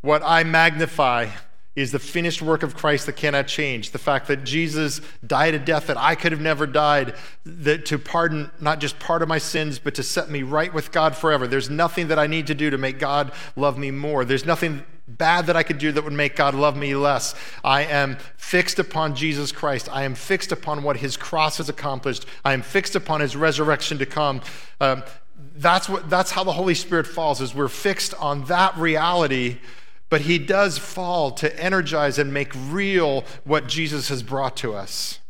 What 0.00 0.22
I 0.24 0.44
magnify 0.44 1.28
is 1.74 1.92
the 1.92 1.98
finished 1.98 2.40
work 2.40 2.62
of 2.62 2.74
Christ 2.74 3.04
that 3.04 3.16
cannot 3.16 3.46
change. 3.46 3.90
The 3.90 3.98
fact 3.98 4.28
that 4.28 4.44
Jesus 4.44 5.02
died 5.26 5.52
a 5.52 5.58
death 5.58 5.88
that 5.88 5.98
I 5.98 6.14
could 6.14 6.32
have 6.32 6.40
never 6.40 6.66
died, 6.66 7.14
that 7.44 7.84
to 7.86 7.98
pardon 7.98 8.50
not 8.58 8.80
just 8.80 8.98
part 8.98 9.20
of 9.20 9.28
my 9.28 9.36
sins, 9.36 9.78
but 9.78 9.94
to 9.96 10.02
set 10.02 10.30
me 10.30 10.42
right 10.42 10.72
with 10.72 10.90
God 10.90 11.14
forever. 11.14 11.46
There's 11.46 11.68
nothing 11.68 12.08
that 12.08 12.18
I 12.18 12.26
need 12.26 12.46
to 12.46 12.54
do 12.54 12.70
to 12.70 12.78
make 12.78 12.98
God 12.98 13.30
love 13.56 13.76
me 13.76 13.90
more. 13.90 14.24
There's 14.24 14.46
nothing 14.46 14.84
bad 15.08 15.46
that 15.46 15.56
I 15.56 15.62
could 15.62 15.78
do 15.78 15.92
that 15.92 16.02
would 16.04 16.12
make 16.12 16.36
God 16.36 16.54
love 16.54 16.76
me 16.76 16.94
less. 16.96 17.34
I 17.62 17.84
am 17.84 18.16
fixed 18.36 18.78
upon 18.78 19.14
Jesus 19.14 19.52
Christ. 19.52 19.88
I 19.92 20.02
am 20.02 20.14
fixed 20.14 20.52
upon 20.52 20.82
what 20.82 20.96
his 20.96 21.16
cross 21.16 21.58
has 21.58 21.68
accomplished. 21.68 22.26
I 22.44 22.52
am 22.52 22.62
fixed 22.62 22.96
upon 22.96 23.20
his 23.20 23.36
resurrection 23.36 23.98
to 23.98 24.06
come. 24.06 24.40
Um, 24.80 25.02
that's, 25.56 25.88
what, 25.88 26.10
that's 26.10 26.32
how 26.32 26.44
the 26.44 26.52
Holy 26.52 26.74
Spirit 26.74 27.06
falls, 27.06 27.40
is 27.40 27.54
we're 27.54 27.68
fixed 27.68 28.14
on 28.14 28.44
that 28.46 28.76
reality, 28.76 29.58
but 30.08 30.22
he 30.22 30.38
does 30.38 30.78
fall 30.78 31.30
to 31.32 31.62
energize 31.62 32.18
and 32.18 32.32
make 32.32 32.52
real 32.68 33.24
what 33.44 33.66
Jesus 33.66 34.08
has 34.08 34.22
brought 34.22 34.56
to 34.58 34.74
us. 34.74 35.20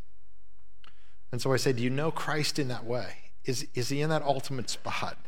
And 1.33 1.43
so 1.43 1.53
I 1.53 1.57
say, 1.57 1.73
do 1.73 1.83
you 1.83 1.91
know 1.91 2.11
Christ 2.11 2.59
in 2.59 2.69
that 2.69 2.85
way? 2.85 3.09
Is, 3.45 3.67
is 3.75 3.91
he 3.91 4.01
in 4.01 4.11
that 4.11 4.23
ultimate 4.23 4.71
spot? 4.71 5.19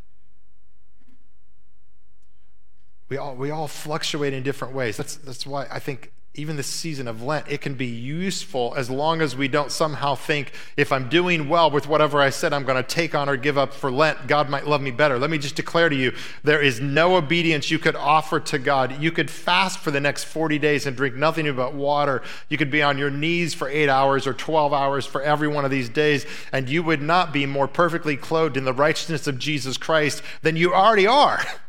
We 3.08 3.16
all, 3.16 3.34
we 3.34 3.50
all 3.50 3.68
fluctuate 3.68 4.34
in 4.34 4.42
different 4.42 4.74
ways. 4.74 4.96
That's, 4.96 5.16
that's 5.16 5.46
why 5.46 5.66
I 5.70 5.78
think 5.78 6.12
even 6.38 6.56
the 6.56 6.62
season 6.62 7.08
of 7.08 7.20
Lent, 7.22 7.48
it 7.48 7.60
can 7.60 7.74
be 7.74 7.86
useful 7.86 8.72
as 8.76 8.88
long 8.88 9.20
as 9.20 9.34
we 9.34 9.48
don't 9.48 9.72
somehow 9.72 10.14
think 10.14 10.52
if 10.76 10.92
I'm 10.92 11.08
doing 11.08 11.48
well 11.48 11.68
with 11.68 11.88
whatever 11.88 12.20
I 12.20 12.30
said 12.30 12.52
I'm 12.52 12.64
going 12.64 12.82
to 12.82 12.88
take 12.88 13.14
on 13.14 13.28
or 13.28 13.36
give 13.36 13.58
up 13.58 13.74
for 13.74 13.90
Lent, 13.90 14.28
God 14.28 14.48
might 14.48 14.66
love 14.66 14.80
me 14.80 14.92
better. 14.92 15.18
Let 15.18 15.30
me 15.30 15.38
just 15.38 15.56
declare 15.56 15.88
to 15.88 15.96
you 15.96 16.14
there 16.44 16.62
is 16.62 16.80
no 16.80 17.16
obedience 17.16 17.70
you 17.72 17.80
could 17.80 17.96
offer 17.96 18.38
to 18.38 18.58
God. 18.58 19.02
You 19.02 19.10
could 19.10 19.30
fast 19.30 19.80
for 19.80 19.90
the 19.90 20.00
next 20.00 20.24
40 20.24 20.60
days 20.60 20.86
and 20.86 20.96
drink 20.96 21.16
nothing 21.16 21.52
but 21.56 21.74
water. 21.74 22.22
You 22.48 22.56
could 22.56 22.70
be 22.70 22.82
on 22.82 22.98
your 22.98 23.10
knees 23.10 23.52
for 23.52 23.68
eight 23.68 23.88
hours 23.88 24.26
or 24.26 24.32
12 24.32 24.72
hours 24.72 25.06
for 25.06 25.20
every 25.22 25.48
one 25.48 25.64
of 25.64 25.72
these 25.72 25.88
days, 25.88 26.24
and 26.52 26.68
you 26.68 26.84
would 26.84 27.02
not 27.02 27.32
be 27.32 27.46
more 27.46 27.66
perfectly 27.66 28.16
clothed 28.16 28.56
in 28.56 28.64
the 28.64 28.72
righteousness 28.72 29.26
of 29.26 29.38
Jesus 29.38 29.76
Christ 29.76 30.22
than 30.42 30.56
you 30.56 30.72
already 30.72 31.06
are. 31.06 31.42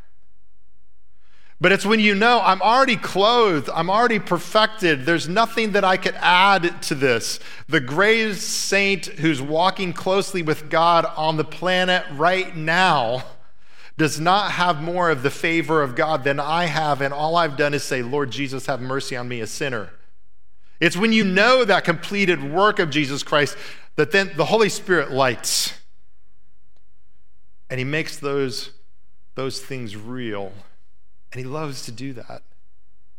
But 1.62 1.74
it's 1.74 1.86
when 1.86 2.00
you 2.00 2.16
know 2.16 2.40
I'm 2.42 2.62
already 2.62 2.96
clothed, 2.96 3.70
I'm 3.74 3.90
already 3.90 4.20
perfected, 4.20 5.06
there's 5.06 5.28
nothing 5.28 5.74
that 5.74 5.84
I 5.84 5.98
could 5.98 6.16
add 6.16 6.82
to 6.84 6.96
this. 6.96 7.40
The 7.68 7.82
great 7.82 8.36
saint 8.36 9.08
who's 9.08 9.42
walking 9.42 9.92
closely 9.92 10.42
with 10.42 10.70
God 10.70 11.06
on 11.18 11.36
the 11.36 11.44
planet 11.44 12.06
right 12.14 12.56
now 12.56 13.24
does 13.98 14.20
not 14.22 14.54
have 14.54 14.82
more 14.82 15.10
of 15.10 15.24
the 15.24 15.30
favor 15.30 15.82
of 15.82 15.96
God 15.96 16.24
than 16.24 16.40
I 16.40 16.66
have, 16.66 17.02
and 17.02 17.14
all 17.14 17.36
I've 17.36 17.58
done 17.58 17.74
is 17.74 17.84
say, 17.84 18.02
Lord 18.02 18.32
Jesus, 18.32 18.68
have 18.68 18.80
mercy 18.80 19.18
on 19.18 19.28
me, 19.28 19.42
a 19.42 19.48
sinner. 19.48 19.90
It's 20.80 20.96
when 20.96 21.12
you 21.12 21.26
know 21.26 21.66
that 21.66 21.84
completed 21.84 22.42
work 22.42 22.80
of 22.80 22.90
Jesus 22.90 23.22
Christ 23.22 23.58
that 23.98 24.12
then 24.12 24.32
the 24.38 24.46
Holy 24.46 24.70
Spirit 24.70 25.12
lights 25.12 25.74
and 27.70 27.78
He 27.78 27.84
makes 27.84 28.18
those, 28.18 28.72
those 29.36 29.60
things 29.60 29.98
real. 29.98 30.54
And 31.32 31.40
he 31.40 31.46
loves 31.46 31.84
to 31.86 31.92
do 31.92 32.14
that. 32.14 32.42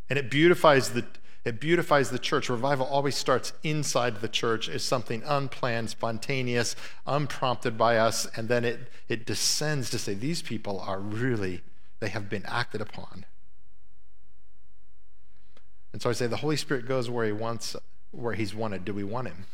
And 0.09 0.19
it 0.19 0.31
beautifies 0.31 0.91
the 0.91 1.05
it 1.45 1.59
beautifies 1.59 2.11
the 2.11 2.19
church. 2.19 2.51
Revival 2.51 2.87
always 2.87 3.17
starts 3.17 3.53
inside 3.63 4.21
the 4.21 4.29
church 4.29 4.69
as 4.69 4.83
something 4.85 5.23
unplanned, 5.25 5.89
spontaneous, 5.91 6.77
unprompted 7.07 7.79
by 7.79 7.97
us, 7.97 8.27
and 8.37 8.49
then 8.49 8.65
it, 8.65 8.91
it 9.09 9.25
descends 9.25 9.89
to 9.91 9.99
say, 9.99 10.13
these 10.13 10.43
people 10.43 10.81
are 10.81 11.01
really, 11.01 11.63
they 12.01 12.09
have 12.09 12.29
been 12.29 12.45
acted 12.45 12.83
upon. 12.83 13.25
And 15.93 16.03
so 16.03 16.11
I 16.11 16.13
say 16.13 16.27
the 16.27 16.37
Holy 16.37 16.57
Spirit 16.57 16.87
goes 16.87 17.09
where 17.09 17.25
he 17.25 17.33
wants, 17.33 17.75
where 18.11 18.35
he's 18.35 18.55
wanted. 18.55 18.85
Do 18.85 18.93
we 18.93 19.05
want 19.05 19.29
him? 19.29 19.47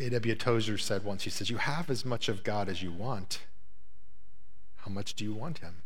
A.W. 0.00 0.34
Tozer 0.34 0.78
said 0.78 1.04
once, 1.04 1.24
he 1.24 1.30
says, 1.30 1.50
You 1.50 1.58
have 1.58 1.90
as 1.90 2.04
much 2.04 2.28
of 2.28 2.42
God 2.42 2.68
as 2.68 2.82
you 2.82 2.90
want. 2.90 3.40
How 4.88 4.94
much 4.94 5.12
do 5.12 5.22
you 5.22 5.34
want 5.34 5.58
him? 5.58 5.82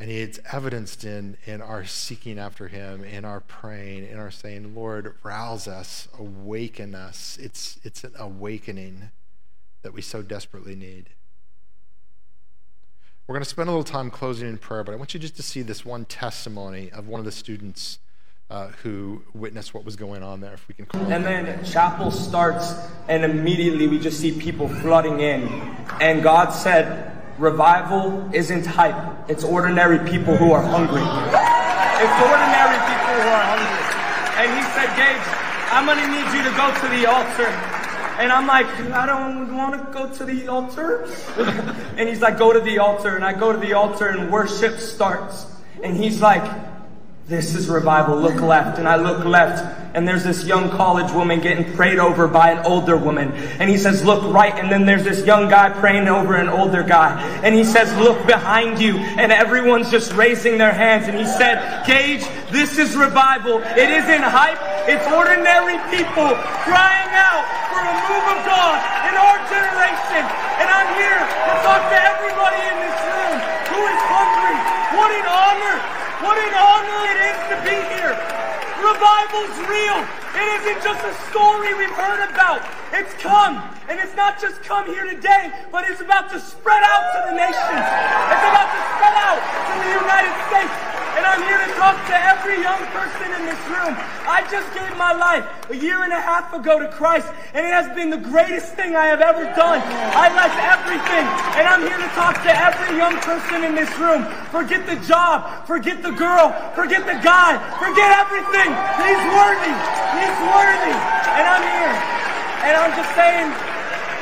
And 0.00 0.10
it's 0.10 0.40
evidenced 0.50 1.04
in, 1.04 1.36
in 1.44 1.60
our 1.60 1.84
seeking 1.84 2.38
after 2.38 2.68
him, 2.68 3.04
in 3.04 3.26
our 3.26 3.40
praying, 3.40 4.08
in 4.08 4.18
our 4.18 4.30
saying, 4.30 4.74
Lord, 4.74 5.14
rouse 5.22 5.68
us, 5.68 6.08
awaken 6.18 6.94
us. 6.94 7.36
It's, 7.38 7.78
it's 7.84 8.02
an 8.02 8.14
awakening 8.18 9.10
that 9.82 9.92
we 9.92 10.00
so 10.00 10.22
desperately 10.22 10.74
need. 10.74 11.10
We're 13.26 13.34
going 13.34 13.44
to 13.44 13.48
spend 13.48 13.68
a 13.68 13.72
little 13.72 13.84
time 13.84 14.10
closing 14.10 14.48
in 14.48 14.56
prayer, 14.56 14.84
but 14.84 14.92
I 14.92 14.96
want 14.96 15.12
you 15.12 15.20
just 15.20 15.36
to 15.36 15.42
see 15.42 15.60
this 15.60 15.84
one 15.84 16.06
testimony 16.06 16.90
of 16.90 17.08
one 17.08 17.18
of 17.18 17.26
the 17.26 17.32
students 17.32 17.98
uh, 18.50 18.68
who 18.82 19.22
witnessed 19.32 19.74
what 19.74 19.84
was 19.84 19.96
going 19.96 20.22
on 20.22 20.40
there, 20.40 20.54
if 20.54 20.68
we 20.68 20.74
can 20.74 20.86
call 20.86 21.00
And 21.10 21.24
then 21.24 21.64
chapel 21.64 22.10
starts, 22.10 22.74
and 23.08 23.24
immediately 23.24 23.86
we 23.86 23.98
just 23.98 24.20
see 24.20 24.38
people 24.38 24.68
flooding 24.68 25.20
in. 25.20 25.48
And 26.00 26.22
God 26.22 26.50
said, 26.50 27.10
Revival 27.38 28.30
isn't 28.32 28.64
hype, 28.64 29.28
it's 29.28 29.42
ordinary 29.42 29.98
people 30.08 30.36
who 30.36 30.52
are 30.52 30.62
hungry. 30.62 31.02
It's 31.02 32.18
ordinary 32.22 32.78
people 32.86 33.12
who 33.16 33.28
are 33.28 33.44
hungry. 33.50 33.84
And 34.38 34.48
he 34.54 34.62
said, 34.70 34.90
Gage, 34.94 35.26
I'm 35.72 35.86
gonna 35.86 36.06
need 36.06 36.30
you 36.36 36.44
to 36.44 36.56
go 36.56 36.72
to 36.80 36.88
the 36.96 37.06
altar. 37.06 37.74
And 38.16 38.30
I'm 38.30 38.46
like, 38.46 38.66
I 38.92 39.06
don't 39.06 39.56
want 39.56 39.74
to 39.74 39.92
go 39.92 40.08
to 40.08 40.24
the 40.24 40.46
altar. 40.46 41.04
and 41.96 42.08
he's 42.08 42.20
like, 42.20 42.38
go 42.38 42.52
to 42.52 42.60
the 42.60 42.78
altar. 42.78 43.16
And 43.16 43.24
I 43.24 43.32
go 43.32 43.52
to 43.52 43.58
the 43.58 43.72
altar 43.72 44.06
and 44.06 44.30
worship 44.30 44.78
starts. 44.78 45.46
And 45.82 45.96
he's 45.96 46.20
like, 46.20 46.44
this 47.26 47.54
is 47.54 47.68
revival. 47.68 48.20
Look 48.20 48.42
left. 48.42 48.78
And 48.78 48.86
I 48.86 48.96
look 48.96 49.24
left, 49.24 49.64
and 49.96 50.06
there's 50.06 50.24
this 50.24 50.44
young 50.44 50.68
college 50.68 51.10
woman 51.12 51.40
getting 51.40 51.72
prayed 51.72 51.98
over 51.98 52.28
by 52.28 52.50
an 52.50 52.66
older 52.66 52.98
woman. 52.98 53.32
And 53.56 53.70
he 53.70 53.78
says, 53.78 54.04
Look 54.04 54.22
right. 54.24 54.52
And 54.52 54.70
then 54.70 54.84
there's 54.84 55.04
this 55.04 55.24
young 55.24 55.48
guy 55.48 55.70
praying 55.70 56.06
over 56.06 56.36
an 56.36 56.50
older 56.50 56.82
guy. 56.82 57.16
And 57.42 57.54
he 57.54 57.64
says, 57.64 57.88
Look 57.96 58.26
behind 58.26 58.78
you. 58.78 58.98
And 59.16 59.32
everyone's 59.32 59.90
just 59.90 60.12
raising 60.12 60.58
their 60.58 60.72
hands. 60.72 61.08
And 61.08 61.16
he 61.16 61.24
said, 61.24 61.86
Gage, 61.86 62.28
this 62.52 62.76
is 62.76 62.94
revival. 62.94 63.64
It 63.72 63.88
isn't 63.88 64.22
hype, 64.22 64.60
it's 64.84 65.06
ordinary 65.08 65.80
people 65.88 66.28
crying 66.68 67.12
out 67.16 67.44
for 67.72 67.80
a 67.80 67.94
move 68.04 68.26
of 68.36 68.40
God 68.44 68.76
in 69.08 69.16
our 69.16 69.40
generation. 69.48 70.24
And 70.60 70.68
I'm 70.68 70.90
here 71.00 71.20
to 71.24 71.54
talk 71.64 71.88
to 71.88 71.98
everybody 72.04 72.60
in 72.68 72.76
this 72.84 72.98
room 73.00 73.36
who 73.72 73.80
is 73.80 74.00
hungry. 74.12 74.60
What 74.92 75.08
an 75.08 75.24
honor 75.24 76.04
what 76.24 76.40
an 76.40 76.56
honor 76.56 77.00
it 77.12 77.18
is 77.20 77.38
to 77.52 77.56
be 77.68 77.76
here. 77.92 78.16
Revival's 79.04 79.58
real. 79.68 80.00
It 80.32 80.48
isn't 80.64 80.82
just 80.82 81.04
a 81.04 81.12
story 81.28 81.74
we've 81.74 81.90
heard 81.90 82.24
about. 82.24 82.64
It's 82.90 83.12
come. 83.20 83.60
And 83.86 84.00
it's 84.00 84.16
not 84.16 84.40
just 84.40 84.62
come 84.62 84.86
here 84.86 85.04
today, 85.04 85.52
but 85.70 85.84
it's 85.90 86.00
about 86.00 86.30
to 86.30 86.40
spread 86.40 86.82
out 86.82 87.12
to 87.12 87.28
the 87.28 87.36
nations. 87.36 87.84
It's 88.32 88.46
about 88.48 88.72
to 88.72 88.80
spread 88.96 89.16
out 89.20 89.40
to 89.44 89.72
the 89.84 89.90
United 90.00 90.32
States. 90.48 90.93
And 91.14 91.22
I'm 91.22 91.42
here 91.46 91.58
to 91.62 91.70
talk 91.78 91.94
to 92.10 92.16
every 92.16 92.58
young 92.58 92.82
person 92.90 93.28
in 93.38 93.46
this 93.46 93.62
room. 93.70 93.94
I 94.26 94.42
just 94.50 94.66
gave 94.74 94.90
my 94.98 95.14
life 95.14 95.46
a 95.70 95.76
year 95.76 96.02
and 96.02 96.12
a 96.12 96.20
half 96.20 96.52
ago 96.52 96.78
to 96.78 96.88
Christ, 96.88 97.28
and 97.54 97.64
it 97.64 97.70
has 97.70 97.86
been 97.94 98.10
the 98.10 98.18
greatest 98.18 98.74
thing 98.74 98.96
I 98.96 99.06
have 99.06 99.20
ever 99.20 99.44
done. 99.54 99.78
I 99.84 100.26
left 100.34 100.58
everything, 100.58 101.26
and 101.54 101.64
I'm 101.70 101.86
here 101.86 101.98
to 101.98 102.10
talk 102.18 102.34
to 102.42 102.50
every 102.50 102.98
young 102.98 103.14
person 103.22 103.62
in 103.62 103.78
this 103.78 103.90
room. 103.98 104.26
Forget 104.50 104.86
the 104.90 104.98
job, 105.06 105.66
forget 105.66 106.02
the 106.02 106.10
girl, 106.10 106.50
forget 106.74 107.06
the 107.06 107.18
guy, 107.22 107.62
forget 107.78 108.10
everything. 108.18 108.70
He's 108.98 109.22
worthy. 109.30 109.74
He's 110.18 110.38
worthy. 110.50 110.94
And 111.38 111.44
I'm 111.46 111.62
here. 111.62 111.94
And 112.66 112.74
I'm 112.74 112.92
just 112.98 113.12
saying, 113.14 113.74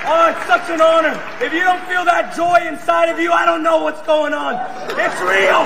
Oh, 0.05 0.35
it's 0.35 0.47
such 0.49 0.69
an 0.69 0.81
honor. 0.81 1.15
If 1.41 1.53
you 1.53 1.61
don't 1.61 1.81
feel 1.87 2.05
that 2.05 2.35
joy 2.35 2.67
inside 2.67 3.09
of 3.09 3.21
you, 3.21 3.31
I 3.31 3.47
don't 3.47 3.63
know 3.63 3.85
what's 3.85 4.03
going 4.03 4.35
on. 4.35 4.59
It's 4.99 5.21
real. 5.23 5.63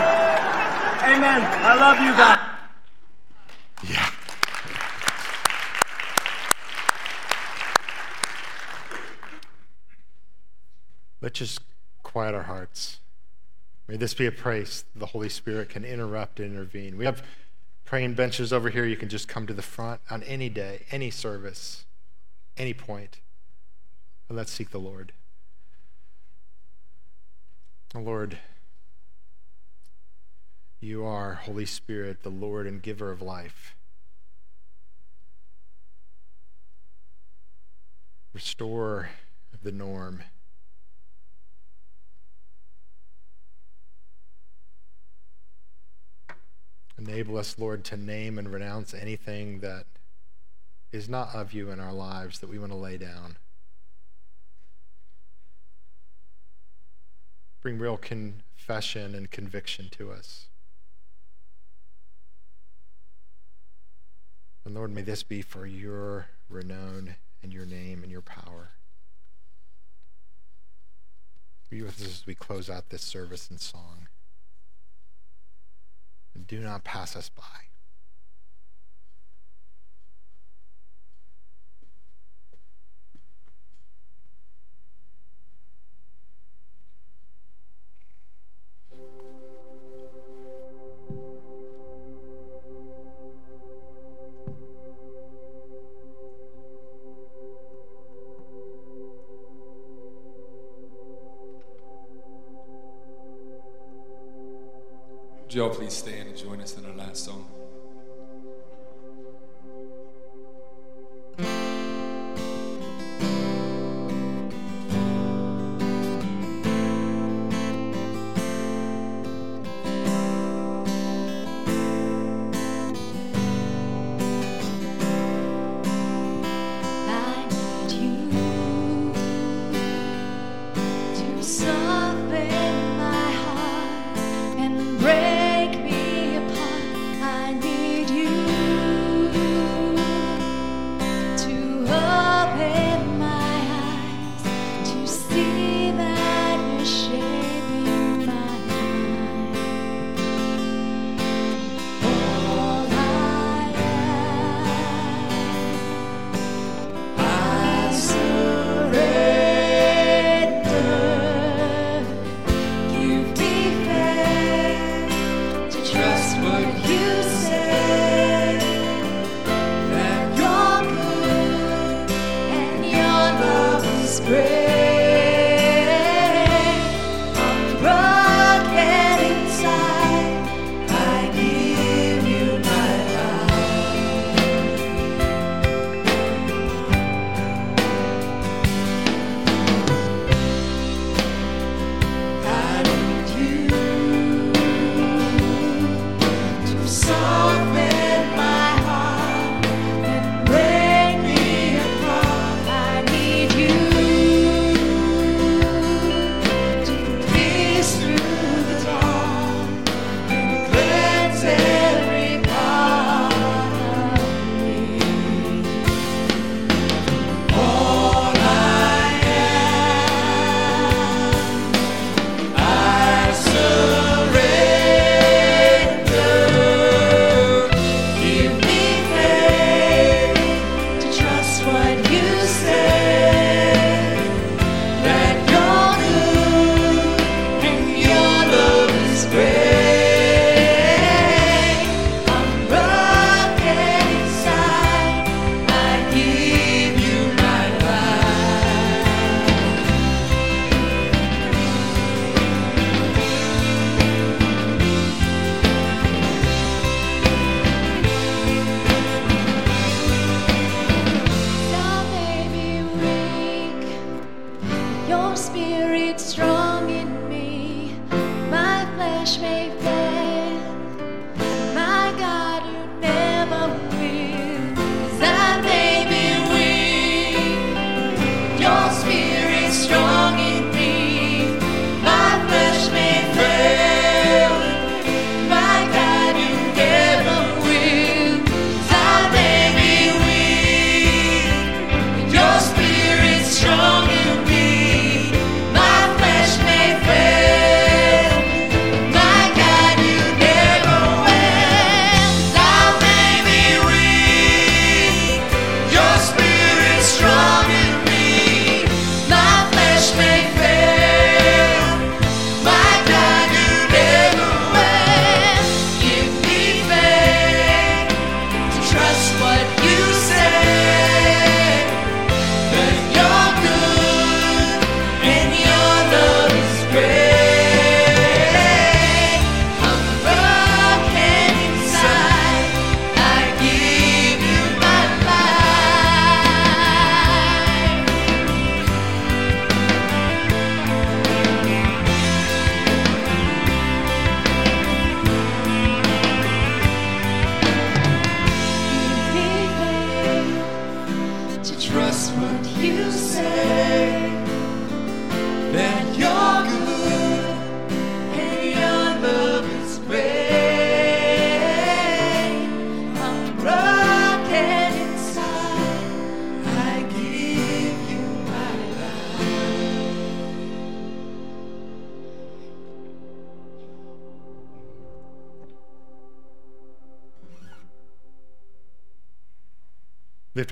Amen. 1.06 1.40
I 1.42 1.74
love 1.76 2.00
you 2.00 2.12
guys. 2.16 2.38
Yeah. 3.88 4.10
Let's 11.20 11.38
just 11.38 11.60
quiet 12.02 12.34
our 12.34 12.42
hearts. 12.42 13.00
May 13.86 13.96
this 13.96 14.14
be 14.14 14.26
a 14.26 14.32
place 14.32 14.84
the 14.96 15.06
Holy 15.06 15.28
Spirit 15.28 15.68
can 15.68 15.84
interrupt 15.84 16.40
and 16.40 16.52
intervene. 16.52 16.96
We 16.96 17.04
have 17.04 17.22
praying 17.84 18.14
benches 18.14 18.52
over 18.52 18.68
here. 18.68 18.84
You 18.84 18.96
can 18.96 19.08
just 19.08 19.28
come 19.28 19.46
to 19.46 19.54
the 19.54 19.62
front 19.62 20.00
on 20.10 20.24
any 20.24 20.48
day, 20.48 20.86
any 20.90 21.10
service, 21.10 21.84
any 22.56 22.74
point. 22.74 23.20
And 24.28 24.36
let's 24.36 24.50
seek 24.50 24.70
the 24.70 24.80
Lord. 24.80 25.12
Lord, 27.94 28.38
you 30.80 31.04
are, 31.04 31.34
Holy 31.34 31.66
Spirit, 31.66 32.22
the 32.22 32.30
Lord 32.30 32.66
and 32.66 32.82
giver 32.82 33.10
of 33.10 33.22
life. 33.22 33.74
Restore 38.32 39.10
the 39.62 39.72
norm. 39.72 40.22
Enable 46.98 47.38
us, 47.38 47.58
Lord, 47.58 47.84
to 47.84 47.96
name 47.96 48.38
and 48.38 48.52
renounce 48.52 48.92
anything 48.94 49.60
that 49.60 49.86
is 50.92 51.08
not 51.08 51.34
of 51.34 51.52
you 51.52 51.70
in 51.70 51.80
our 51.80 51.92
lives 51.92 52.38
that 52.40 52.50
we 52.50 52.58
want 52.58 52.72
to 52.72 52.78
lay 52.78 52.96
down. 52.96 53.36
Bring 57.60 57.78
real 57.78 57.96
confession 57.96 59.14
and 59.14 59.30
conviction 59.30 59.88
to 59.92 60.12
us. 60.12 60.46
And 64.66 64.74
Lord, 64.74 64.92
may 64.92 65.02
this 65.02 65.22
be 65.22 65.42
for 65.42 65.64
your 65.64 66.26
renown 66.50 67.14
and 67.40 67.52
your 67.52 67.64
name 67.64 68.02
and 68.02 68.10
your 68.10 68.20
power. 68.20 68.70
Be 71.70 71.82
with 71.82 72.00
us 72.02 72.06
as 72.08 72.26
we 72.26 72.34
close 72.34 72.68
out 72.68 72.90
this 72.90 73.02
service 73.02 73.48
in 73.48 73.58
song. 73.58 74.08
And 76.34 76.48
do 76.48 76.58
not 76.58 76.82
pass 76.82 77.14
us 77.14 77.28
by. 77.28 77.42
Us 106.66 106.76
in 106.76 106.84
our 106.84 106.96
last 106.96 107.24
song? 107.24 107.65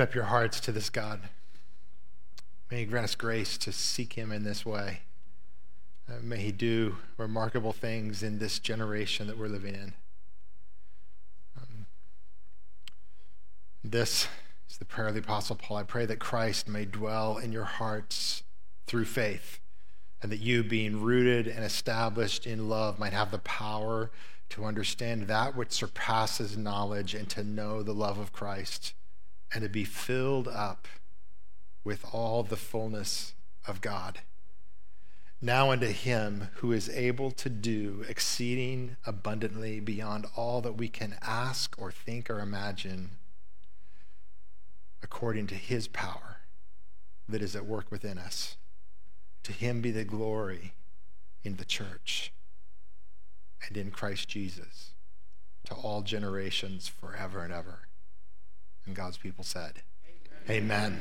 Up 0.04 0.14
your 0.14 0.24
hearts 0.24 0.60
to 0.60 0.70
this 0.70 0.90
God. 0.90 1.18
May 2.70 2.80
He 2.80 2.84
grant 2.84 3.04
us 3.04 3.14
grace 3.14 3.56
to 3.56 3.72
seek 3.72 4.12
Him 4.12 4.32
in 4.32 4.44
this 4.44 4.66
way. 4.66 5.00
Uh, 6.06 6.16
may 6.22 6.36
He 6.36 6.52
do 6.52 6.96
remarkable 7.16 7.72
things 7.72 8.22
in 8.22 8.38
this 8.38 8.58
generation 8.58 9.26
that 9.28 9.38
we're 9.38 9.48
living 9.48 9.74
in. 9.74 9.94
Um, 11.56 11.86
this 13.82 14.28
is 14.68 14.76
the 14.76 14.84
prayer 14.84 15.08
of 15.08 15.14
the 15.14 15.20
Apostle 15.20 15.56
Paul. 15.56 15.78
I 15.78 15.84
pray 15.84 16.04
that 16.04 16.18
Christ 16.18 16.68
may 16.68 16.84
dwell 16.84 17.38
in 17.38 17.50
your 17.50 17.64
hearts 17.64 18.42
through 18.86 19.06
faith, 19.06 19.58
and 20.20 20.30
that 20.30 20.40
you, 20.40 20.62
being 20.62 21.00
rooted 21.00 21.46
and 21.46 21.64
established 21.64 22.46
in 22.46 22.68
love, 22.68 22.98
might 22.98 23.14
have 23.14 23.30
the 23.30 23.38
power 23.38 24.10
to 24.50 24.66
understand 24.66 25.28
that 25.28 25.56
which 25.56 25.72
surpasses 25.72 26.58
knowledge 26.58 27.14
and 27.14 27.30
to 27.30 27.42
know 27.42 27.82
the 27.82 27.94
love 27.94 28.18
of 28.18 28.34
Christ 28.34 28.92
and 29.54 29.62
to 29.62 29.68
be 29.68 29.84
filled 29.84 30.48
up 30.48 30.88
with 31.84 32.04
all 32.12 32.42
the 32.42 32.56
fullness 32.56 33.34
of 33.66 33.80
God. 33.80 34.20
Now 35.40 35.70
unto 35.70 35.86
him 35.86 36.48
who 36.54 36.72
is 36.72 36.88
able 36.88 37.30
to 37.32 37.48
do 37.48 38.04
exceeding 38.08 38.96
abundantly 39.06 39.78
beyond 39.78 40.26
all 40.36 40.60
that 40.62 40.76
we 40.76 40.88
can 40.88 41.16
ask 41.22 41.74
or 41.78 41.92
think 41.92 42.28
or 42.28 42.40
imagine, 42.40 43.10
according 45.02 45.46
to 45.48 45.54
his 45.54 45.86
power 45.86 46.38
that 47.28 47.42
is 47.42 47.54
at 47.54 47.66
work 47.66 47.90
within 47.90 48.18
us. 48.18 48.56
To 49.44 49.52
him 49.52 49.80
be 49.80 49.90
the 49.90 50.04
glory 50.04 50.72
in 51.44 51.56
the 51.56 51.64
church 51.64 52.32
and 53.66 53.76
in 53.76 53.90
Christ 53.90 54.28
Jesus 54.28 54.94
to 55.66 55.74
all 55.74 56.02
generations 56.02 56.88
forever 56.88 57.44
and 57.44 57.52
ever. 57.52 57.80
And 58.86 58.94
God's 58.94 59.16
people 59.16 59.44
said, 59.44 59.82
Amen. 60.48 60.60